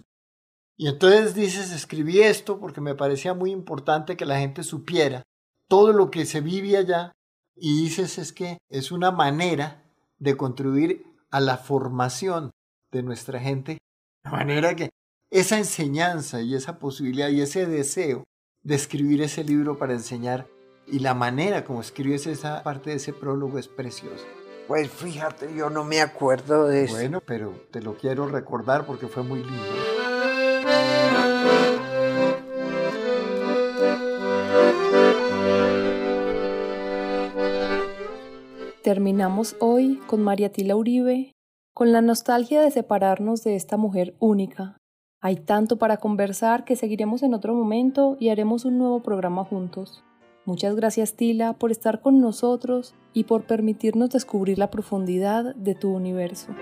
Y 0.77 0.89
entonces 0.89 1.35
dices, 1.35 1.71
escribí 1.73 2.21
esto 2.21 2.59
porque 2.59 2.81
me 2.81 2.95
parecía 2.95 3.35
muy 3.35 3.51
importante 3.51 4.17
que 4.17 4.27
la 4.27 4.39
gente 4.39 4.63
supiera 4.63 5.23
todo 5.69 5.93
lo 5.93 6.11
que 6.11 6.27
se 6.27 6.41
vive 6.41 6.77
allá. 6.77 7.13
Y 7.55 7.83
dices, 7.83 8.19
es 8.19 8.33
que 8.33 8.59
es 8.71 8.91
una 8.91 9.11
manera 9.11 9.85
de 10.19 10.37
contribuir 10.37 11.07
a 11.31 11.41
la 11.41 11.59
formación 11.59 12.51
de 12.93 13.03
nuestra 13.03 13.41
gente. 13.41 13.79
De 14.25 14.31
manera 14.31 14.77
que 14.77 14.91
esa 15.31 15.59
enseñanza 15.59 16.43
y 16.43 16.55
esa 16.55 16.79
posibilidad 16.79 17.31
y 17.31 17.41
ese 17.41 17.67
deseo 17.67 18.25
de 18.63 18.75
escribir 18.75 19.23
ese 19.23 19.43
libro 19.43 19.79
para 19.79 19.95
enseñar 19.95 20.47
y 20.87 20.99
la 20.99 21.15
manera 21.15 21.65
como 21.65 21.81
escribes 21.81 22.27
esa 22.27 22.63
parte 22.63 22.91
de 22.91 22.97
ese 22.97 23.13
prólogo 23.13 23.59
es 23.59 23.67
preciosa. 23.67 24.27
Pues 24.69 24.91
fíjate, 24.91 25.55
yo 25.55 25.71
no 25.71 25.85
me 25.85 26.01
acuerdo 26.01 26.69
de 26.69 26.85
eso. 26.85 26.95
Bueno, 26.95 27.21
pero 27.25 27.53
te 27.71 27.81
lo 27.81 27.97
quiero 27.97 28.29
recordar 28.29 28.87
porque 28.87 29.09
fue 29.09 29.23
muy 29.23 29.41
lindo. 29.43 29.57
Terminamos 38.83 39.57
hoy 39.61 40.01
con 40.07 40.23
María 40.23 40.51
Tila 40.51 40.77
Uribe 40.77 41.33
con 41.75 41.91
la 41.91 42.03
nostalgia 42.03 42.61
de 42.61 42.71
separarnos 42.71 43.43
de 43.45 43.57
esta 43.57 43.77
mujer 43.77 44.15
única. 44.19 44.77
Hay 45.21 45.37
tanto 45.37 45.79
para 45.79 45.97
conversar 45.97 46.65
que 46.65 46.77
seguiremos 46.77 47.23
en 47.23 47.33
otro 47.33 47.55
momento 47.55 48.17
y 48.21 48.29
haremos 48.29 48.65
un 48.65 48.77
nuevo 48.77 49.03
programa 49.03 49.45
juntos. 49.45 50.05
Muchas 50.45 50.75
gracias 50.75 51.15
Tila 51.15 51.55
por 51.55 51.71
estar 51.71 52.01
con 52.01 52.21
nosotros 52.21 52.95
y 53.15 53.25
por 53.25 53.45
permitirnos 53.45 54.11
descubrir 54.11 54.59
la 54.59 54.71
profundidad 54.71 55.55
de 55.55 55.75
tu 55.75 55.95
universo. 55.95 56.55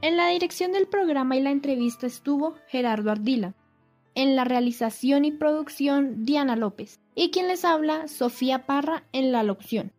En 0.00 0.16
la 0.16 0.28
dirección 0.28 0.72
del 0.72 0.88
programa 0.88 1.36
y 1.36 1.42
la 1.42 1.50
entrevista 1.50 2.06
estuvo 2.06 2.54
Gerardo 2.66 3.10
Ardila. 3.10 3.54
En 4.14 4.36
la 4.36 4.44
realización 4.44 5.24
y 5.24 5.32
producción 5.32 6.24
Diana 6.24 6.56
López. 6.56 7.00
Y 7.14 7.30
quien 7.30 7.48
les 7.48 7.64
habla, 7.64 8.08
Sofía 8.08 8.66
Parra 8.66 9.04
en 9.12 9.32
la 9.32 9.42
locución. 9.42 9.92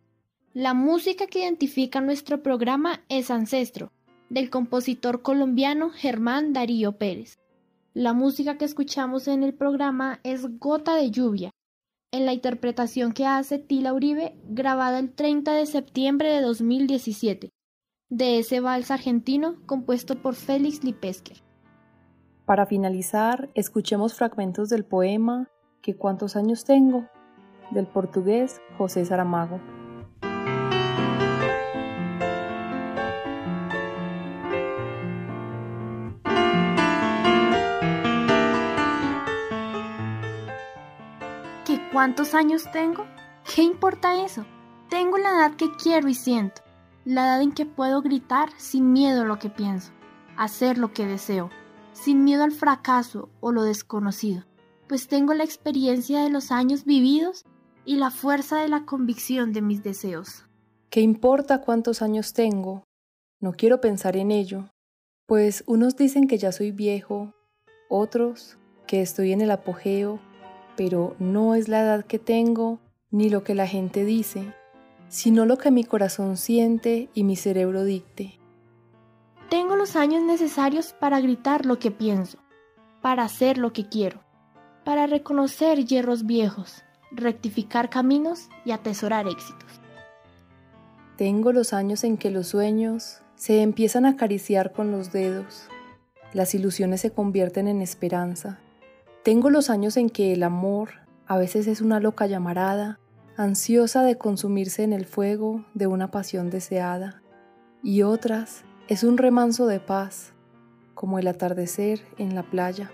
La 0.52 0.72
música 0.74 1.26
que 1.26 1.40
identifica 1.40 2.00
nuestro 2.00 2.42
programa 2.42 3.02
es 3.08 3.30
Ancestro, 3.30 3.92
del 4.30 4.50
compositor 4.50 5.22
colombiano 5.22 5.90
Germán 5.90 6.52
Darío 6.52 6.92
Pérez. 6.92 7.38
La 7.92 8.12
música 8.12 8.58
que 8.58 8.64
escuchamos 8.64 9.28
en 9.28 9.42
el 9.42 9.54
programa 9.54 10.20
es 10.24 10.58
Gota 10.58 10.96
de 10.96 11.10
Lluvia, 11.10 11.52
en 12.10 12.26
la 12.26 12.32
interpretación 12.32 13.12
que 13.12 13.26
hace 13.26 13.58
Tila 13.58 13.92
Uribe, 13.92 14.36
grabada 14.48 15.00
el 15.00 15.12
30 15.12 15.52
de 15.52 15.66
septiembre 15.66 16.30
de 16.32 16.40
2017, 16.40 17.50
de 18.08 18.38
ese 18.38 18.60
vals 18.60 18.90
argentino 18.90 19.56
compuesto 19.66 20.20
por 20.20 20.34
Félix 20.34 20.82
Lipesker. 20.84 21.43
Para 22.44 22.66
finalizar, 22.66 23.50
escuchemos 23.54 24.14
fragmentos 24.14 24.68
del 24.68 24.84
poema 24.84 25.48
¿Qué 25.82 25.96
cuántos 25.96 26.36
años 26.36 26.64
tengo? 26.64 27.06
del 27.70 27.86
portugués 27.86 28.60
José 28.76 29.04
Saramago. 29.04 29.60
¿Cuántos 41.94 42.34
años 42.34 42.64
tengo? 42.72 43.06
¿Qué 43.54 43.62
importa 43.62 44.24
eso? 44.24 44.44
Tengo 44.90 45.16
la 45.16 45.30
edad 45.30 45.54
que 45.54 45.70
quiero 45.80 46.08
y 46.08 46.14
siento, 46.14 46.60
la 47.04 47.24
edad 47.24 47.40
en 47.40 47.52
que 47.52 47.66
puedo 47.66 48.02
gritar 48.02 48.48
sin 48.56 48.92
miedo 48.92 49.24
lo 49.24 49.38
que 49.38 49.48
pienso, 49.48 49.92
hacer 50.36 50.76
lo 50.76 50.92
que 50.92 51.06
deseo, 51.06 51.50
sin 51.94 52.22
miedo 52.24 52.44
al 52.44 52.52
fracaso 52.52 53.30
o 53.40 53.52
lo 53.52 53.62
desconocido, 53.62 54.44
pues 54.86 55.08
tengo 55.08 55.32
la 55.32 55.44
experiencia 55.44 56.22
de 56.22 56.28
los 56.28 56.52
años 56.52 56.84
vividos 56.84 57.46
y 57.86 57.96
la 57.96 58.10
fuerza 58.10 58.60
de 58.60 58.68
la 58.68 58.84
convicción 58.84 59.54
de 59.54 59.62
mis 59.62 59.82
deseos. 59.82 60.44
¿Qué 60.90 61.00
importa 61.00 61.62
cuántos 61.62 62.02
años 62.02 62.34
tengo? 62.34 62.84
No 63.40 63.52
quiero 63.52 63.80
pensar 63.80 64.18
en 64.18 64.30
ello, 64.30 64.68
pues 65.26 65.64
unos 65.66 65.96
dicen 65.96 66.28
que 66.28 66.36
ya 66.36 66.52
soy 66.52 66.70
viejo, 66.70 67.32
otros 67.88 68.58
que 68.86 69.00
estoy 69.00 69.32
en 69.32 69.40
el 69.40 69.50
apogeo 69.50 70.20
pero 70.76 71.14
no 71.18 71.54
es 71.54 71.68
la 71.68 71.82
edad 71.82 72.04
que 72.04 72.18
tengo 72.18 72.78
ni 73.10 73.30
lo 73.30 73.44
que 73.44 73.54
la 73.54 73.66
gente 73.66 74.04
dice, 74.04 74.52
sino 75.08 75.46
lo 75.46 75.58
que 75.58 75.70
mi 75.70 75.84
corazón 75.84 76.36
siente 76.36 77.08
y 77.14 77.24
mi 77.24 77.36
cerebro 77.36 77.84
dicte. 77.84 78.38
Tengo 79.54 79.76
los 79.76 79.94
años 79.94 80.22
necesarios 80.22 80.92
para 80.98 81.20
gritar 81.20 81.64
lo 81.64 81.78
que 81.78 81.92
pienso, 81.92 82.38
para 83.02 83.22
hacer 83.22 83.56
lo 83.56 83.72
que 83.72 83.88
quiero, 83.88 84.20
para 84.84 85.06
reconocer 85.06 85.84
hierros 85.84 86.26
viejos, 86.26 86.82
rectificar 87.12 87.88
caminos 87.88 88.48
y 88.64 88.72
atesorar 88.72 89.28
éxitos. 89.28 89.80
Tengo 91.16 91.52
los 91.52 91.72
años 91.72 92.02
en 92.02 92.16
que 92.16 92.30
los 92.30 92.48
sueños 92.48 93.22
se 93.36 93.62
empiezan 93.62 94.06
a 94.06 94.10
acariciar 94.10 94.72
con 94.72 94.90
los 94.90 95.12
dedos, 95.12 95.68
las 96.32 96.54
ilusiones 96.56 97.02
se 97.02 97.12
convierten 97.12 97.68
en 97.68 97.80
esperanza 97.80 98.58
tengo 99.24 99.48
los 99.48 99.70
años 99.70 99.96
en 99.96 100.10
que 100.10 100.34
el 100.34 100.42
amor 100.42 100.90
a 101.26 101.38
veces 101.38 101.66
es 101.66 101.80
una 101.80 101.98
loca 101.98 102.26
llamarada, 102.26 103.00
ansiosa 103.38 104.02
de 104.02 104.18
consumirse 104.18 104.82
en 104.82 104.92
el 104.92 105.06
fuego 105.06 105.64
de 105.72 105.86
una 105.86 106.10
pasión 106.10 106.50
deseada, 106.50 107.22
y 107.82 108.02
otras 108.02 108.64
es 108.88 109.04
un 109.04 109.18
remanso 109.18 109.66
de 109.66 109.80
paz, 109.80 110.32
como 110.94 111.18
el 111.18 111.26
atardecer 111.26 112.00
en 112.18 112.34
la 112.34 112.42
playa. 112.42 112.90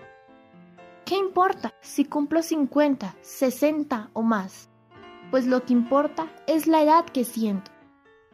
¿Qué 1.05 1.15
importa 1.15 1.73
si 1.81 2.05
cumplo 2.05 2.41
50, 2.41 3.15
60 3.21 4.09
o 4.13 4.21
más? 4.21 4.69
Pues 5.29 5.47
lo 5.47 5.65
que 5.65 5.73
importa 5.73 6.27
es 6.47 6.67
la 6.67 6.81
edad 6.81 7.05
que 7.05 7.23
siento. 7.23 7.71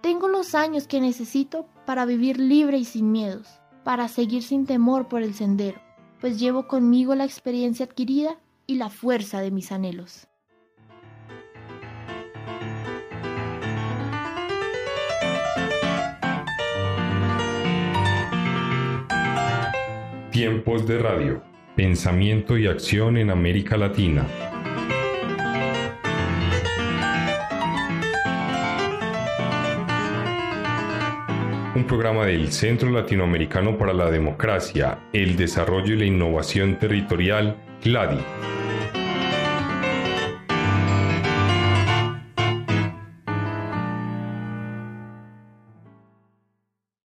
Tengo 0.01 0.27
los 0.27 0.55
años 0.55 0.87
que 0.87 1.01
necesito 1.01 1.67
para 1.85 2.05
vivir 2.05 2.39
libre 2.39 2.77
y 2.77 2.85
sin 2.85 3.11
miedos, 3.11 3.61
para 3.83 4.07
seguir 4.07 4.43
sin 4.43 4.65
temor 4.65 5.07
por 5.07 5.21
el 5.21 5.33
sendero 5.33 5.87
pues 6.19 6.39
llevo 6.39 6.67
conmigo 6.67 7.15
la 7.15 7.25
experiencia 7.25 7.85
adquirida 7.85 8.39
y 8.65 8.75
la 8.75 8.89
fuerza 8.89 9.39
de 9.39 9.51
mis 9.51 9.71
anhelos. 9.71 10.27
Tiempos 20.37 20.85
de 20.85 20.99
radio. 20.99 21.41
Pensamiento 21.75 22.59
y 22.59 22.67
acción 22.67 23.17
en 23.17 23.31
América 23.31 23.75
Latina. 23.75 24.23
un 31.73 31.87
programa 31.87 32.27
del 32.27 32.51
Centro 32.51 32.91
Latinoamericano 32.91 33.79
para 33.79 33.93
la 33.93 34.11
Democracia, 34.11 34.99
el 35.11 35.35
Desarrollo 35.37 35.95
y 35.95 35.97
la 35.97 36.05
Innovación 36.05 36.77
Territorial, 36.77 37.55
CLADI. 37.81 38.19